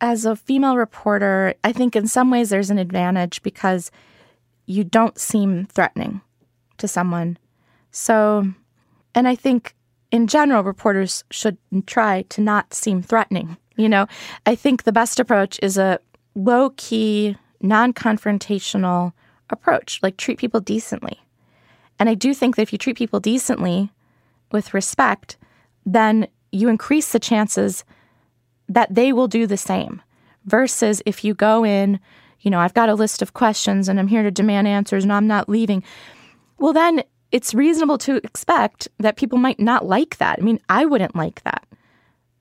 as 0.00 0.24
a 0.24 0.36
female 0.36 0.76
reporter. 0.76 1.54
I 1.64 1.72
think 1.72 1.96
in 1.96 2.06
some 2.06 2.30
ways 2.30 2.50
there's 2.50 2.70
an 2.70 2.78
advantage 2.78 3.42
because 3.42 3.90
you 4.66 4.84
don't 4.84 5.18
seem 5.18 5.66
threatening 5.66 6.20
to 6.78 6.86
someone. 6.86 7.38
So, 7.90 8.52
and 9.16 9.26
I 9.26 9.34
think 9.34 9.74
in 10.12 10.28
general, 10.28 10.62
reporters 10.62 11.24
should 11.28 11.56
try 11.86 12.22
to 12.28 12.40
not 12.40 12.72
seem 12.72 13.02
threatening. 13.02 13.56
You 13.74 13.88
know, 13.88 14.06
I 14.46 14.54
think 14.54 14.84
the 14.84 14.92
best 14.92 15.18
approach 15.18 15.58
is 15.60 15.76
a 15.76 15.98
low 16.36 16.70
key, 16.76 17.36
non 17.60 17.92
confrontational 17.92 19.12
approach, 19.50 20.00
like 20.02 20.16
treat 20.16 20.38
people 20.38 20.60
decently. 20.60 21.20
And 21.98 22.08
I 22.08 22.14
do 22.14 22.34
think 22.34 22.56
that 22.56 22.62
if 22.62 22.72
you 22.72 22.78
treat 22.78 22.96
people 22.96 23.20
decently 23.20 23.90
with 24.50 24.74
respect, 24.74 25.36
then 25.86 26.26
you 26.50 26.68
increase 26.68 27.12
the 27.12 27.18
chances 27.18 27.84
that 28.68 28.94
they 28.94 29.12
will 29.12 29.28
do 29.28 29.46
the 29.46 29.56
same. 29.56 30.02
Versus 30.44 31.02
if 31.06 31.24
you 31.24 31.34
go 31.34 31.64
in, 31.64 31.98
you 32.40 32.50
know, 32.50 32.60
I've 32.60 32.74
got 32.74 32.88
a 32.88 32.94
list 32.94 33.22
of 33.22 33.32
questions 33.32 33.88
and 33.88 33.98
I'm 33.98 34.08
here 34.08 34.22
to 34.22 34.30
demand 34.30 34.68
answers 34.68 35.04
and 35.04 35.12
I'm 35.12 35.26
not 35.26 35.48
leaving. 35.48 35.82
Well, 36.58 36.72
then 36.72 37.02
it's 37.32 37.54
reasonable 37.54 37.98
to 37.98 38.16
expect 38.16 38.88
that 38.98 39.16
people 39.16 39.38
might 39.38 39.58
not 39.58 39.86
like 39.86 40.18
that. 40.18 40.38
I 40.38 40.42
mean, 40.42 40.60
I 40.68 40.84
wouldn't 40.84 41.16
like 41.16 41.42
that. 41.44 41.66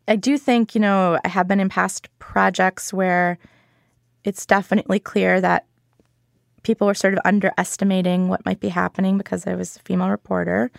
I 0.08 0.18
do 0.18 0.38
think, 0.38 0.76
you 0.76 0.82
know, 0.82 1.18
I 1.24 1.30
have 1.30 1.47
been 1.47 1.62
in 1.62 1.70
past 1.70 2.10
projects 2.20 2.93
where 2.93 3.38
it's 4.24 4.45
definitely 4.45 4.99
clear 4.99 5.39
that 5.39 5.66
people 6.64 6.88
were 6.88 6.93
sort 6.93 7.14
of 7.14 7.20
underestimating 7.26 8.28
what 8.30 8.45
might 8.45 8.59
be 8.59 8.70
happening 8.70 9.18
because 9.18 9.45
I 9.45 9.55
was 9.55 9.76
a 9.76 9.80
female 9.80 10.09
reporter. 10.09 10.72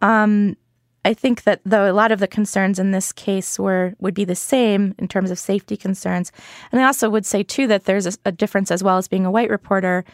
Um, 0.00 0.56
I 1.04 1.14
think 1.14 1.42
that 1.44 1.60
though 1.64 1.90
a 1.90 1.92
lot 1.92 2.12
of 2.12 2.20
the 2.20 2.28
concerns 2.28 2.78
in 2.78 2.92
this 2.92 3.12
case 3.12 3.58
were 3.58 3.94
would 3.98 4.14
be 4.14 4.24
the 4.24 4.36
same 4.36 4.94
in 4.98 5.08
terms 5.08 5.30
of 5.30 5.38
safety 5.38 5.76
concerns, 5.76 6.30
and 6.70 6.80
I 6.80 6.84
also 6.84 7.10
would 7.10 7.26
say 7.26 7.42
too 7.42 7.66
that 7.66 7.84
there's 7.84 8.06
a, 8.06 8.12
a 8.24 8.32
difference 8.32 8.70
as 8.70 8.82
well 8.82 8.98
as 8.98 9.08
being 9.08 9.26
a 9.26 9.30
white 9.30 9.50
reporter 9.50 10.04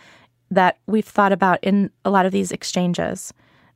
that 0.51 0.79
we've 0.87 1.05
thought 1.07 1.33
about 1.33 1.63
in 1.63 1.91
a 2.05 2.11
lot 2.11 2.27
of 2.27 2.33
these 2.33 2.53
exchanges 2.53 3.35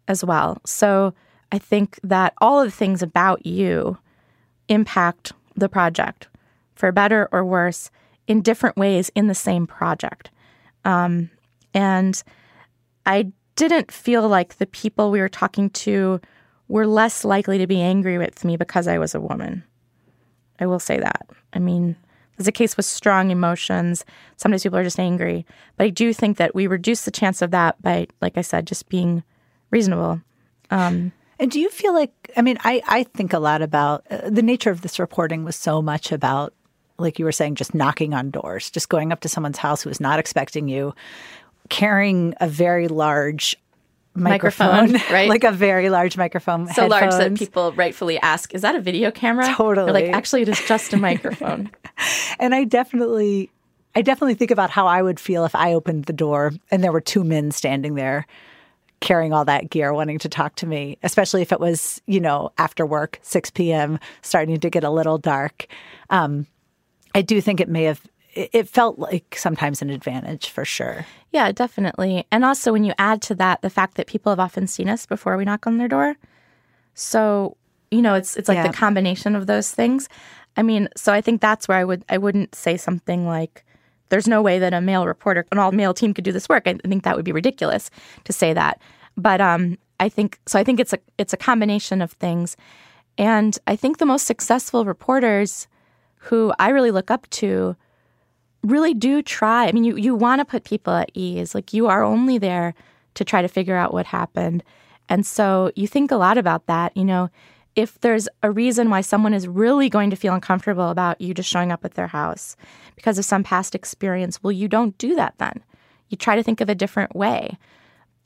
as 0.09 0.25
well. 0.25 0.59
So 0.65 1.13
I 1.51 1.59
think 1.59 2.01
that 2.03 2.33
all 2.41 2.61
of 2.61 2.67
the 2.67 2.77
things 2.77 3.03
about 3.03 3.45
you 3.45 3.99
impact 4.69 5.33
the 5.55 5.69
project 5.69 6.29
for 6.75 6.91
better 6.93 7.29
or 7.31 7.45
worse 7.45 7.91
in 8.27 8.41
different 8.41 8.77
ways 8.77 9.11
in 9.15 9.27
the 9.27 9.35
same 9.35 9.67
project. 9.67 10.31
Um, 10.85 11.31
and 11.75 12.23
I 13.07 13.33
didn't 13.57 13.93
feel 13.93 14.29
like 14.29 14.57
the 14.57 14.67
people 14.67 15.11
we 15.11 15.21
were 15.21 15.29
talking 15.29 15.71
to 15.71 16.21
were 16.69 16.87
less 16.87 17.25
likely 17.25 17.59
to 17.59 17.67
be 17.67 17.81
angry 17.81 18.19
with 18.19 18.45
me 18.45 18.57
because 18.57 18.89
I 18.89 18.99
was 18.99 19.15
a 19.15 19.21
woman. 19.21 19.65
I 20.59 20.67
will 20.67 20.79
say 20.79 20.99
that. 20.99 21.27
I 21.53 21.59
mean, 21.59 21.97
there's 22.37 22.49
a 22.49 22.53
case 22.53 22.77
with 22.77 22.87
strong 22.87 23.31
emotions. 23.31 24.05
Sometimes 24.37 24.63
people 24.63 24.79
are 24.79 24.85
just 24.85 24.99
angry. 24.99 25.45
But 25.77 25.85
I 25.85 25.91
do 25.91 26.13
think 26.13 26.39
that 26.39 26.55
we 26.55 26.67
reduce 26.67 27.05
the 27.05 27.11
chance 27.11 27.43
of 27.43 27.51
that 27.51 27.81
by, 27.83 28.07
like 28.21 28.39
I 28.39 28.43
said, 28.43 28.67
just 28.67 28.89
being 28.89 29.23
reasonable. 29.71 30.23
Um, 30.71 31.13
And 31.39 31.51
do 31.51 31.59
you 31.59 31.69
feel 31.71 31.93
like, 31.93 32.13
I 32.37 32.43
mean, 32.43 32.57
I, 32.63 32.83
I 32.87 33.03
think 33.03 33.33
a 33.33 33.39
lot 33.39 33.63
about 33.63 34.07
uh, 34.11 34.31
the 34.31 34.43
nature 34.43 34.71
of 34.71 34.83
this 34.83 34.99
reporting 34.99 35.45
was 35.45 35.57
so 35.57 35.83
much 35.83 36.13
about, 36.13 36.55
like 36.99 37.19
you 37.19 37.25
were 37.25 37.33
saying, 37.33 37.55
just 37.57 37.75
knocking 37.75 38.15
on 38.15 38.31
doors, 38.31 38.71
just 38.71 38.89
going 38.89 39.13
up 39.13 39.21
to 39.21 39.29
someone's 39.29 39.59
house 39.59 39.83
who 39.83 39.89
was 39.91 40.01
not 40.01 40.19
expecting 40.19 40.69
you, 40.69 40.95
carrying 41.69 42.35
a 42.41 42.49
very 42.49 42.89
large 42.89 43.57
microphone, 44.15 44.93
Microphone, 44.93 45.13
right? 45.15 45.29
like 45.29 45.45
a 45.45 45.53
very 45.53 45.89
large 45.89 46.17
microphone. 46.17 46.69
so 46.69 46.87
large 46.87 47.11
that 47.13 47.35
people 47.35 47.73
rightfully 47.73 48.19
ask, 48.21 48.55
is 48.55 48.63
that 48.63 48.75
a 48.75 48.81
video 48.81 49.11
camera? 49.11 49.47
Totally. 49.55 49.93
They're 49.93 50.09
like, 50.09 50.15
actually, 50.15 50.43
it 50.43 50.49
is 50.49 50.61
just 50.67 50.93
a 50.93 50.97
microphone. 50.99 51.71
and 52.39 52.55
I 52.55 52.65
definitely, 52.65 53.51
I 53.95 54.03
definitely 54.03 54.35
think 54.35 54.51
about 54.51 54.71
how 54.71 54.87
I 54.87 55.03
would 55.03 55.19
feel 55.19 55.45
if 55.45 55.55
I 55.55 55.73
opened 55.73 56.05
the 56.05 56.13
door 56.13 56.53
and 56.71 56.85
there 56.85 56.93
were 56.93 57.01
two 57.01 57.25
men 57.25 57.51
standing 57.51 57.95
there 57.95 58.27
carrying 59.01 59.33
all 59.33 59.45
that 59.45 59.69
gear, 59.69 59.93
wanting 59.93 60.19
to 60.21 60.29
talk 60.29 60.55
to 60.55 60.67
me, 60.67 60.97
especially 61.03 61.43
if 61.43 61.53
it 61.53 61.59
was, 61.59 62.01
you 62.07 62.21
know, 62.21 62.53
after 62.57 62.87
work, 62.87 63.19
6 63.23 63.51
p.m., 63.51 63.99
starting 64.23 64.59
to 64.61 64.71
get 64.71 64.85
a 64.85 64.91
little 64.91 65.19
dark. 65.19 65.67
Um, 66.09 66.47
I 67.15 67.23
do 67.23 67.41
think 67.41 67.61
it 67.61 67.69
may 67.69 67.85
have, 67.85 68.01
it 68.35 68.69
felt 68.69 68.99
like 68.99 69.37
sometimes 69.37 69.83
an 69.83 69.91
advantage 69.91 70.49
for 70.49 70.65
sure. 70.65 71.05
Yeah, 71.31 71.53
definitely. 71.53 72.27
And 72.33 72.45
also, 72.45 72.73
when 72.73 72.85
you 72.85 72.93
add 72.99 73.21
to 73.23 73.35
that 73.37 73.63
the 73.63 73.71
fact 73.71 73.97
that 73.97 74.07
people 74.07 74.33
have 74.33 74.41
often 74.41 74.67
seen 74.67 74.89
us 74.89 75.05
before 75.07 75.37
we 75.37 75.45
knock 75.45 75.67
on 75.67 75.79
their 75.79 75.89
door, 75.89 76.17
so 76.95 77.57
you 77.91 78.01
know, 78.01 78.15
it's 78.15 78.37
it's 78.37 78.49
like 78.49 78.57
Yeah. 78.57 78.69
the 78.69 78.73
combination 78.73 79.37
of 79.37 79.47
those 79.47 79.71
things. 79.71 80.09
I 80.57 80.63
mean, 80.63 80.89
so 80.97 81.13
I 81.13 81.21
think 81.21 81.41
that's 81.41 81.69
where 81.69 81.79
I 81.79 81.85
would 81.85 82.05
I 82.09 82.19
wouldn't 82.19 82.55
say 82.55 82.77
something 82.79 83.27
like, 83.27 83.65
"There's 84.09 84.27
no 84.29 84.41
way 84.41 84.59
that 84.59 84.73
a 84.73 84.81
male 84.81 85.07
reporter, 85.07 85.47
an 85.53 85.59
all 85.59 85.73
male 85.73 85.93
team, 85.93 86.15
could 86.15 86.25
do 86.25 86.33
this 86.33 86.49
work." 86.49 86.67
I 86.67 86.75
think 86.89 87.03
that 87.05 87.17
would 87.17 87.25
be 87.25 87.33
ridiculous 87.33 87.91
to 88.25 88.33
say 88.33 88.55
that. 88.55 88.81
But 89.17 89.41
um, 89.43 89.77
I 90.01 90.09
think 90.09 90.39
so. 90.47 90.59
I 90.59 90.65
think 90.65 90.81
it's 90.81 90.95
a 90.95 90.99
it's 91.19 91.35
a 91.35 91.37
combination 91.37 92.01
of 92.01 92.13
things, 92.13 92.57
and 93.19 93.59
I 93.67 93.77
think 93.77 93.99
the 93.99 94.07
most 94.07 94.27
successful 94.27 94.87
reporters 94.87 95.67
who 96.23 96.53
I 96.59 96.69
really 96.69 96.93
look 96.93 97.11
up 97.11 97.29
to 97.31 97.77
really 98.63 98.95
do 98.95 99.23
try. 99.23 99.67
I 99.67 99.73
mean, 99.73 99.83
you, 99.83 99.97
you 99.97 100.15
want 100.15 100.41
to 100.41 100.45
put 100.45 100.63
people 100.63 100.95
at 100.95 101.11
ease. 101.15 101.53
Like, 101.53 101.73
you 101.73 101.89
are 101.89 102.05
only 102.05 102.39
there 102.39 102.75
to 103.15 103.25
try 103.25 103.43
to 103.43 103.49
figure 103.49 103.77
out 103.77 103.93
what 103.93 104.07
happened. 104.07 104.63
And 105.09 105.27
so 105.27 105.73
you 105.75 105.89
think 105.89 106.13
a 106.13 106.17
lot 106.17 106.39
about 106.39 106.67
that. 106.67 106.97
You 106.97 107.05
know, 107.05 107.29
if 107.75 108.01
there's 108.01 108.29
a 108.43 108.53
reason 108.53 108.89
why 108.89 109.01
someone 109.01 109.35
is 109.35 109.49
really 109.49 109.89
going 109.89 110.11
to 110.11 110.17
feel 110.17 110.33
uncomfortable 110.33 110.91
about 110.91 111.21
you 111.21 111.35
just 111.35 111.51
showing 111.51 111.73
up 111.73 111.85
at 111.85 111.95
their 111.95 112.07
house 112.07 112.57
because 112.95 113.19
of 113.19 113.25
some 113.25 113.43
past 113.43 113.75
experience, 113.75 114.41
well, 114.43 114.53
you 114.53 114.69
don't 114.69 114.97
do 114.99 115.17
that 115.17 115.35
then. 115.39 115.63
You 116.09 116.17
try 116.17 116.37
to 116.37 116.43
think 116.43 116.61
of 116.61 116.69
a 116.69 116.75
different 116.75 117.17
way. 117.17 117.59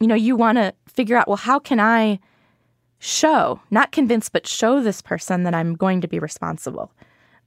You 0.01 0.07
know, 0.07 0.14
you 0.14 0.36
want 0.36 0.59
to 0.59 0.74
figure 0.86 1.16
out, 1.16 1.28
well, 1.28 1.38
how 1.38 1.59
can 1.59 1.80
I 1.80 2.20
show, 2.99 3.61
not 3.70 3.90
convince, 3.90 4.28
but 4.28 4.47
show 4.47 4.82
this 4.82 5.01
person 5.01 5.44
that 5.44 5.55
I'm 5.55 5.74
going 5.74 6.03
to 6.03 6.09
be 6.09 6.18
responsible? 6.18 6.92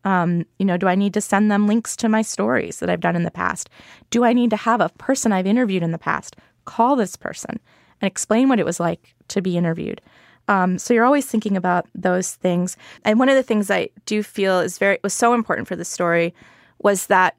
Um, 0.06 0.46
you 0.58 0.66
know, 0.66 0.78
do 0.78 0.88
I 0.88 0.96
need 0.96 1.14
to 1.16 1.22
send 1.22 1.52
them 1.52 1.68
links 1.68 1.96
to 1.98 2.10
my 2.10 2.22
stories 2.22 2.80
that 2.80 2.90
I've 2.90 3.02
done 3.02 3.16
in 3.16 3.24
the 3.24 3.32
past? 3.32 3.70
Do 4.10 4.24
I 4.24 4.34
need 4.34 4.50
to 4.52 4.56
have 4.56 4.82
a 4.82 4.90
person 4.90 5.32
I've 5.32 5.48
interviewed 5.48 5.84
in 5.84 5.92
the 5.92 5.98
past 5.98 6.36
call 6.66 6.96
this 6.96 7.16
person 7.16 7.60
and 8.02 8.08
explain 8.08 8.48
what 8.48 8.60
it 8.60 8.66
was 8.66 8.80
like 8.80 9.16
to 9.30 9.42
be 9.42 9.58
interviewed? 9.58 10.02
Um, 10.48 10.80
so 10.80 10.94
you're 10.94 11.06
always 11.06 11.28
thinking 11.28 11.56
about 11.56 11.88
those 11.94 12.36
things. 12.36 12.76
And 13.06 13.20
one 13.20 13.30
of 13.30 13.36
the 13.36 13.44
things 13.44 13.70
I 13.70 13.90
do 14.06 14.24
feel 14.24 14.60
is 14.60 14.78
very 14.78 15.00
was 15.04 15.14
so 15.14 15.34
important 15.34 15.68
for 15.68 15.76
the 15.76 15.86
story 15.86 16.34
was 16.80 17.08
that 17.08 17.36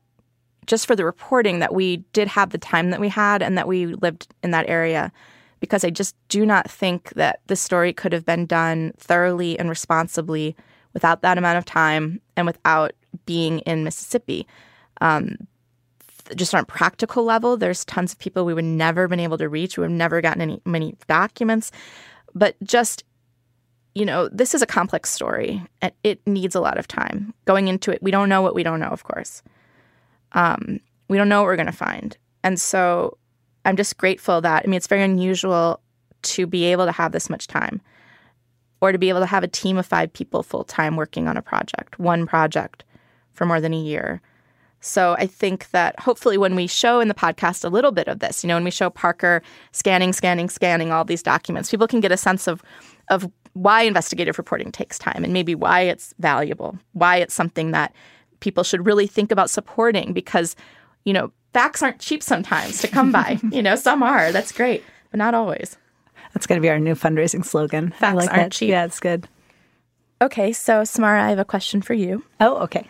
just 0.67 0.87
for 0.87 0.95
the 0.95 1.05
reporting 1.05 1.59
that 1.59 1.75
we 1.75 1.99
did 2.13 2.29
have 2.29 2.51
the 2.51 2.59
time 2.59 2.91
that 2.91 3.01
we 3.01 3.09
had 3.09 3.43
and 3.43 3.59
that 3.59 3.67
we 3.67 3.87
lived 3.87 4.33
in 4.45 4.53
that 4.53 4.69
area 4.69 5.11
because 5.59 5.85
I 5.85 5.91
just 5.91 6.15
do 6.29 6.47
not 6.47 6.71
think 6.71 7.11
that 7.11 7.41
the 7.49 7.57
story 7.57 7.93
could 7.93 8.13
have 8.13 8.25
been 8.25 8.47
done 8.47 8.93
thoroughly 8.97 9.59
and 9.59 9.69
responsibly 9.69 10.57
without 10.93 11.22
that 11.22 11.38
amount 11.38 11.59
of 11.59 11.64
time 11.64 12.20
and 12.36 12.47
without 12.47 12.93
being 13.26 13.61
in 13.61 13.84
Mississippi. 13.84 14.47
Um, 15.01 15.36
just 16.36 16.55
on 16.55 16.62
a 16.62 16.66
practical 16.66 17.24
level, 17.24 17.57
there's 17.57 17.84
tons 17.84 18.12
of 18.12 18.18
people 18.18 18.45
we 18.45 18.55
would 18.55 18.64
never 18.64 19.09
been 19.09 19.20
able 19.20 19.38
to 19.38 19.49
reach. 19.49 19.76
We've 19.76 19.91
never 19.91 20.20
gotten 20.20 20.43
any 20.43 20.61
many 20.64 20.97
documents. 21.09 21.72
But 22.34 22.57
just, 22.62 23.05
you 23.95 24.05
know, 24.05 24.28
this 24.28 24.55
is 24.55 24.62
a 24.62 24.66
complex 24.66 25.11
story 25.11 25.62
and 25.82 25.93
it 26.05 26.24
needs 26.26 26.55
a 26.55 26.61
lot 26.61 26.78
of 26.78 26.86
time. 26.86 27.34
Going 27.45 27.68
into 27.68 27.91
it, 27.91 28.03
we 28.03 28.11
don't 28.11 28.28
know 28.28 28.43
what 28.43 28.55
we 28.55 28.62
don't 28.62 28.80
know, 28.80 28.88
of 28.88 29.05
course. 29.05 29.43
Um, 30.32 30.78
we 31.09 31.16
don't 31.16 31.28
know 31.28 31.41
what 31.41 31.47
we're 31.47 31.57
going 31.57 31.66
to 31.66 31.72
find. 31.72 32.16
And 32.45 32.61
so 32.61 33.18
I'm 33.64 33.76
just 33.76 33.97
grateful 33.97 34.41
that, 34.43 34.62
I 34.64 34.68
mean, 34.68 34.76
it's 34.76 34.86
very 34.86 35.03
unusual 35.03 35.80
to 36.22 36.47
be 36.47 36.64
able 36.64 36.86
to 36.86 36.93
have 36.93 37.12
this 37.12 37.28
much 37.28 37.49
time 37.49 37.80
or 38.81 38.93
to 38.93 38.99
be 38.99 39.09
able 39.09 39.20
to 39.20 39.26
have 39.26 39.45
a 39.45 39.49
team 39.49 39.76
of 39.76 39.87
five 39.87 40.12
people 40.12 40.43
full 40.43 40.64
time 40.64 40.97
working 40.97 41.28
on 41.28 41.37
a 41.37 41.43
project, 41.43 41.99
one 41.99 42.26
project 42.26 42.85
for 43.33 43.47
more 43.47 43.61
than 43.61 43.74
a 43.74 43.81
year. 43.81 44.20
So 44.81 45.14
I 45.18 45.26
think 45.26 45.70
that 45.70 45.99
hopefully 46.01 46.39
when 46.39 46.55
we 46.55 46.66
show 46.66 47.01
in 47.01 47.09
the 47.09 47.14
podcast 47.14 47.64
a 47.64 47.68
little 47.68 47.93
bit 47.93 48.09
of 48.09 48.20
this, 48.20 48.43
you 48.43 48.49
know, 48.49 48.55
when 48.55 48.64
we 48.64 48.70
show 48.70 48.89
Parker 48.89 49.43
scanning, 49.72 50.12
scanning, 50.12 50.49
scanning 50.49 50.91
all 50.91 51.05
these 51.05 51.22
documents, 51.22 51.70
people 51.70 51.87
can 51.87 52.01
get 52.01 52.12
a 52.12 52.16
sense 52.16 52.47
of 52.47 52.62
of 53.09 53.31
why 53.53 53.83
investigative 53.83 54.39
reporting 54.39 54.70
takes 54.72 54.99
time 54.99 55.24
and 55.24 55.33
maybe 55.33 55.55
why 55.55 55.81
it's 55.81 56.14
valuable, 56.18 56.78
why 56.93 57.16
it's 57.16 57.35
something 57.35 57.72
that 57.72 57.93
people 58.39 58.64
should 58.64 58.87
really 58.87 59.07
think 59.07 59.31
about 59.33 59.51
supporting 59.51 60.12
because, 60.12 60.57
you 61.05 61.12
know, 61.12 61.33
facts 61.53 61.83
aren't 61.83 61.99
cheap 61.99 62.22
sometimes 62.22 62.81
to 62.81 62.89
come 62.89 63.12
by. 63.12 63.39
you 63.51 63.62
know, 63.62 63.76
some 63.76 64.03
are. 64.03 64.33
That's 64.33 64.53
great, 64.53 64.85
but 65.11 65.18
not 65.18 65.35
always. 65.35 65.76
That's 66.33 66.47
going 66.47 66.61
to 66.61 66.62
be 66.62 66.70
our 66.70 66.78
new 66.78 66.95
fundraising 66.95 67.45
slogan. 67.45 67.91
Facts 67.91 68.16
like 68.16 68.31
aren't 68.31 68.43
that. 68.43 68.53
cheap. 68.53 68.70
Yeah, 68.70 68.85
it's 68.85 69.01
good. 69.01 69.28
Okay, 70.22 70.53
so 70.53 70.85
Samara, 70.85 71.24
I 71.24 71.31
have 71.31 71.39
a 71.39 71.45
question 71.45 71.81
for 71.83 71.95
you. 71.95 72.22
Oh, 72.41 72.59
okay. 72.59 72.89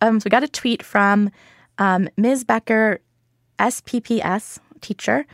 Um, 0.00 0.20
so 0.20 0.24
we 0.26 0.30
got 0.30 0.42
a 0.42 0.48
tweet 0.48 0.82
from 0.82 1.30
um, 1.78 2.08
Ms. 2.16 2.44
Becker, 2.44 3.00
SPPS 3.58 4.58
teacher, 4.80 5.24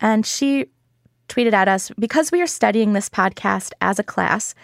and 0.00 0.24
she 0.26 0.66
tweeted 1.28 1.54
at 1.54 1.68
us 1.68 1.90
because 1.98 2.30
we 2.30 2.40
are 2.42 2.46
studying 2.46 2.92
this 2.92 3.08
podcast 3.08 3.72
as 3.80 3.98
a 3.98 4.04
class, 4.04 4.54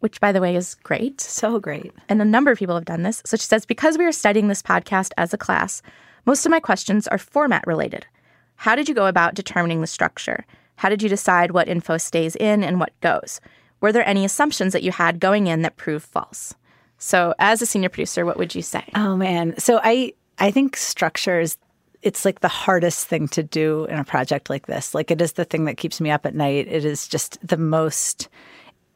which 0.00 0.20
by 0.20 0.32
the 0.32 0.40
way 0.40 0.54
is 0.54 0.76
great. 0.76 1.20
So 1.20 1.58
great. 1.58 1.92
And 2.08 2.22
a 2.22 2.26
number 2.26 2.50
of 2.50 2.58
people 2.58 2.74
have 2.74 2.84
done 2.84 3.02
this. 3.02 3.22
So 3.24 3.36
she 3.36 3.44
says, 3.44 3.64
because 3.66 3.98
we 3.98 4.04
are 4.04 4.12
studying 4.12 4.48
this 4.48 4.62
podcast 4.62 5.12
as 5.16 5.34
a 5.34 5.38
class, 5.38 5.82
most 6.26 6.44
of 6.46 6.50
my 6.50 6.60
questions 6.60 7.08
are 7.08 7.18
format 7.18 7.66
related. 7.66 8.06
How 8.56 8.74
did 8.74 8.88
you 8.88 8.94
go 8.94 9.06
about 9.06 9.34
determining 9.34 9.80
the 9.80 9.86
structure? 9.86 10.44
How 10.78 10.88
did 10.88 11.02
you 11.02 11.08
decide 11.08 11.50
what 11.50 11.68
info 11.68 11.98
stays 11.98 12.34
in 12.36 12.64
and 12.64 12.80
what 12.80 12.98
goes? 13.00 13.40
Were 13.80 13.92
there 13.92 14.06
any 14.08 14.24
assumptions 14.24 14.72
that 14.72 14.82
you 14.82 14.92
had 14.92 15.20
going 15.20 15.46
in 15.46 15.62
that 15.62 15.76
proved 15.76 16.06
false? 16.06 16.54
So, 16.98 17.34
as 17.38 17.62
a 17.62 17.66
senior 17.66 17.88
producer, 17.88 18.24
what 18.24 18.38
would 18.38 18.54
you 18.54 18.62
say? 18.62 18.84
Oh 18.94 19.16
man. 19.16 19.54
So 19.58 19.80
I 19.82 20.14
I 20.38 20.50
think 20.50 20.76
structures 20.76 21.56
it's 22.02 22.24
like 22.24 22.40
the 22.40 22.48
hardest 22.48 23.08
thing 23.08 23.26
to 23.28 23.42
do 23.42 23.84
in 23.86 23.98
a 23.98 24.04
project 24.04 24.48
like 24.48 24.66
this. 24.66 24.94
Like 24.94 25.10
it 25.10 25.20
is 25.20 25.32
the 25.32 25.44
thing 25.44 25.64
that 25.64 25.76
keeps 25.76 26.00
me 26.00 26.10
up 26.10 26.24
at 26.26 26.34
night. 26.34 26.68
It 26.68 26.84
is 26.84 27.08
just 27.08 27.38
the 27.46 27.56
most 27.56 28.28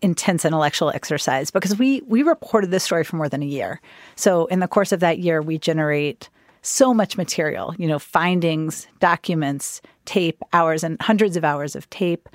intense 0.02 0.44
intellectual 0.44 0.90
exercise 0.90 1.50
because 1.50 1.78
we 1.78 2.02
we 2.06 2.22
reported 2.22 2.70
this 2.70 2.84
story 2.84 3.04
for 3.04 3.16
more 3.16 3.28
than 3.28 3.42
a 3.42 3.46
year. 3.46 3.80
So 4.16 4.46
in 4.46 4.60
the 4.60 4.68
course 4.68 4.92
of 4.92 5.00
that 5.00 5.18
year 5.18 5.42
we 5.42 5.58
generate 5.58 6.28
so 6.62 6.94
much 6.94 7.16
material, 7.16 7.74
you 7.76 7.88
know, 7.88 7.98
findings, 7.98 8.86
documents, 9.00 9.82
tape, 10.04 10.42
hours 10.52 10.82
and 10.82 11.00
hundreds 11.00 11.36
of 11.36 11.44
hours 11.44 11.76
of 11.76 11.88
tape, 11.90 12.28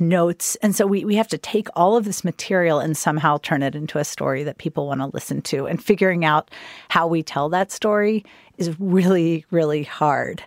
notes. 0.00 0.56
And 0.56 0.74
so 0.74 0.86
we, 0.86 1.04
we 1.04 1.16
have 1.16 1.28
to 1.28 1.38
take 1.38 1.68
all 1.74 1.96
of 1.96 2.04
this 2.04 2.24
material 2.24 2.78
and 2.78 2.96
somehow 2.96 3.38
turn 3.38 3.62
it 3.62 3.74
into 3.74 3.98
a 3.98 4.04
story 4.04 4.44
that 4.44 4.58
people 4.58 4.86
want 4.86 5.00
to 5.00 5.06
listen 5.06 5.42
to. 5.42 5.66
And 5.66 5.82
figuring 5.82 6.24
out 6.24 6.50
how 6.88 7.06
we 7.06 7.22
tell 7.22 7.48
that 7.50 7.70
story 7.70 8.24
is 8.56 8.78
really, 8.80 9.44
really 9.50 9.82
hard. 9.82 10.42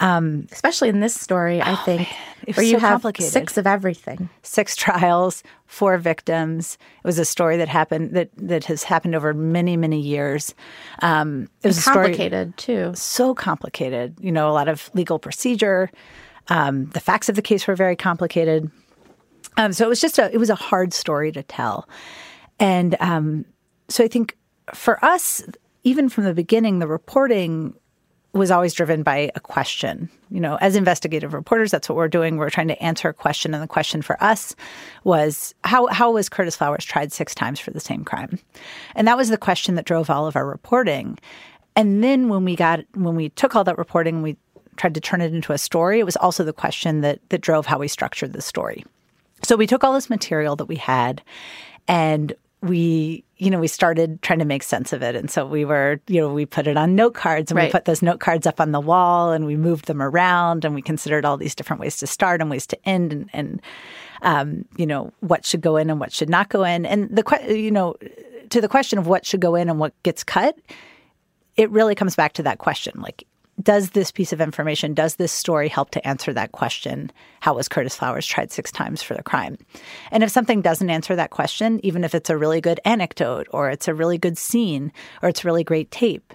Um, 0.00 0.46
Especially 0.52 0.88
in 0.88 1.00
this 1.00 1.18
story, 1.18 1.60
I 1.60 1.72
oh, 1.72 1.82
think, 1.84 2.00
man, 2.02 2.54
where 2.54 2.64
you 2.64 2.74
so 2.74 2.78
have 2.80 2.90
complicated. 2.90 3.32
six 3.32 3.56
of 3.56 3.66
everything. 3.66 4.28
Six 4.42 4.76
trials, 4.76 5.42
four 5.66 5.98
victims. 5.98 6.78
It 7.02 7.06
was 7.06 7.18
a 7.18 7.24
story 7.24 7.56
that 7.56 7.68
happened 7.68 8.12
that 8.14 8.30
that 8.36 8.64
has 8.66 8.84
happened 8.84 9.16
over 9.16 9.34
many, 9.34 9.76
many 9.76 10.00
years. 10.00 10.54
Um, 11.02 11.48
it 11.62 11.68
was 11.68 11.78
a 11.78 11.82
story- 11.82 12.06
complicated, 12.06 12.56
too. 12.56 12.92
So 12.94 13.34
complicated. 13.34 14.16
You 14.20 14.30
know, 14.30 14.48
a 14.48 14.52
lot 14.52 14.68
of 14.68 14.90
legal 14.94 15.18
procedure. 15.18 15.90
Um, 16.48 16.86
the 16.90 17.00
facts 17.00 17.28
of 17.28 17.34
the 17.34 17.42
case 17.42 17.66
were 17.66 17.76
very 17.76 17.96
complicated. 17.96 18.70
Um, 19.56 19.72
so 19.72 19.84
it 19.84 19.88
was 19.88 20.00
just 20.00 20.18
a 20.18 20.32
it 20.32 20.38
was 20.38 20.50
a 20.50 20.54
hard 20.54 20.94
story 20.94 21.32
to 21.32 21.42
tell, 21.42 21.88
and 22.60 22.96
um, 23.00 23.44
so 23.88 24.04
I 24.04 24.08
think 24.08 24.36
for 24.72 25.04
us, 25.04 25.42
even 25.82 26.08
from 26.08 26.24
the 26.24 26.34
beginning, 26.34 26.78
the 26.78 26.86
reporting 26.86 27.74
was 28.38 28.50
always 28.50 28.72
driven 28.74 29.02
by 29.02 29.30
a 29.34 29.40
question. 29.40 30.08
You 30.30 30.40
know, 30.40 30.56
as 30.60 30.76
investigative 30.76 31.34
reporters, 31.34 31.70
that's 31.70 31.88
what 31.88 31.96
we're 31.96 32.08
doing. 32.08 32.36
We're 32.36 32.50
trying 32.50 32.68
to 32.68 32.82
answer 32.82 33.08
a 33.08 33.14
question, 33.14 33.54
and 33.54 33.62
the 33.62 33.68
question 33.68 34.02
for 34.02 34.22
us 34.22 34.54
was 35.04 35.54
how 35.64 35.86
how 35.88 36.12
was 36.12 36.28
Curtis 36.28 36.56
Flowers 36.56 36.84
tried 36.84 37.12
six 37.12 37.34
times 37.34 37.60
for 37.60 37.70
the 37.70 37.80
same 37.80 38.04
crime, 38.04 38.38
and 38.94 39.06
that 39.08 39.16
was 39.16 39.28
the 39.28 39.38
question 39.38 39.74
that 39.74 39.84
drove 39.84 40.10
all 40.10 40.26
of 40.26 40.36
our 40.36 40.46
reporting. 40.46 41.18
And 41.76 42.02
then 42.02 42.28
when 42.28 42.44
we 42.44 42.56
got 42.56 42.80
when 42.94 43.14
we 43.14 43.30
took 43.30 43.54
all 43.54 43.64
that 43.64 43.78
reporting, 43.78 44.22
we 44.22 44.36
tried 44.76 44.94
to 44.94 45.00
turn 45.00 45.20
it 45.20 45.34
into 45.34 45.52
a 45.52 45.58
story. 45.58 46.00
It 46.00 46.04
was 46.04 46.16
also 46.16 46.44
the 46.44 46.52
question 46.52 47.00
that 47.02 47.20
that 47.28 47.40
drove 47.40 47.66
how 47.66 47.78
we 47.78 47.88
structured 47.88 48.32
the 48.32 48.42
story. 48.42 48.84
So 49.44 49.56
we 49.56 49.66
took 49.66 49.84
all 49.84 49.92
this 49.92 50.10
material 50.10 50.56
that 50.56 50.66
we 50.66 50.76
had, 50.76 51.22
and 51.86 52.34
we 52.60 53.24
you 53.36 53.50
know 53.50 53.58
we 53.60 53.68
started 53.68 54.20
trying 54.22 54.40
to 54.40 54.44
make 54.44 54.62
sense 54.62 54.92
of 54.92 55.02
it. 55.02 55.14
And 55.14 55.30
so 55.30 55.46
we 55.46 55.64
were 55.64 56.00
you 56.08 56.20
know 56.20 56.32
we 56.32 56.46
put 56.46 56.66
it 56.66 56.76
on 56.76 56.94
note 56.94 57.14
cards 57.14 57.50
and 57.50 57.60
we 57.60 57.70
put 57.70 57.84
those 57.84 58.02
note 58.02 58.20
cards 58.20 58.46
up 58.46 58.60
on 58.60 58.72
the 58.72 58.80
wall 58.80 59.32
and 59.32 59.46
we 59.46 59.56
moved 59.56 59.86
them 59.86 60.02
around 60.02 60.64
and 60.64 60.74
we 60.74 60.82
considered 60.82 61.24
all 61.24 61.36
these 61.36 61.54
different 61.54 61.80
ways 61.80 61.96
to 61.98 62.06
start 62.06 62.40
and 62.40 62.50
ways 62.50 62.66
to 62.66 62.88
end 62.88 63.12
and, 63.12 63.30
and 63.32 63.62
um, 64.22 64.64
you 64.76 64.86
know 64.86 65.12
what 65.20 65.44
should 65.44 65.60
go 65.60 65.76
in 65.76 65.90
and 65.90 66.00
what 66.00 66.12
should 66.12 66.30
not 66.30 66.48
go 66.48 66.64
in. 66.64 66.84
And 66.84 67.08
the 67.14 67.22
que- 67.22 67.56
you 67.56 67.70
know 67.70 67.94
to 68.50 68.60
the 68.60 68.68
question 68.68 68.98
of 68.98 69.06
what 69.06 69.24
should 69.24 69.40
go 69.40 69.54
in 69.54 69.68
and 69.68 69.78
what 69.78 69.94
gets 70.02 70.24
cut 70.24 70.56
it 71.58 71.68
really 71.70 71.96
comes 71.96 72.14
back 72.14 72.34
to 72.34 72.42
that 72.44 72.58
question. 72.58 72.94
Like 73.02 73.24
does 73.62 73.90
this 73.90 74.10
piece 74.10 74.32
of 74.32 74.40
information 74.40 74.94
does 74.94 75.16
this 75.16 75.32
story 75.32 75.68
help 75.68 75.90
to 75.90 76.06
answer 76.06 76.32
that 76.32 76.52
question 76.52 77.10
how 77.40 77.54
was 77.54 77.68
curtis 77.68 77.96
flowers 77.96 78.26
tried 78.26 78.52
six 78.52 78.70
times 78.70 79.02
for 79.02 79.14
the 79.14 79.22
crime 79.22 79.56
and 80.10 80.22
if 80.22 80.30
something 80.30 80.60
doesn't 80.60 80.90
answer 80.90 81.16
that 81.16 81.30
question 81.30 81.80
even 81.84 82.04
if 82.04 82.14
it's 82.14 82.30
a 82.30 82.36
really 82.36 82.60
good 82.60 82.80
anecdote 82.84 83.46
or 83.50 83.70
it's 83.70 83.88
a 83.88 83.94
really 83.94 84.18
good 84.18 84.38
scene 84.38 84.92
or 85.22 85.28
it's 85.28 85.44
really 85.44 85.64
great 85.64 85.90
tape 85.90 86.32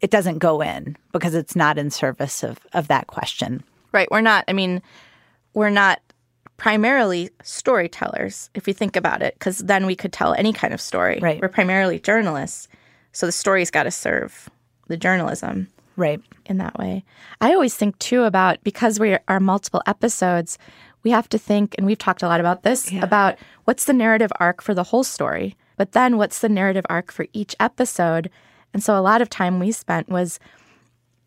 it 0.00 0.10
doesn't 0.10 0.38
go 0.38 0.60
in 0.60 0.96
because 1.12 1.34
it's 1.34 1.56
not 1.56 1.76
in 1.76 1.90
service 1.90 2.42
of, 2.42 2.60
of 2.72 2.88
that 2.88 3.06
question 3.08 3.62
Right. 3.92 4.10
We're 4.10 4.20
not, 4.20 4.44
I 4.48 4.52
mean, 4.52 4.82
we're 5.54 5.70
not 5.70 6.00
primarily 6.56 7.30
storytellers, 7.42 8.50
if 8.54 8.66
you 8.66 8.74
think 8.74 8.96
about 8.96 9.22
it, 9.22 9.34
because 9.34 9.58
then 9.58 9.86
we 9.86 9.94
could 9.94 10.12
tell 10.12 10.34
any 10.34 10.52
kind 10.52 10.74
of 10.74 10.80
story. 10.80 11.18
Right. 11.20 11.40
We're 11.40 11.48
primarily 11.48 11.98
journalists. 11.98 12.68
So 13.12 13.26
the 13.26 13.32
story's 13.32 13.70
got 13.70 13.84
to 13.84 13.90
serve 13.90 14.48
the 14.88 14.96
journalism. 14.96 15.68
Right. 15.98 16.20
In 16.46 16.58
that 16.58 16.78
way. 16.78 17.04
I 17.40 17.52
always 17.52 17.74
think, 17.74 17.98
too, 17.98 18.22
about 18.22 18.62
because 18.62 19.00
we 19.00 19.18
are 19.26 19.40
multiple 19.40 19.82
episodes, 19.84 20.56
we 21.02 21.10
have 21.10 21.28
to 21.30 21.38
think, 21.38 21.74
and 21.76 21.86
we've 21.86 21.98
talked 21.98 22.22
a 22.22 22.28
lot 22.28 22.38
about 22.38 22.62
this, 22.62 22.92
about 23.02 23.36
what's 23.64 23.84
the 23.84 23.92
narrative 23.92 24.30
arc 24.38 24.62
for 24.62 24.74
the 24.74 24.84
whole 24.84 25.02
story, 25.02 25.56
but 25.76 25.92
then 25.92 26.16
what's 26.16 26.38
the 26.38 26.48
narrative 26.48 26.86
arc 26.88 27.10
for 27.10 27.26
each 27.32 27.56
episode. 27.58 28.30
And 28.72 28.82
so 28.82 28.96
a 28.96 29.02
lot 29.02 29.20
of 29.20 29.28
time 29.28 29.58
we 29.58 29.72
spent 29.72 30.08
was 30.08 30.38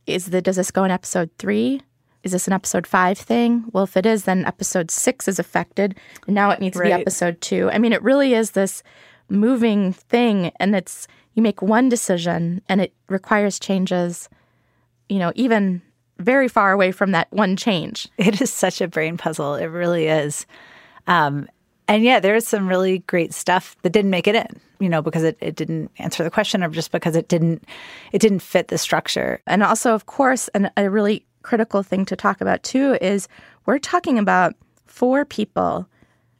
is 0.08 0.28
the 0.28 0.42
does 0.42 0.56
this 0.56 0.72
go 0.72 0.86
in 0.86 0.92
episode 0.92 1.30
three? 1.38 1.82
Is 2.24 2.32
this 2.32 2.48
an 2.48 2.54
episode 2.54 2.88
five 2.88 3.18
thing? 3.18 3.66
Well, 3.74 3.84
if 3.84 3.98
it 3.98 4.06
is, 4.06 4.24
then 4.24 4.46
episode 4.46 4.90
six 4.90 5.28
is 5.28 5.38
affected, 5.38 5.98
and 6.28 6.36
now 6.36 6.50
it 6.52 6.62
needs 6.62 6.78
to 6.78 6.84
be 6.84 6.94
episode 6.94 7.42
two. 7.42 7.70
I 7.72 7.78
mean, 7.78 7.94
it 7.94 8.02
really 8.04 8.34
is 8.34 8.52
this 8.52 8.84
moving 9.28 9.92
thing, 9.92 10.52
and 10.60 10.76
it's 10.76 11.08
you 11.34 11.42
make 11.42 11.62
one 11.62 11.90
decision, 11.90 12.62
and 12.70 12.80
it 12.80 12.94
requires 13.10 13.60
changes. 13.60 14.30
You 15.12 15.20
know, 15.20 15.34
even 15.36 15.82
very 16.20 16.48
far 16.48 16.72
away 16.72 16.94
from 16.94 17.12
that 17.12 17.28
one 17.32 17.58
change. 17.58 18.08
It 18.18 18.42
is 18.42 18.52
such 18.52 18.80
a 18.80 18.88
brain 18.88 19.18
puzzle. 19.18 19.56
It 19.56 19.66
really 19.66 20.08
is. 20.08 20.46
Um, 21.06 21.50
and 21.90 22.04
yeah, 22.04 22.22
there's 22.22 22.48
some 22.48 22.70
really 22.70 23.00
great 23.00 23.34
stuff 23.34 23.76
that 23.82 23.92
didn't 23.92 24.12
make 24.12 24.26
it 24.26 24.36
in, 24.36 24.62
you 24.80 24.88
know, 24.88 25.02
because 25.02 25.24
it, 25.24 25.38
it 25.42 25.56
didn't 25.56 25.92
answer 25.98 26.24
the 26.24 26.32
question 26.32 26.64
or 26.64 26.70
just 26.70 26.94
because 26.94 27.18
it 27.18 27.28
didn't 27.28 27.66
it 28.14 28.20
didn't 28.20 28.40
fit 28.40 28.70
the 28.70 28.78
structure. 28.78 29.42
And 29.46 29.64
also, 29.64 29.94
of 29.94 30.06
course, 30.06 30.48
and 30.50 30.72
a 30.78 30.90
really 30.90 31.26
critical 31.42 31.84
thing 31.84 32.06
to 32.06 32.16
talk 32.16 32.40
about 32.40 32.64
too 32.64 32.98
is 33.02 33.28
we're 33.66 33.80
talking 33.80 34.18
about 34.18 34.56
four 34.86 35.26
people 35.26 35.88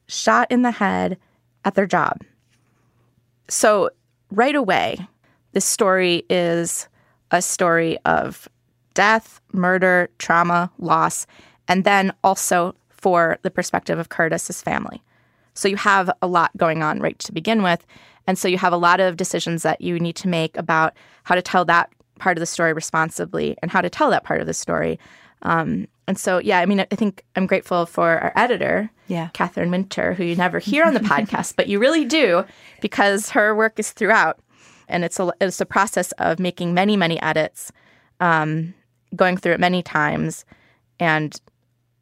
shot 0.08 0.50
in 0.50 0.62
the 0.62 0.72
head 0.72 1.18
at 1.66 1.76
their 1.76 1.88
job. 1.88 2.22
So, 3.50 3.90
right 4.30 4.56
away, 4.56 5.06
this 5.52 5.66
story 5.66 6.24
is 6.30 6.88
a 7.32 7.42
story 7.42 7.98
of 8.06 8.48
death, 8.94 9.42
murder, 9.54 10.10
trauma, 10.18 10.72
loss, 10.80 11.28
and 11.68 11.84
then 11.84 12.14
also 12.24 12.76
for 12.90 13.38
the 13.42 13.52
perspective 13.52 13.98
of 13.98 14.10
Curtis's 14.10 14.62
family. 14.62 15.02
So, 15.54 15.68
you 15.68 15.78
have 15.78 16.10
a 16.22 16.28
lot 16.28 16.56
going 16.58 16.84
on 16.84 17.00
right 17.00 17.18
to 17.20 17.32
begin 17.32 17.64
with. 17.64 17.86
And 18.28 18.38
so, 18.38 18.48
you 18.48 18.58
have 18.58 18.74
a 18.74 18.78
lot 18.78 19.00
of 19.00 19.18
decisions 19.18 19.64
that 19.64 19.82
you 19.82 20.00
need 20.00 20.16
to 20.18 20.28
make 20.28 20.56
about 20.58 20.94
how 21.24 21.36
to 21.36 21.42
tell 21.42 21.66
that 21.66 21.92
part 22.20 22.38
of 22.38 22.40
the 22.40 22.46
story 22.46 22.72
responsibly 22.72 23.58
and 23.62 23.72
how 23.72 23.82
to 23.82 23.90
tell 23.90 24.10
that 24.12 24.24
part 24.24 24.42
of 24.42 24.48
the 24.48 24.54
story. 24.54 25.00
Um, 25.42 25.88
and 26.08 26.18
so, 26.18 26.40
yeah, 26.40 26.60
I 26.60 26.66
mean, 26.66 26.80
I 26.80 26.96
think 26.96 27.24
I'm 27.36 27.48
grateful 27.48 27.86
for 27.86 28.20
our 28.20 28.34
editor, 28.36 28.92
yeah. 29.08 29.30
Catherine 29.34 29.72
Winter, 29.72 30.14
who 30.14 30.24
you 30.24 30.36
never 30.36 30.60
hear 30.60 30.84
on 30.84 30.94
the 30.94 31.00
podcast, 31.14 31.56
but 31.56 31.68
you 31.68 31.80
really 31.80 32.06
do 32.06 32.46
because 32.82 33.30
her 33.32 33.56
work 33.56 33.80
is 33.80 33.92
throughout. 33.92 34.40
And 34.88 35.04
it's 35.04 35.20
a, 35.20 35.32
it's 35.40 35.62
a 35.62 35.66
process 35.66 36.12
of 36.14 36.38
making 36.38 36.74
many, 36.74 36.98
many 36.98 37.22
edits, 37.22 37.72
um, 38.20 38.74
going 39.16 39.38
through 39.38 39.54
it 39.54 39.60
many 39.60 39.84
times, 39.84 40.46
and 41.00 41.40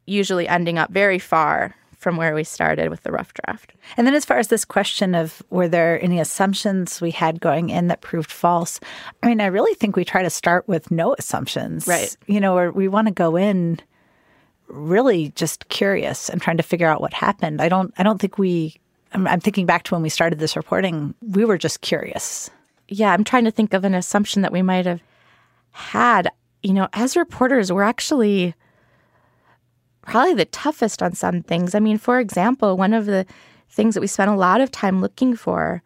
usually 0.06 0.48
ending 0.48 0.78
up 0.78 0.90
very 0.90 1.18
far 1.18 1.74
from 2.00 2.16
where 2.16 2.34
we 2.34 2.42
started 2.42 2.88
with 2.88 3.02
the 3.02 3.12
rough 3.12 3.32
draft. 3.34 3.74
And 3.96 4.06
then, 4.06 4.14
as 4.14 4.24
far 4.24 4.38
as 4.38 4.48
this 4.48 4.64
question 4.64 5.14
of 5.14 5.42
were 5.50 5.68
there 5.68 6.02
any 6.02 6.18
assumptions 6.18 7.00
we 7.00 7.10
had 7.10 7.40
going 7.40 7.68
in 7.68 7.88
that 7.88 8.00
proved 8.00 8.32
false? 8.32 8.80
I 9.22 9.28
mean, 9.28 9.40
I 9.40 9.46
really 9.46 9.74
think 9.74 9.96
we 9.96 10.04
try 10.04 10.22
to 10.22 10.30
start 10.30 10.66
with 10.66 10.90
no 10.90 11.14
assumptions. 11.18 11.86
Right. 11.86 12.16
You 12.26 12.40
know, 12.40 12.56
or 12.56 12.72
we 12.72 12.88
want 12.88 13.08
to 13.08 13.14
go 13.14 13.36
in 13.36 13.80
really 14.66 15.30
just 15.30 15.68
curious 15.68 16.28
and 16.28 16.40
trying 16.40 16.56
to 16.56 16.62
figure 16.62 16.86
out 16.86 17.00
what 17.00 17.12
happened. 17.12 17.60
I 17.60 17.68
don't. 17.68 17.92
I 17.98 18.02
don't 18.02 18.20
think 18.20 18.38
we. 18.38 18.76
I'm, 19.12 19.26
I'm 19.26 19.40
thinking 19.40 19.66
back 19.66 19.82
to 19.84 19.94
when 19.94 20.02
we 20.02 20.08
started 20.08 20.38
this 20.38 20.56
reporting. 20.56 21.14
We 21.20 21.44
were 21.44 21.58
just 21.58 21.82
curious. 21.82 22.50
Yeah, 22.88 23.12
I'm 23.12 23.24
trying 23.24 23.44
to 23.44 23.50
think 23.50 23.74
of 23.74 23.84
an 23.84 23.94
assumption 23.94 24.42
that 24.42 24.52
we 24.52 24.62
might 24.62 24.86
have 24.86 25.02
had. 25.72 26.30
You 26.62 26.74
know, 26.74 26.88
as 26.92 27.16
reporters, 27.16 27.72
we're 27.72 27.82
actually 27.82 28.54
probably 30.02 30.34
the 30.34 30.44
toughest 30.46 31.02
on 31.02 31.14
some 31.14 31.42
things. 31.42 31.74
I 31.74 31.80
mean, 31.80 31.98
for 31.98 32.18
example, 32.20 32.76
one 32.76 32.92
of 32.92 33.06
the 33.06 33.26
things 33.68 33.94
that 33.94 34.00
we 34.00 34.06
spent 34.06 34.30
a 34.30 34.36
lot 34.36 34.60
of 34.60 34.70
time 34.70 35.00
looking 35.00 35.36
for 35.36 35.82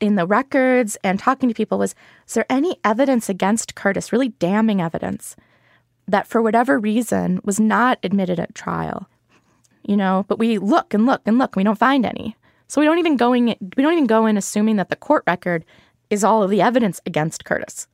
in 0.00 0.16
the 0.16 0.26
records 0.26 0.96
and 1.02 1.18
talking 1.18 1.48
to 1.48 1.54
people 1.54 1.78
was 1.78 1.94
is 2.26 2.34
there 2.34 2.46
any 2.50 2.78
evidence 2.84 3.28
against 3.28 3.74
Curtis, 3.74 4.12
really 4.12 4.28
damning 4.28 4.80
evidence, 4.80 5.36
that 6.06 6.26
for 6.26 6.42
whatever 6.42 6.78
reason 6.78 7.40
was 7.44 7.58
not 7.58 7.98
admitted 8.02 8.38
at 8.38 8.54
trial? 8.54 9.08
You 9.82 9.96
know, 9.96 10.24
but 10.28 10.38
we 10.38 10.58
look 10.58 10.94
and 10.94 11.06
look 11.06 11.22
and 11.26 11.38
look, 11.38 11.54
and 11.54 11.60
we 11.60 11.64
don't 11.64 11.78
find 11.78 12.06
any. 12.06 12.36
So 12.68 12.80
we 12.80 12.86
don't 12.86 12.98
even 12.98 13.16
going 13.16 13.46
we 13.76 13.82
don't 13.82 13.92
even 13.92 14.06
go 14.06 14.26
in 14.26 14.36
assuming 14.36 14.76
that 14.76 14.88
the 14.88 14.96
court 14.96 15.24
record 15.26 15.64
is 16.10 16.24
all 16.24 16.42
of 16.42 16.50
the 16.50 16.62
evidence 16.62 17.00
against 17.06 17.44
Curtis. 17.44 17.86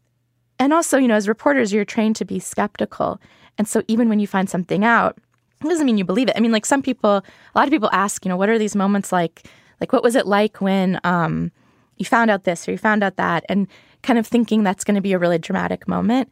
And 0.61 0.73
also, 0.73 0.99
you 0.99 1.09
know, 1.09 1.15
as 1.15 1.27
reporters, 1.27 1.73
you're 1.73 1.85
trained 1.85 2.17
to 2.17 2.25
be 2.25 2.39
skeptical. 2.39 3.21
And 3.59 3.67
so 3.67 3.83
even 3.89 4.09
when 4.09 4.21
you 4.21 4.27
find 4.27 4.49
something 4.49 4.85
out, 4.85 5.19
it 5.65 5.69
doesn't 5.69 5.87
mean 5.87 5.99
you 5.99 6.05
believe 6.05 6.29
it. 6.29 6.37
I 6.37 6.41
mean, 6.41 6.53
like 6.53 6.67
some 6.67 6.83
people, 6.83 7.17
a 7.55 7.59
lot 7.59 7.67
of 7.67 7.71
people 7.71 7.91
ask, 7.93 8.25
you 8.25 8.29
know, 8.29 8.37
what 8.37 8.49
are 8.49 8.59
these 8.59 8.77
moments 8.77 9.11
like? 9.11 9.47
Like, 9.81 9.93
what 9.93 10.03
was 10.03 10.15
it 10.15 10.27
like 10.27 10.61
when 10.61 11.01
um, 11.03 11.51
you 11.97 12.05
found 12.05 12.31
out 12.31 12.45
this 12.45 12.69
or 12.69 12.73
you 12.73 12.79
found 12.79 13.03
out 13.03 13.17
that? 13.17 13.45
And 13.49 13.67
kind 14.03 14.19
of 14.19 14.27
thinking 14.27 14.63
that's 14.63 14.85
going 14.85 14.95
to 14.95 15.01
be 15.01 15.15
a 15.15 15.19
really 15.19 15.39
dramatic 15.39 15.89
moment. 15.89 16.29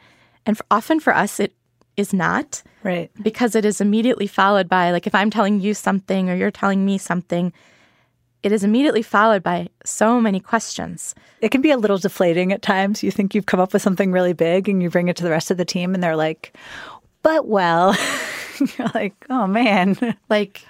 And 0.46 0.56
for, 0.56 0.64
often 0.70 1.00
for 1.00 1.14
us, 1.14 1.40
it 1.40 1.54
is 1.96 2.12
not. 2.12 2.62
Right. 2.84 3.10
Because 3.22 3.54
it 3.54 3.64
is 3.64 3.80
immediately 3.80 4.26
followed 4.26 4.68
by, 4.68 4.90
like, 4.90 5.06
if 5.06 5.14
I'm 5.14 5.30
telling 5.30 5.60
you 5.60 5.74
something 5.74 6.30
or 6.30 6.36
you're 6.36 6.50
telling 6.50 6.84
me 6.84 6.98
something, 6.98 7.52
it 8.43 8.53
is 8.53 8.64
immediately 8.64 9.03
followed 9.03 9.43
by 9.43 9.68
so 9.84 10.20
many 10.20 10.41
questions. 10.41 11.14
It 11.41 11.51
can 11.51 11.61
be 11.61 11.70
a 11.70 11.76
little 11.76 11.99
deflating 11.99 12.53
at 12.53 12.62
times. 12.62 13.03
You 13.03 13.11
think 13.11 13.34
you've 13.34 13.47
come 13.47 13.61
up 13.61 13.72
with 13.72 13.82
something 13.82 14.12
really 14.12 14.32
big 14.32 14.68
and 14.68 14.82
you 14.82 14.91
bring 14.91 15.09
it 15.09 15.16
to 15.16 15.24
the 15.24 15.30
rest 15.30 15.51
of 15.51 15.57
the 15.57 15.64
team, 15.64 15.95
and 15.95 16.03
they're 16.03 16.16
like, 16.16 16.57
but 17.22 17.47
well, 17.47 17.97
you're 18.78 18.89
like, 18.95 19.14
oh 19.28 19.47
man. 19.47 20.16
Like, 20.28 20.64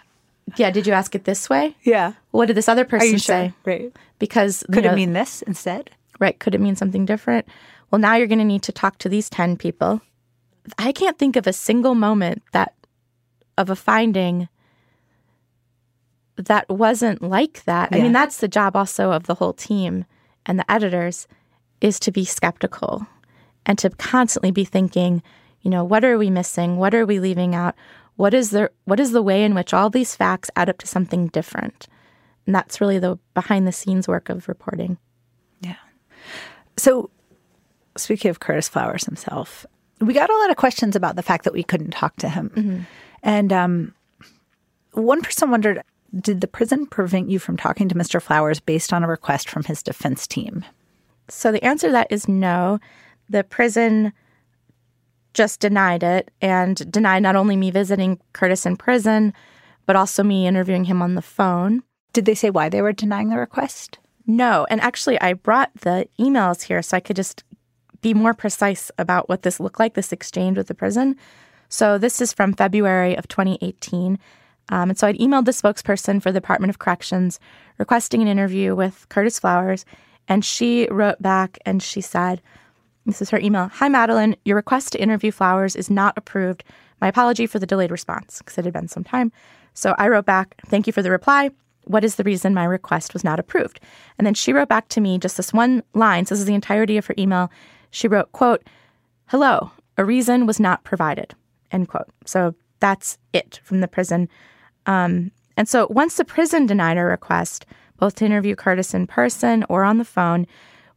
yeah, 0.57 0.71
did 0.71 0.87
you 0.87 0.93
ask 0.93 1.14
it 1.14 1.25
this 1.25 1.51
way? 1.51 1.77
Yeah. 1.83 2.14
What 2.31 2.47
did 2.47 2.57
this 2.57 2.69
other 2.69 2.85
person 2.85 3.12
sure? 3.12 3.19
say? 3.19 3.53
Right. 3.64 3.93
Because 4.19 4.64
Could 4.73 4.85
know, 4.85 4.93
it 4.93 4.97
mean 4.97 5.12
this 5.12 5.43
instead? 5.43 5.91
Right. 6.19 6.39
Could 6.39 6.55
it 6.55 6.61
mean 6.61 6.77
something 6.77 7.05
different? 7.05 7.47
Well, 7.91 7.99
now 7.99 8.16
you're 8.16 8.27
going 8.27 8.39
to 8.39 8.45
need 8.45 8.62
to 8.64 8.73
talk 8.73 8.99
to 8.99 9.09
these 9.09 9.31
10 9.31 9.57
people. 9.57 10.01
I 10.79 10.93
can't 10.93 11.19
think 11.19 11.37
of 11.37 11.47
a 11.47 11.53
single 11.53 11.95
moment 11.95 12.43
that 12.53 12.75
of 13.57 13.71
a 13.71 13.77
finding 13.77 14.49
that 16.47 16.68
wasn't 16.68 17.22
like 17.22 17.64
that. 17.64 17.89
I 17.93 18.01
mean, 18.01 18.12
that's 18.12 18.39
the 18.39 18.49
job 18.49 18.76
also 18.76 19.12
of 19.12 19.24
the 19.24 19.34
whole 19.34 19.53
team 19.53 20.05
and 20.47 20.59
the 20.59 20.70
editors 20.70 21.26
is 21.80 21.99
to 22.01 22.11
be 22.12 22.24
skeptical 22.24 23.07
and 23.66 23.78
to 23.78 23.91
constantly 23.91 24.51
be 24.51 24.64
thinking, 24.64 25.22
you 25.62 25.70
know, 25.70 25.84
what 25.84 26.05
are 26.05 26.16
we 26.18 26.30
missing? 26.30 26.76
What 26.76 26.95
are 26.95 27.07
we 27.07 27.20
leaving 27.20 27.55
out? 27.55 27.74
What 28.16 28.34
is 28.34 28.51
the 28.51 28.70
what 28.84 28.99
is 28.99 29.12
the 29.12 29.22
way 29.22 29.45
in 29.45 29.55
which 29.55 29.72
all 29.72 29.91
these 29.91 30.16
facts 30.16 30.51
add 30.57 30.68
up 30.68 30.78
to 30.78 30.86
something 30.86 31.28
different? 31.28 31.86
And 32.47 32.55
that's 32.55 32.80
really 32.80 32.99
the 32.99 33.18
behind 33.34 33.66
the 33.66 33.72
scenes 33.72 34.09
work 34.09 34.28
of 34.28 34.49
reporting. 34.49 34.99
Yeah. 35.61 35.76
So, 36.76 37.11
speaking 37.97 38.30
of 38.30 38.41
Curtis 38.41 38.68
Flowers 38.68 39.05
himself, 39.05 39.66
we 40.01 40.14
got 40.14 40.30
a 40.30 40.36
lot 40.39 40.51
of 40.51 40.57
questions 40.57 40.97
about 40.97 41.16
the 41.16 41.22
fact 41.22 41.45
that 41.45 41.53
we 41.53 41.62
couldn't 41.62 41.91
talk 41.91 42.16
to 42.16 42.28
him. 42.28 42.51
Mhm. 42.57 42.86
And 43.22 43.53
um, 43.53 43.95
one 44.93 45.20
person 45.22 45.51
wondered 45.51 45.82
Did 46.18 46.40
the 46.40 46.48
prison 46.48 46.86
prevent 46.86 47.28
you 47.30 47.38
from 47.38 47.56
talking 47.56 47.88
to 47.88 47.94
Mr. 47.94 48.20
Flowers 48.20 48.61
based 48.61 48.92
on 48.92 49.02
a 49.04 49.09
request 49.09 49.48
from 49.48 49.64
his 49.64 49.82
defense 49.82 50.26
team? 50.26 50.64
So 51.28 51.52
the 51.52 51.62
answer 51.62 51.88
to 51.88 51.92
that 51.92 52.11
is 52.11 52.28
no. 52.28 52.78
The 53.28 53.44
prison 53.44 54.12
just 55.34 55.61
denied 55.61 56.02
it 56.02 56.30
and 56.40 56.90
denied 56.90 57.22
not 57.22 57.36
only 57.36 57.56
me 57.56 57.70
visiting 57.70 58.18
Curtis 58.32 58.64
in 58.64 58.76
prison, 58.76 59.34
but 59.86 59.96
also 59.96 60.22
me 60.22 60.46
interviewing 60.46 60.84
him 60.84 61.02
on 61.02 61.14
the 61.14 61.22
phone. 61.22 61.82
Did 62.12 62.24
they 62.24 62.34
say 62.34 62.50
why 62.50 62.68
they 62.68 62.82
were 62.82 62.92
denying 62.92 63.28
the 63.28 63.36
request? 63.36 63.98
No. 64.26 64.66
And 64.70 64.80
actually, 64.80 65.20
I 65.20 65.34
brought 65.34 65.70
the 65.80 66.09
emails 66.18 66.62
here 66.62 66.82
so 66.82 66.96
I 66.96 67.00
could 67.00 67.16
just 67.16 67.44
be 68.00 68.14
more 68.14 68.34
precise 68.34 68.90
about 68.98 69.28
what 69.28 69.42
this 69.42 69.61
looked 69.61 69.78
like, 69.78 69.94
this 69.94 70.12
exchange 70.12 70.56
with 70.56 70.68
the 70.68 70.74
prison. 70.74 71.16
So 71.68 71.98
this 71.98 72.20
is 72.20 72.32
from 72.32 72.54
February 72.54 73.16
of 73.16 73.28
2018. 73.28 74.18
Um, 74.71 74.91
and 74.91 74.99
so 74.99 75.07
I'd 75.07 75.19
emailed 75.19 75.45
the 75.45 75.53
spokesperson 75.53 76.23
for 76.23 76.31
the 76.31 76.41
Department 76.41 76.71
of 76.71 76.79
Corrections 76.79 77.41
requesting 77.79 78.23
an 78.23 78.29
interview 78.29 78.75
with 78.75 79.07
Curtis 79.09 79.39
Flowers. 79.39 79.85
And 80.29 80.45
she 80.45 80.89
wrote 80.91 81.21
back 81.23 81.59
and 81.64 81.83
she 81.83 82.01
said, 82.01 82.43
This 83.07 83.23
is 83.23 83.31
her 83.31 83.39
email 83.39 83.69
Hi, 83.75 83.89
Madeleine. 83.89 84.37
Your 84.45 84.57
request 84.57 84.93
to 84.93 85.01
interview 85.01 85.31
Flowers 85.31 85.75
is 85.75 85.91
not 85.91 86.16
approved. 86.16 86.64
My 87.01 87.09
apology 87.09 87.47
for 87.47 87.59
the 87.59 87.66
delayed 87.66 87.91
response 87.91 88.39
because 88.39 88.59
it 88.59 88.64
had 88.64 88.75
been 88.75 88.89
some 88.89 89.05
time. 89.05 89.33
So 89.75 89.95
I 89.99 90.09
wrote 90.09 90.27
back, 90.27 90.55
Thank 90.66 90.87
you 90.87 90.93
for 90.93 91.03
the 91.03 91.11
reply. 91.11 91.51
What 91.85 92.05
is 92.05 92.16
the 92.16 92.25
reason 92.25 92.53
my 92.53 92.64
request 92.64 93.14
was 93.14 93.25
not 93.25 93.41
approved? 93.41 93.81
And 94.19 94.27
then 94.27 94.35
she 94.35 94.53
wrote 94.53 94.69
back 94.69 94.89
to 94.89 95.01
me 95.01 95.19
just 95.19 95.39
this 95.39 95.55
one 95.55 95.83
line. 95.95 96.27
So 96.27 96.35
this 96.35 96.41
is 96.41 96.47
the 96.47 96.55
entirety 96.55 96.99
of 96.99 97.07
her 97.07 97.14
email. 97.16 97.51
She 97.91 98.09
wrote, 98.09 98.31
quote, 98.33 98.62
Hello, 99.27 99.71
a 99.97 100.05
reason 100.05 100.47
was 100.47 100.61
not 100.61 100.85
provided, 100.85 101.35
end 101.73 101.89
quote. 101.89 102.09
So 102.27 102.55
that's 102.81 103.16
it 103.33 103.61
from 103.64 103.81
the 103.81 103.89
prison. 103.89 104.29
Um, 104.89 105.30
and 105.57 105.68
so 105.68 105.86
once 105.91 106.16
the 106.16 106.24
prison 106.24 106.66
denied 106.66 106.99
our 106.99 107.07
request, 107.07 107.66
both 107.99 108.16
to 108.16 108.24
interview 108.24 108.57
Curtis 108.57 108.95
in 108.95 109.07
person 109.07 109.64
or 109.68 109.84
on 109.84 109.99
the 109.99 110.05
phone, 110.05 110.47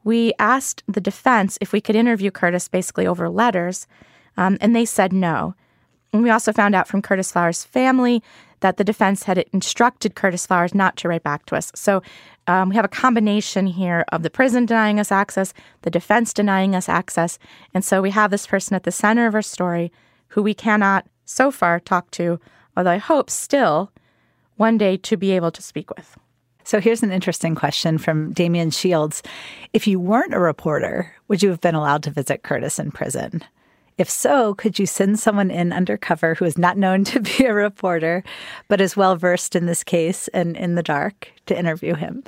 we 0.04 0.34
asked 0.40 0.84
the 0.88 1.02
defense 1.02 1.58
if 1.62 1.74
we 1.74 1.82
could 1.82 1.96
interview 1.96 2.32
Curtis 2.32 2.68
basically 2.68 3.06
over 3.06 3.30
letters, 3.30 3.86
um, 4.38 4.58
and 4.62 4.76
they 4.76 4.86
said 4.86 5.14
no. 5.14 5.54
And 6.14 6.24
we 6.24 6.30
also 6.30 6.52
found 6.52 6.74
out 6.74 6.88
from 6.88 7.02
Curtis 7.02 7.32
Flowers' 7.32 7.64
family 7.64 8.24
that 8.62 8.78
the 8.78 8.84
defense 8.84 9.24
had 9.24 9.40
instructed 9.54 10.16
Curtis 10.16 10.46
Flowers 10.46 10.74
not 10.74 10.96
to 10.98 11.08
write 11.08 11.24
back 11.24 11.46
to 11.48 11.56
us. 11.56 11.72
So 11.76 12.02
um, 12.48 12.70
we 12.70 12.76
have 12.76 12.86
a 12.86 12.90
combination 12.90 13.68
here 13.68 14.06
of 14.12 14.24
the 14.24 14.30
prison 14.30 14.66
denying 14.66 15.00
us 15.00 15.12
access, 15.12 15.54
the 15.82 15.90
defense 15.90 16.34
denying 16.34 16.76
us 16.76 16.88
access. 16.88 17.40
And 17.74 17.84
so 17.84 18.02
we 18.02 18.12
have 18.12 18.32
this 18.32 18.48
person 18.48 18.76
at 18.76 18.84
the 18.84 18.92
center 18.92 19.28
of 19.28 19.36
our 19.36 19.42
story 19.42 19.92
who 20.30 20.44
we 20.44 20.54
cannot 20.54 21.08
so 21.26 21.52
far 21.52 21.80
talk 21.80 22.12
to, 22.12 22.40
although 22.76 22.92
I 22.92 22.98
hope 22.98 23.30
still 23.30 23.92
one 24.58 24.78
day 24.78 24.98
to 24.98 25.18
be 25.18 25.32
able 25.32 25.52
to 25.52 25.62
speak 25.62 25.90
with. 25.96 26.18
So 26.64 26.80
here's 26.80 27.04
an 27.04 27.12
interesting 27.12 27.56
question 27.56 27.98
from 27.98 28.34
Damian 28.34 28.70
Shields. 28.72 29.24
If 29.74 29.88
you 29.88 30.00
weren't 30.00 30.34
a 30.34 30.40
reporter, 30.40 31.14
would 31.28 31.42
you 31.42 31.50
have 31.50 31.62
been 31.62 31.76
allowed 31.76 32.04
to 32.04 32.12
visit 32.12 32.44
Curtis 32.44 32.80
in 32.80 32.92
prison? 32.92 33.44
If 33.98 34.10
so, 34.10 34.54
could 34.56 34.80
you 34.80 34.86
send 34.86 35.20
someone 35.20 35.52
in 35.52 35.74
undercover 35.74 36.36
who 36.36 36.46
is 36.46 36.58
not 36.58 36.78
known 36.78 37.04
to 37.06 37.20
be 37.20 37.46
a 37.46 37.54
reporter, 37.54 38.24
but 38.68 38.82
is 38.82 38.96
well 38.96 39.16
versed 39.16 39.56
in 39.56 39.66
this 39.66 39.84
case 39.84 40.28
and 40.30 40.56
in 40.56 40.76
the 40.76 40.84
dark 40.84 41.32
to 41.48 41.58
interview 41.58 41.96
him? 41.96 42.24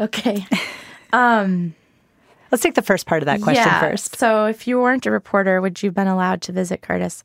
Okay. 0.00 0.46
Um, 1.14 1.74
Let's 2.50 2.62
take 2.62 2.74
the 2.74 2.80
first 2.80 3.06
part 3.06 3.22
of 3.22 3.26
that 3.26 3.42
question 3.42 3.64
yeah. 3.66 3.80
first. 3.80 4.16
So, 4.16 4.46
if 4.46 4.66
you 4.66 4.78
weren't 4.78 5.04
a 5.04 5.10
reporter, 5.10 5.60
would 5.60 5.82
you 5.82 5.88
have 5.88 5.94
been 5.94 6.06
allowed 6.06 6.40
to 6.42 6.52
visit 6.52 6.80
Curtis? 6.80 7.22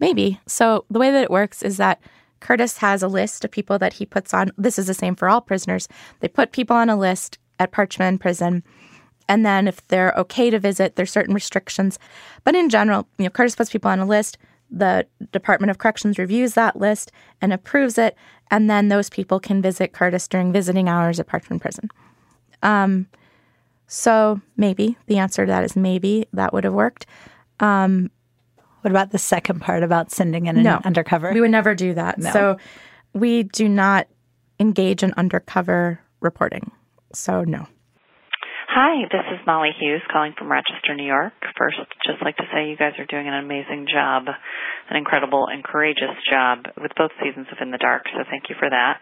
Maybe. 0.00 0.40
So, 0.46 0.84
the 0.90 0.98
way 0.98 1.10
that 1.10 1.22
it 1.22 1.30
works 1.30 1.62
is 1.62 1.76
that 1.76 2.00
Curtis 2.40 2.78
has 2.78 3.02
a 3.02 3.08
list 3.08 3.44
of 3.44 3.50
people 3.50 3.78
that 3.78 3.94
he 3.94 4.04
puts 4.04 4.34
on. 4.34 4.50
This 4.58 4.78
is 4.78 4.86
the 4.86 4.94
same 4.94 5.16
for 5.16 5.28
all 5.28 5.40
prisoners. 5.40 5.88
They 6.20 6.28
put 6.28 6.52
people 6.52 6.76
on 6.76 6.90
a 6.90 6.96
list 6.96 7.38
at 7.58 7.72
Parchman 7.72 8.20
Prison. 8.20 8.62
And 9.28 9.46
then 9.46 9.66
if 9.66 9.86
they're 9.88 10.12
okay 10.18 10.50
to 10.50 10.58
visit, 10.58 10.96
there's 10.96 11.10
certain 11.10 11.34
restrictions. 11.34 11.98
But 12.44 12.54
in 12.54 12.68
general, 12.68 13.08
you 13.18 13.24
know, 13.24 13.30
Curtis 13.30 13.56
puts 13.56 13.70
people 13.70 13.90
on 13.90 13.98
a 13.98 14.04
list. 14.04 14.36
The 14.70 15.06
Department 15.32 15.70
of 15.70 15.78
Corrections 15.78 16.18
reviews 16.18 16.54
that 16.54 16.76
list 16.76 17.12
and 17.40 17.52
approves 17.52 17.96
it, 17.96 18.16
and 18.50 18.68
then 18.68 18.88
those 18.88 19.08
people 19.08 19.38
can 19.38 19.62
visit 19.62 19.92
Curtis 19.92 20.26
during 20.26 20.52
visiting 20.52 20.88
hours 20.88 21.20
at 21.20 21.28
Parchman 21.28 21.60
Prison. 21.60 21.90
Um, 22.62 23.06
so 23.86 24.40
maybe 24.56 24.96
the 25.06 25.18
answer 25.18 25.46
to 25.46 25.50
that 25.50 25.64
is 25.64 25.76
maybe 25.76 26.26
that 26.32 26.52
would 26.52 26.64
have 26.64 26.72
worked. 26.72 27.06
Um, 27.60 28.10
what 28.84 28.90
about 28.90 29.10
the 29.12 29.18
second 29.18 29.60
part 29.60 29.82
about 29.82 30.10
sending 30.10 30.44
in 30.44 30.58
an 30.58 30.62
no, 30.62 30.78
undercover? 30.84 31.32
We 31.32 31.40
would 31.40 31.50
never 31.50 31.74
do 31.74 31.94
that. 31.94 32.18
No. 32.18 32.30
So 32.30 32.56
we 33.14 33.44
do 33.44 33.66
not 33.66 34.08
engage 34.60 35.02
in 35.02 35.14
undercover 35.16 36.00
reporting. 36.20 36.70
So 37.14 37.44
no. 37.44 37.66
Hi, 38.68 39.06
this 39.10 39.24
is 39.32 39.40
Molly 39.46 39.70
Hughes 39.80 40.02
calling 40.12 40.34
from 40.36 40.50
Rochester, 40.50 40.94
New 40.94 41.06
York. 41.06 41.32
First, 41.56 41.78
just 42.04 42.20
like 42.22 42.36
to 42.36 42.42
say 42.52 42.68
you 42.68 42.76
guys 42.76 42.92
are 42.98 43.06
doing 43.06 43.26
an 43.26 43.34
amazing 43.34 43.86
job, 43.90 44.24
an 44.90 44.96
incredible 44.96 45.46
and 45.48 45.64
courageous 45.64 46.12
job 46.28 46.66
with 46.76 46.90
both 46.98 47.12
seasons 47.22 47.46
of 47.52 47.58
In 47.62 47.70
the 47.70 47.78
Dark, 47.78 48.02
so 48.12 48.24
thank 48.28 48.50
you 48.50 48.56
for 48.58 48.68
that. 48.68 48.98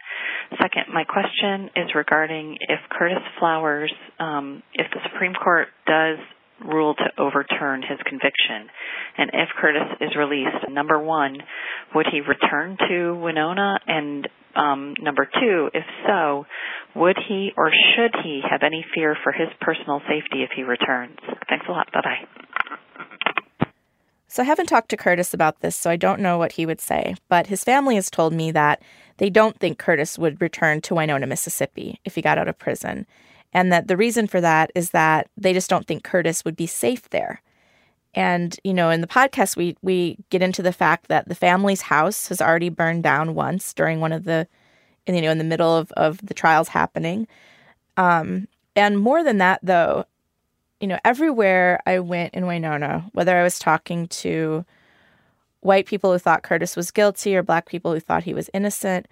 Second, 0.61 0.95
my 0.95 1.03
question 1.03 1.71
is 1.75 1.91
regarding 1.97 2.59
if 2.69 2.79
Curtis 2.91 3.25
Flowers, 3.41 3.93
um, 4.21 4.63
if 4.75 4.87
the 4.93 5.01
Supreme 5.11 5.33
Court 5.35 5.69
does 5.87 6.19
rule 6.65 6.95
to 6.95 7.23
overturn 7.23 7.83
his 7.83 7.99
conviction, 8.07 8.69
and 9.19 9.31
if 9.35 9.49
Curtis 9.61 9.97
is 10.01 10.11
released, 10.17 10.71
number 10.71 10.99
one, 10.99 11.39
would 11.95 12.07
he 12.11 12.21
return 12.21 12.77
to 12.89 13.15
Winona? 13.15 13.79
And 13.87 14.29
um, 14.55 14.95
number 15.01 15.25
two, 15.25 15.71
if 15.73 15.85
so, 16.07 16.47
would 16.95 17.17
he 17.29 17.51
or 17.57 17.71
should 17.71 18.15
he 18.23 18.43
have 18.49 18.63
any 18.63 18.85
fear 18.95 19.17
for 19.23 19.33
his 19.33 19.49
personal 19.61 20.01
safety 20.01 20.43
if 20.43 20.51
he 20.55 20.63
returns? 20.63 21.19
Thanks 21.49 21.67
a 21.69 21.73
lot. 21.73 21.91
Bye 21.93 22.01
bye. 22.03 23.69
So 24.29 24.43
I 24.43 24.47
haven't 24.47 24.69
talked 24.69 24.89
to 24.89 24.97
Curtis 24.97 25.35
about 25.35 25.61
this, 25.61 25.77
so 25.77 25.91
I 25.91 25.97
don't 25.97 26.21
know 26.21 26.39
what 26.39 26.53
he 26.53 26.65
would 26.65 26.81
say. 26.81 27.17
But 27.29 27.49
his 27.49 27.65
family 27.65 27.97
has 27.97 28.09
told 28.09 28.33
me 28.33 28.51
that 28.53 28.81
they 29.19 29.29
don't 29.29 29.59
think 29.59 29.79
Curtis 29.79 30.19
would 30.19 30.41
return 30.41 30.81
to 30.83 30.95
Winona, 30.95 31.27
Mississippi 31.27 32.01
if 32.07 32.15
he 32.15 32.23
got 32.23 32.39
out 32.39 32.49
of 32.49 32.59
prison. 32.59 33.07
And 33.53 33.73
that 33.73 33.89
the 33.89 33.97
reason 33.97 34.27
for 34.27 34.41
that 34.41 34.71
is 34.75 34.91
that 34.91 35.29
they 35.37 35.53
just 35.53 35.69
don't 35.69 35.87
think 35.87 36.05
Curtis 36.05 36.45
would 36.45 36.57
be 36.57 36.67
safe 36.67 37.11
there. 37.11 37.43
And, 38.15 38.59
you 38.65 38.75
know, 38.75 38.91
in 38.91 39.01
the 39.01 39.07
podcast, 39.07 39.57
we, 39.57 39.77
we 39.83 40.19
get 40.31 40.43
into 40.43 40.63
the 40.63 40.73
fact 40.73 41.09
that 41.09 41.29
the 41.29 41.35
family's 41.35 41.83
house 41.83 42.29
has 42.29 42.41
already 42.41 42.69
burned 42.69 43.03
down 43.03 43.35
once 43.35 43.73
during 43.73 44.01
one 44.01 44.13
of 44.13 44.25
the, 44.25 44.47
you 45.07 45.21
know, 45.21 45.31
in 45.31 45.39
the 45.39 45.45
middle 45.45 45.75
of, 45.75 45.93
of 45.93 46.19
the 46.25 46.35
trials 46.35 46.69
happening. 46.69 47.27
Um, 47.97 48.49
and 48.77 48.99
more 48.99 49.25
than 49.25 49.39
that, 49.39 49.61
though, 49.63 50.05
you 50.81 50.89
know, 50.89 50.99
everywhere 51.05 51.81
I 51.87 52.01
went 52.01 52.35
in 52.35 52.47
Winona, 52.47 53.09
whether 53.13 53.37
I 53.37 53.43
was 53.43 53.59
talking 53.59 54.09
to 54.09 54.65
white 55.61 55.87
people 55.87 56.13
who 56.13 56.19
thought 56.19 56.43
Curtis 56.43 56.77
was 56.77 56.91
guilty 56.91 57.37
or 57.37 57.43
black 57.43 57.67
people 57.67 57.93
who 57.93 58.01
thought 58.01 58.25
he 58.25 58.35
was 58.35 58.51
innocent, 58.53 59.07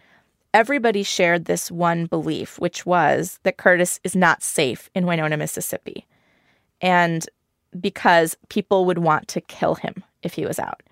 everybody 0.53 1.03
shared 1.03 1.45
this 1.45 1.71
one 1.71 2.07
belief, 2.07 2.59
which 2.59 2.85
was 2.85 3.39
that 3.43 3.57
Curtis 3.57 4.01
is 4.05 4.17
not 4.17 4.43
safe 4.43 4.91
in 4.95 5.07
Winona, 5.07 5.37
Mississippi. 5.37 6.07
And 6.81 7.29
because 7.79 8.37
people 8.49 8.85
would 8.85 8.99
want 8.99 9.29
to 9.29 9.41
kill 9.41 9.77
him 9.77 10.03
if 10.23 10.35
he 10.35 10.45
was 10.45 10.59
out. 10.59 10.83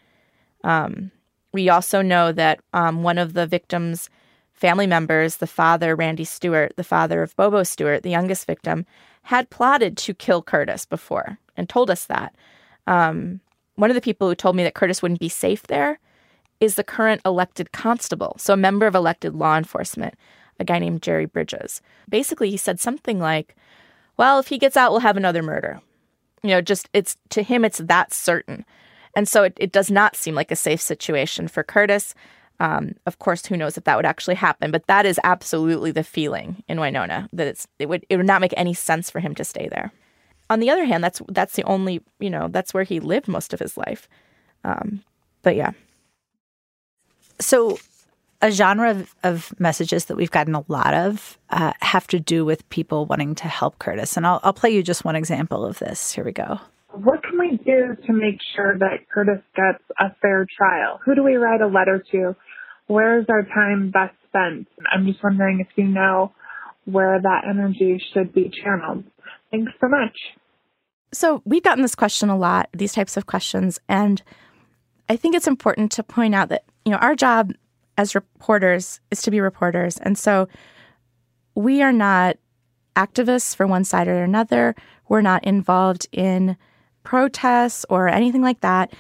Um, 0.65 1.11
we 1.53 1.69
also 1.69 2.03
know 2.03 2.31
that 2.33 2.61
um, 2.73 3.03
one 3.03 3.19
of 3.19 3.33
the 3.33 3.47
victims' 3.47 4.11
family 4.53 4.87
members, 4.87 5.37
the 5.37 5.47
father, 5.47 5.97
Randy 5.97 6.25
Stewart, 6.25 6.75
the 6.77 6.85
father 6.85 7.23
of 7.23 7.35
Bobo 7.37 7.63
Stewart, 7.63 8.03
the 8.03 8.11
youngest 8.11 8.47
victim, 8.47 8.87
had 9.23 9.51
plotted 9.51 9.97
to 9.99 10.15
kill 10.15 10.43
Curtis 10.43 10.85
before 10.85 11.39
and 11.57 11.69
told 11.69 11.91
us 11.91 12.05
that. 12.05 12.35
Um, 12.87 13.41
one 13.75 13.91
of 13.91 13.95
the 13.95 14.01
people 14.01 14.29
who 14.29 14.35
told 14.35 14.57
me 14.57 14.63
that 14.63 14.75
Curtis 14.75 15.03
wouldn't 15.03 15.21
be 15.21 15.29
safe 15.29 15.67
there 15.67 15.99
is 16.61 16.75
the 16.75 16.85
current 16.85 17.21
elected 17.25 17.73
constable, 17.73 18.37
so 18.39 18.55
a 18.55 18.57
member 18.57 18.87
of 18.87 18.95
elected 18.95 19.35
law 19.35 19.57
enforcement, 19.57 20.15
a 20.59 20.65
guy 20.65 20.79
named 20.79 21.03
Jerry 21.03 21.27
Bridges. 21.27 21.81
Basically, 22.09 22.51
he 22.51 22.57
said 22.57 22.81
something 22.81 23.19
like, 23.19 23.55
Well, 24.17 24.39
if 24.39 24.49
he 24.49 24.59
gets 24.59 24.77
out, 24.77 24.91
we'll 24.91 25.01
have 25.01 25.17
another 25.17 25.43
murder. 25.43 25.81
You 26.43 26.51
know, 26.51 26.61
just 26.61 26.89
it's 26.93 27.17
to 27.31 27.43
him, 27.43 27.65
it's 27.65 27.79
that 27.79 28.13
certain. 28.13 28.65
And 29.15 29.29
so 29.29 29.43
it, 29.45 29.55
it 29.57 29.73
does 29.73 29.91
not 29.91 30.17
seem 30.17 30.35
like 30.35 30.51
a 30.51 30.57
safe 30.57 30.81
situation 30.81 31.49
for 31.49 31.63
Curtis. 31.63 32.15
Um, 32.61 32.95
of 33.07 33.19
course, 33.19 33.47
who 33.47 33.57
knows 33.57 33.77
if 33.77 33.85
that 33.85 33.97
would 33.97 34.07
actually 34.07 34.35
happen, 34.35 34.71
but 34.71 34.87
that 34.87 35.07
is 35.07 35.21
absolutely 35.23 35.93
the 35.93 36.03
feeling 36.03 36.63
in 36.69 36.81
Winona 36.81 37.29
that 37.33 37.47
it's 37.47 37.67
it 37.79 37.89
would 37.89 38.05
it 38.09 38.17
would 38.17 38.27
not 38.27 38.41
make 38.41 38.55
any 38.57 38.75
sense 38.75 39.11
for 39.11 39.21
him 39.21 39.35
to 39.37 39.45
stay 39.45 39.69
there. 39.69 39.93
On 40.51 40.61
the 40.61 40.71
other 40.71 40.85
hand, 40.85 41.05
that's 41.05 41.23
that's 41.29 41.55
the 41.55 41.63
only 41.65 42.01
you 42.19 42.31
know 42.31 42.49
that's 42.49 42.75
where 42.75 42.85
he 42.85 42.99
lived 43.01 43.29
most 43.29 43.53
of 43.53 43.61
his 43.61 43.77
life. 43.77 44.09
Um, 44.65 45.03
but 45.43 45.57
yeah. 45.57 45.73
So, 47.41 47.79
a 48.41 48.51
genre 48.51 48.91
of, 48.91 49.15
of, 49.25 49.61
messages 49.61 50.05
that 50.05 50.17
we've 50.17 50.31
gotten 50.31 50.55
a 50.55 50.65
lot 50.69 50.95
of 50.95 51.39
uh, 51.51 51.73
have 51.81 52.07
to 52.09 52.21
do 52.21 52.45
with 52.45 52.69
people 52.69 53.05
wanting 53.07 53.35
to 53.35 53.49
help 53.49 53.79
Curtis. 53.81 54.17
And 54.17 54.27
I'll, 54.27 54.41
I'll 54.45 54.53
play 54.53 54.71
you 54.71 54.83
just 54.83 55.05
one 55.05 55.17
example 55.17 55.65
of 55.65 55.79
this. 55.81 56.13
Here 56.13 56.25
we 56.25 56.33
go. 56.33 56.61
What 56.93 57.23
can 57.23 57.39
we 57.39 57.59
do 57.65 57.97
to 58.07 58.13
make 58.13 58.39
sure 58.55 58.79
that 58.79 59.09
Curtis 59.13 59.43
gets 59.55 59.83
a 59.99 60.15
fair 60.23 60.47
trial? 60.57 61.01
Who 61.05 61.15
do 61.15 61.23
we 61.23 61.35
write 61.35 61.61
a 61.61 61.67
letter 61.67 62.03
to? 62.13 62.37
Where 62.87 63.21
is 63.21 63.27
our 63.29 63.43
time 63.43 63.91
best 63.91 64.15
spent? 64.29 64.67
I'm 64.93 65.07
just 65.07 65.23
wondering 65.23 65.61
if 65.61 65.69
you 65.77 65.85
know 65.85 66.33
where 66.87 67.21
that 67.21 67.43
energy 67.49 68.03
should 68.13 68.33
be 68.33 68.51
channeled. 68.65 69.05
Thanks 69.51 69.73
so 69.81 69.89
much. 69.89 70.17
So, 71.13 71.43
we've 71.45 71.63
gotten 71.63 71.83
this 71.83 71.95
question 71.95 72.29
a 72.29 72.37
lot, 72.37 72.69
these 72.73 72.93
types 72.93 73.17
of 73.17 73.27
questions. 73.27 73.79
And 73.89 74.23
I 75.09 75.17
think 75.17 75.35
it's 75.35 75.47
important 75.47 75.91
to 75.93 76.03
point 76.03 76.35
out 76.35 76.51
that, 76.51 76.65
you 76.85 76.93
know, 76.93 76.99
our 76.99 77.15
job 77.15 77.53
as 77.97 78.15
reporters 78.15 79.01
is 79.11 79.23
to 79.23 79.31
be 79.31 79.41
reporters. 79.41 79.99
And 79.99 80.17
so 80.17 80.49
we 81.55 81.83
are 81.83 81.93
not 81.93 82.37
activists 82.97 83.55
for 83.55 83.67
one 83.67 83.85
side 83.85 84.09
or 84.09 84.23
another. 84.23 84.75
We're 85.09 85.21
not 85.21 85.45
involved 85.45 86.07
in 86.13 86.57
protests 87.03 87.85
or 87.89 88.09
anything 88.09 88.43
like 88.43 88.61
that. 88.61 88.93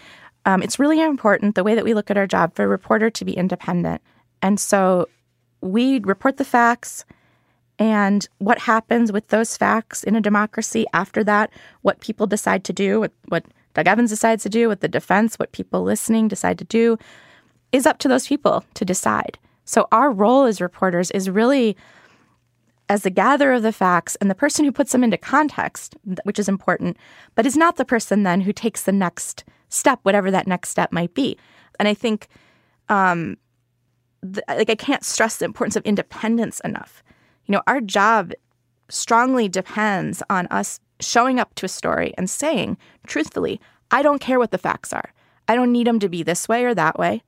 Um, 0.44 0.62
it's 0.62 0.78
really 0.78 1.00
important 1.00 1.54
the 1.54 1.64
way 1.64 1.74
that 1.74 1.84
we 1.84 1.94
look 1.94 2.10
at 2.10 2.16
our 2.16 2.26
job 2.26 2.54
for 2.54 2.64
a 2.64 2.68
reporter 2.68 3.10
to 3.10 3.24
be 3.24 3.32
independent. 3.32 4.02
And 4.40 4.58
so 4.58 5.08
we 5.60 6.00
report 6.00 6.36
the 6.36 6.44
facts 6.44 7.04
and 7.78 8.28
what 8.38 8.58
happens 8.58 9.12
with 9.12 9.28
those 9.28 9.56
facts 9.56 10.02
in 10.02 10.16
a 10.16 10.20
democracy 10.20 10.86
after 10.92 11.22
that, 11.24 11.50
what 11.82 12.00
people 12.00 12.26
decide 12.26 12.64
to 12.64 12.72
do, 12.72 13.00
what, 13.00 13.12
what 13.28 13.44
Doug 13.74 13.86
Evans 13.86 14.10
decides 14.10 14.42
to 14.42 14.48
do, 14.48 14.68
what 14.68 14.80
the 14.80 14.88
defense, 14.88 15.38
what 15.38 15.52
people 15.52 15.82
listening 15.82 16.26
decide 16.26 16.58
to 16.58 16.64
do, 16.64 16.98
is 17.72 17.86
up 17.86 17.98
to 17.98 18.08
those 18.08 18.26
people 18.26 18.64
to 18.74 18.84
decide. 18.84 19.38
So 19.64 19.86
our 19.92 20.10
role 20.10 20.44
as 20.44 20.60
reporters 20.60 21.10
is 21.10 21.28
really 21.28 21.76
as 22.88 23.02
the 23.02 23.10
gatherer 23.10 23.54
of 23.54 23.62
the 23.62 23.72
facts 23.72 24.16
and 24.16 24.30
the 24.30 24.34
person 24.34 24.64
who 24.64 24.72
puts 24.72 24.92
them 24.92 25.04
into 25.04 25.18
context, 25.18 25.94
which 26.22 26.38
is 26.38 26.48
important, 26.48 26.96
but 27.34 27.44
is 27.44 27.56
not 27.56 27.76
the 27.76 27.84
person 27.84 28.22
then 28.22 28.40
who 28.40 28.52
takes 28.52 28.84
the 28.84 28.92
next 28.92 29.44
step, 29.68 30.00
whatever 30.04 30.30
that 30.30 30.46
next 30.46 30.70
step 30.70 30.90
might 30.90 31.12
be. 31.12 31.36
And 31.78 31.86
I 31.86 31.94
think, 31.94 32.28
um, 32.88 33.36
the, 34.22 34.42
like, 34.48 34.70
I 34.70 34.74
can't 34.74 35.04
stress 35.04 35.36
the 35.36 35.44
importance 35.44 35.76
of 35.76 35.84
independence 35.84 36.60
enough. 36.60 37.02
You 37.44 37.52
know, 37.52 37.62
our 37.66 37.80
job 37.80 38.32
strongly 38.88 39.48
depends 39.48 40.22
on 40.30 40.46
us 40.46 40.80
showing 40.98 41.38
up 41.38 41.54
to 41.56 41.66
a 41.66 41.68
story 41.68 42.14
and 42.16 42.28
saying, 42.28 42.78
truthfully, 43.06 43.60
I 43.90 44.02
don't 44.02 44.20
care 44.20 44.38
what 44.38 44.50
the 44.50 44.58
facts 44.58 44.92
are. 44.92 45.12
I 45.46 45.54
don't 45.54 45.72
need 45.72 45.86
them 45.86 45.98
to 46.00 46.08
be 46.08 46.22
this 46.22 46.48
way 46.48 46.64
or 46.64 46.74
that 46.74 46.98
way. 46.98 47.22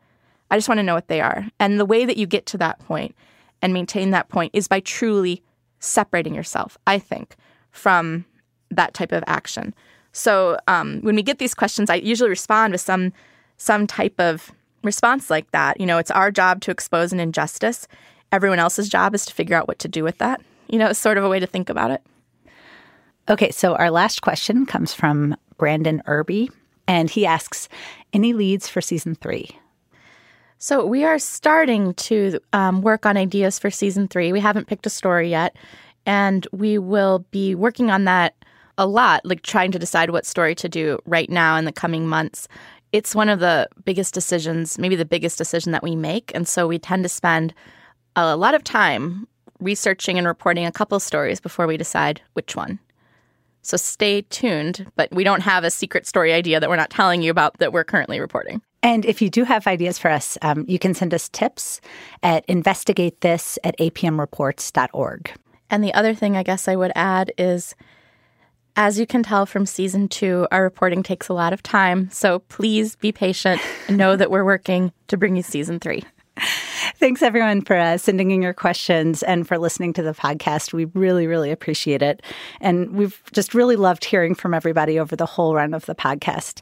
I 0.50 0.56
just 0.56 0.68
want 0.68 0.78
to 0.78 0.84
know 0.84 0.94
what 0.94 1.08
they 1.08 1.20
are. 1.20 1.46
And 1.58 1.78
the 1.78 1.86
way 1.86 2.04
that 2.04 2.16
you 2.16 2.26
get 2.26 2.46
to 2.46 2.58
that 2.58 2.78
point 2.80 3.14
and 3.62 3.72
maintain 3.72 4.10
that 4.10 4.28
point 4.28 4.50
is 4.54 4.68
by 4.68 4.80
truly 4.80 5.42
separating 5.78 6.34
yourself, 6.34 6.76
I 6.86 6.98
think, 6.98 7.36
from 7.70 8.24
that 8.70 8.94
type 8.94 9.12
of 9.12 9.24
action. 9.26 9.74
So 10.12 10.58
um, 10.68 11.00
when 11.02 11.14
we 11.14 11.22
get 11.22 11.38
these 11.38 11.54
questions, 11.54 11.90
I 11.90 11.96
usually 11.96 12.30
respond 12.30 12.72
with 12.72 12.80
some 12.80 13.12
some 13.56 13.86
type 13.86 14.18
of 14.18 14.50
response 14.82 15.28
like 15.28 15.50
that. 15.50 15.78
You 15.78 15.86
know, 15.86 15.98
it's 15.98 16.10
our 16.10 16.30
job 16.30 16.62
to 16.62 16.70
expose 16.70 17.12
an 17.12 17.20
injustice. 17.20 17.86
Everyone 18.32 18.58
else's 18.58 18.88
job 18.88 19.14
is 19.14 19.26
to 19.26 19.34
figure 19.34 19.56
out 19.56 19.68
what 19.68 19.78
to 19.80 19.88
do 19.88 20.02
with 20.02 20.18
that. 20.18 20.40
You 20.68 20.78
know, 20.78 20.92
sort 20.92 21.18
of 21.18 21.24
a 21.24 21.28
way 21.28 21.40
to 21.40 21.46
think 21.46 21.68
about 21.68 21.90
it. 21.90 22.02
Okay, 23.28 23.50
so 23.50 23.74
our 23.74 23.90
last 23.90 24.22
question 24.22 24.66
comes 24.66 24.94
from 24.94 25.36
Brandon 25.58 26.02
Irby, 26.06 26.50
and 26.88 27.10
he 27.10 27.26
asks, 27.26 27.68
"Any 28.12 28.32
leads 28.32 28.66
for 28.66 28.80
season 28.80 29.14
three? 29.14 29.50
So 30.62 30.84
we 30.84 31.04
are 31.04 31.18
starting 31.18 31.94
to 31.94 32.38
um, 32.52 32.82
work 32.82 33.06
on 33.06 33.16
ideas 33.16 33.58
for 33.58 33.70
season 33.70 34.08
three. 34.08 34.30
We 34.30 34.40
haven't 34.40 34.66
picked 34.66 34.84
a 34.84 34.90
story 34.90 35.30
yet, 35.30 35.56
and 36.04 36.46
we 36.52 36.76
will 36.76 37.24
be 37.30 37.54
working 37.54 37.90
on 37.90 38.04
that 38.04 38.34
a 38.76 38.86
lot, 38.86 39.24
like 39.24 39.40
trying 39.40 39.72
to 39.72 39.78
decide 39.78 40.10
what 40.10 40.26
story 40.26 40.54
to 40.56 40.68
do 40.68 40.98
right 41.06 41.30
now 41.30 41.56
in 41.56 41.64
the 41.64 41.72
coming 41.72 42.06
months. 42.06 42.46
it's 42.92 43.14
one 43.14 43.28
of 43.28 43.38
the 43.38 43.68
biggest 43.84 44.12
decisions, 44.12 44.78
maybe 44.78 44.96
the 44.96 45.04
biggest 45.04 45.38
decision 45.38 45.72
that 45.72 45.82
we 45.82 45.96
make. 45.96 46.30
And 46.34 46.46
so 46.46 46.66
we 46.66 46.78
tend 46.78 47.04
to 47.04 47.08
spend 47.08 47.54
a 48.16 48.36
lot 48.36 48.54
of 48.54 48.64
time 48.64 49.28
researching 49.60 50.18
and 50.18 50.26
reporting 50.26 50.66
a 50.66 50.72
couple 50.72 50.98
stories 51.00 51.40
before 51.40 51.68
we 51.68 51.76
decide 51.76 52.20
which 52.34 52.56
one. 52.56 52.80
So 53.62 53.76
stay 53.76 54.22
tuned, 54.22 54.90
but 54.96 55.10
we 55.12 55.24
don't 55.24 55.42
have 55.42 55.64
a 55.64 55.70
secret 55.70 56.06
story 56.06 56.32
idea 56.32 56.60
that 56.60 56.68
we're 56.68 56.76
not 56.76 56.90
telling 56.90 57.22
you 57.22 57.30
about 57.30 57.58
that 57.60 57.72
we're 57.72 57.84
currently 57.84 58.20
reporting. 58.20 58.60
And 58.82 59.04
if 59.04 59.20
you 59.20 59.28
do 59.28 59.44
have 59.44 59.66
ideas 59.66 59.98
for 59.98 60.10
us, 60.10 60.38
um, 60.42 60.64
you 60.66 60.78
can 60.78 60.94
send 60.94 61.12
us 61.12 61.28
tips 61.28 61.80
at 62.22 62.46
investigatethis 62.46 63.58
at 63.62 63.76
apmreports.org. 63.78 65.32
And 65.68 65.84
the 65.84 65.94
other 65.94 66.14
thing 66.14 66.36
I 66.36 66.42
guess 66.42 66.66
I 66.66 66.76
would 66.76 66.92
add 66.94 67.32
is 67.38 67.74
as 68.76 68.98
you 68.98 69.06
can 69.06 69.22
tell 69.22 69.46
from 69.46 69.66
season 69.66 70.08
two, 70.08 70.46
our 70.50 70.62
reporting 70.62 71.02
takes 71.02 71.28
a 71.28 71.34
lot 71.34 71.52
of 71.52 71.62
time. 71.62 72.08
So 72.10 72.38
please 72.40 72.96
be 72.96 73.12
patient 73.12 73.60
and 73.88 73.96
know 73.96 74.16
that 74.16 74.30
we're 74.30 74.44
working 74.44 74.92
to 75.08 75.16
bring 75.16 75.36
you 75.36 75.42
season 75.42 75.80
three. 75.80 76.04
Thanks, 76.96 77.22
everyone, 77.22 77.62
for 77.62 77.76
uh, 77.76 77.98
sending 77.98 78.30
in 78.30 78.42
your 78.42 78.52
questions 78.52 79.22
and 79.22 79.46
for 79.46 79.58
listening 79.58 79.92
to 79.94 80.02
the 80.02 80.12
podcast. 80.12 80.72
We 80.72 80.86
really, 80.86 81.26
really 81.26 81.50
appreciate 81.50 82.02
it. 82.02 82.22
And 82.60 82.92
we've 82.92 83.22
just 83.32 83.54
really 83.54 83.76
loved 83.76 84.04
hearing 84.04 84.34
from 84.34 84.54
everybody 84.54 84.98
over 84.98 85.16
the 85.16 85.26
whole 85.26 85.54
run 85.54 85.74
of 85.74 85.86
the 85.86 85.94
podcast. 85.94 86.60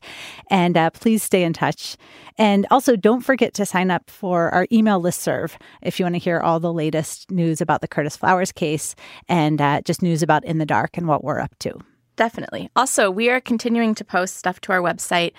And 0.51 0.77
uh, 0.77 0.91
please 0.91 1.23
stay 1.23 1.43
in 1.43 1.53
touch. 1.53 1.97
And 2.37 2.67
also, 2.71 2.95
don't 2.95 3.23
forget 3.23 3.55
to 3.55 3.67
sign 3.67 3.91
up 3.91 4.11
for 4.11 4.51
our 4.51 4.67
email 4.71 5.01
list 5.01 5.23
serve 5.23 5.59
if 5.83 5.99
you 5.99 6.05
want 6.05 6.15
to 6.15 6.21
hear 6.21 6.41
all 6.41 6.61
the 6.61 6.73
latest 6.73 7.31
news 7.31 7.61
about 7.61 7.81
the 7.81 7.89
Curtis 7.89 8.17
Flowers 8.17 8.53
case 8.53 8.95
and 9.29 9.61
uh, 9.61 9.81
just 9.83 10.03
news 10.03 10.23
about 10.23 10.45
In 10.45 10.59
the 10.59 10.67
Dark 10.67 10.97
and 10.97 11.09
what 11.09 11.25
we're 11.25 11.41
up 11.41 11.59
to. 11.61 11.73
Definitely. 12.19 12.69
Also, 12.75 13.11
we 13.11 13.31
are 13.31 13.41
continuing 13.41 13.95
to 13.95 14.05
post 14.05 14.37
stuff 14.37 14.61
to 14.63 14.73
our 14.73 14.81
website, 14.81 15.33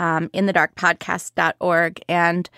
um, 0.00 0.28
inthedarkpodcast.org. 0.30 2.00
And 2.08 2.50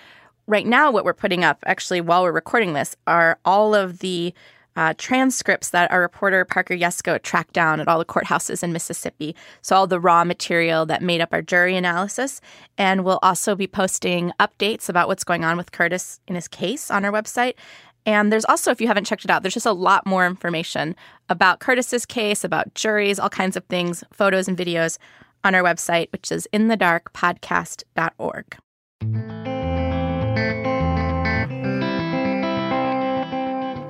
right 0.47 0.67
now, 0.67 0.91
what 0.91 1.05
we're 1.05 1.13
putting 1.13 1.45
up, 1.45 1.59
actually, 1.67 2.01
while 2.01 2.23
we're 2.23 2.33
recording 2.33 2.73
this, 2.73 2.97
are 3.07 3.39
all 3.45 3.75
of 3.75 3.99
the 3.99 4.33
uh, 4.77 4.95
transcripts 4.99 5.71
that 5.71 5.91
our 5.91 6.01
reporter 6.01 6.45
Parker 6.45 6.75
Yesko 6.75 7.21
tracked 7.23 7.55
down 7.55 7.81
at 7.81 7.89
all 7.89 7.99
the 7.99 8.05
courthouses 8.05 8.63
in 8.63 8.73
Mississippi. 8.73 9.35
So, 9.63 9.75
all 9.75 9.87
the 9.87 9.99
raw 9.99 10.25
material 10.25 10.87
that 10.87 11.03
made 11.03 11.21
up 11.21 11.33
our 11.33 11.43
jury 11.43 11.77
analysis. 11.77 12.41
And 12.77 13.05
we'll 13.05 13.19
also 13.23 13.57
be 13.57 13.67
posting 13.67 14.33
updates 14.39 14.89
about 14.89 15.09
what's 15.09 15.25
going 15.25 15.45
on 15.45 15.57
with 15.57 15.73
Curtis 15.73 16.21
in 16.29 16.35
his 16.35 16.49
case 16.49 16.91
on 16.91 17.05
our 17.05 17.13
website. 17.13 17.55
And 18.05 18.33
there's 18.33 18.45
also, 18.45 18.71
if 18.71 18.81
you 18.81 18.87
haven't 18.87 19.07
checked 19.07 19.25
it 19.25 19.31
out, 19.31 19.43
there's 19.43 19.55
just 19.55 19.67
a 19.67 19.73
lot 19.73 20.07
more 20.07 20.27
information 20.27 20.95
about 21.29 21.59
Curtis's 21.59 22.07
case, 22.07 22.45
about 22.45 22.75
juries, 22.75 23.19
all 23.19 23.29
kinds 23.29 23.57
of 23.57 23.65
things, 23.65 24.05
photos 24.13 24.47
and 24.47 24.57
videos 24.57 24.99
on 25.43 25.57
our 25.57 25.63
website, 25.63 26.13
which 26.13 26.31
is 26.31 26.47
inthedarkpodcast.org. 26.53 28.57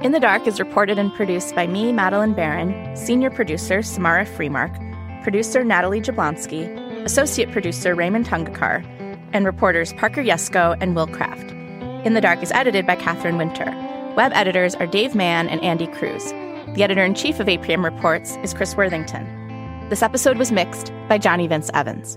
In 0.07 0.12
the 0.12 0.20
Dark 0.20 0.46
is 0.46 0.61
reported 0.61 1.00
and 1.00 1.12
produced 1.12 1.57
by 1.57 1.66
me, 1.66 1.90
Madeleine 1.90 2.32
Baran, 2.32 2.94
senior 2.94 3.28
producer 3.28 3.82
Samara 3.82 4.24
Freemark, 4.24 4.72
producer 5.24 5.64
Natalie 5.64 6.00
Jablonski, 6.00 6.64
associate 7.04 7.50
producer 7.50 7.96
Rehman 7.96 8.24
Tungekar, 8.24 8.84
and 9.32 9.44
reporters 9.44 9.92
Parker 9.94 10.22
Yesko 10.22 10.76
and 10.80 10.94
Will 10.94 11.09
Craft. 11.09 11.50
In 12.07 12.14
the 12.14 12.20
Dark 12.20 12.40
is 12.40 12.52
edited 12.52 12.86
by 12.86 12.94
Catherine 12.94 13.36
Winter. 13.36 13.64
Web 14.16 14.30
editors 14.32 14.76
are 14.76 14.86
Dave 14.86 15.16
Mann 15.16 15.48
and 15.48 15.61
Andy 15.64 15.88
Kruse. 15.88 16.30
The 16.76 16.84
editor 16.84 17.04
in 17.04 17.16
chief 17.16 17.40
of 17.40 17.48
APM 17.48 17.82
Reports 17.82 18.36
is 18.44 18.54
Chris 18.54 18.76
Worthington. 18.76 19.26
This 19.88 20.04
episode 20.04 20.38
was 20.38 20.52
mixed 20.52 20.92
by 21.09 21.18
Johnny 21.18 21.48
Vince 21.48 21.68
Evans. 21.74 22.16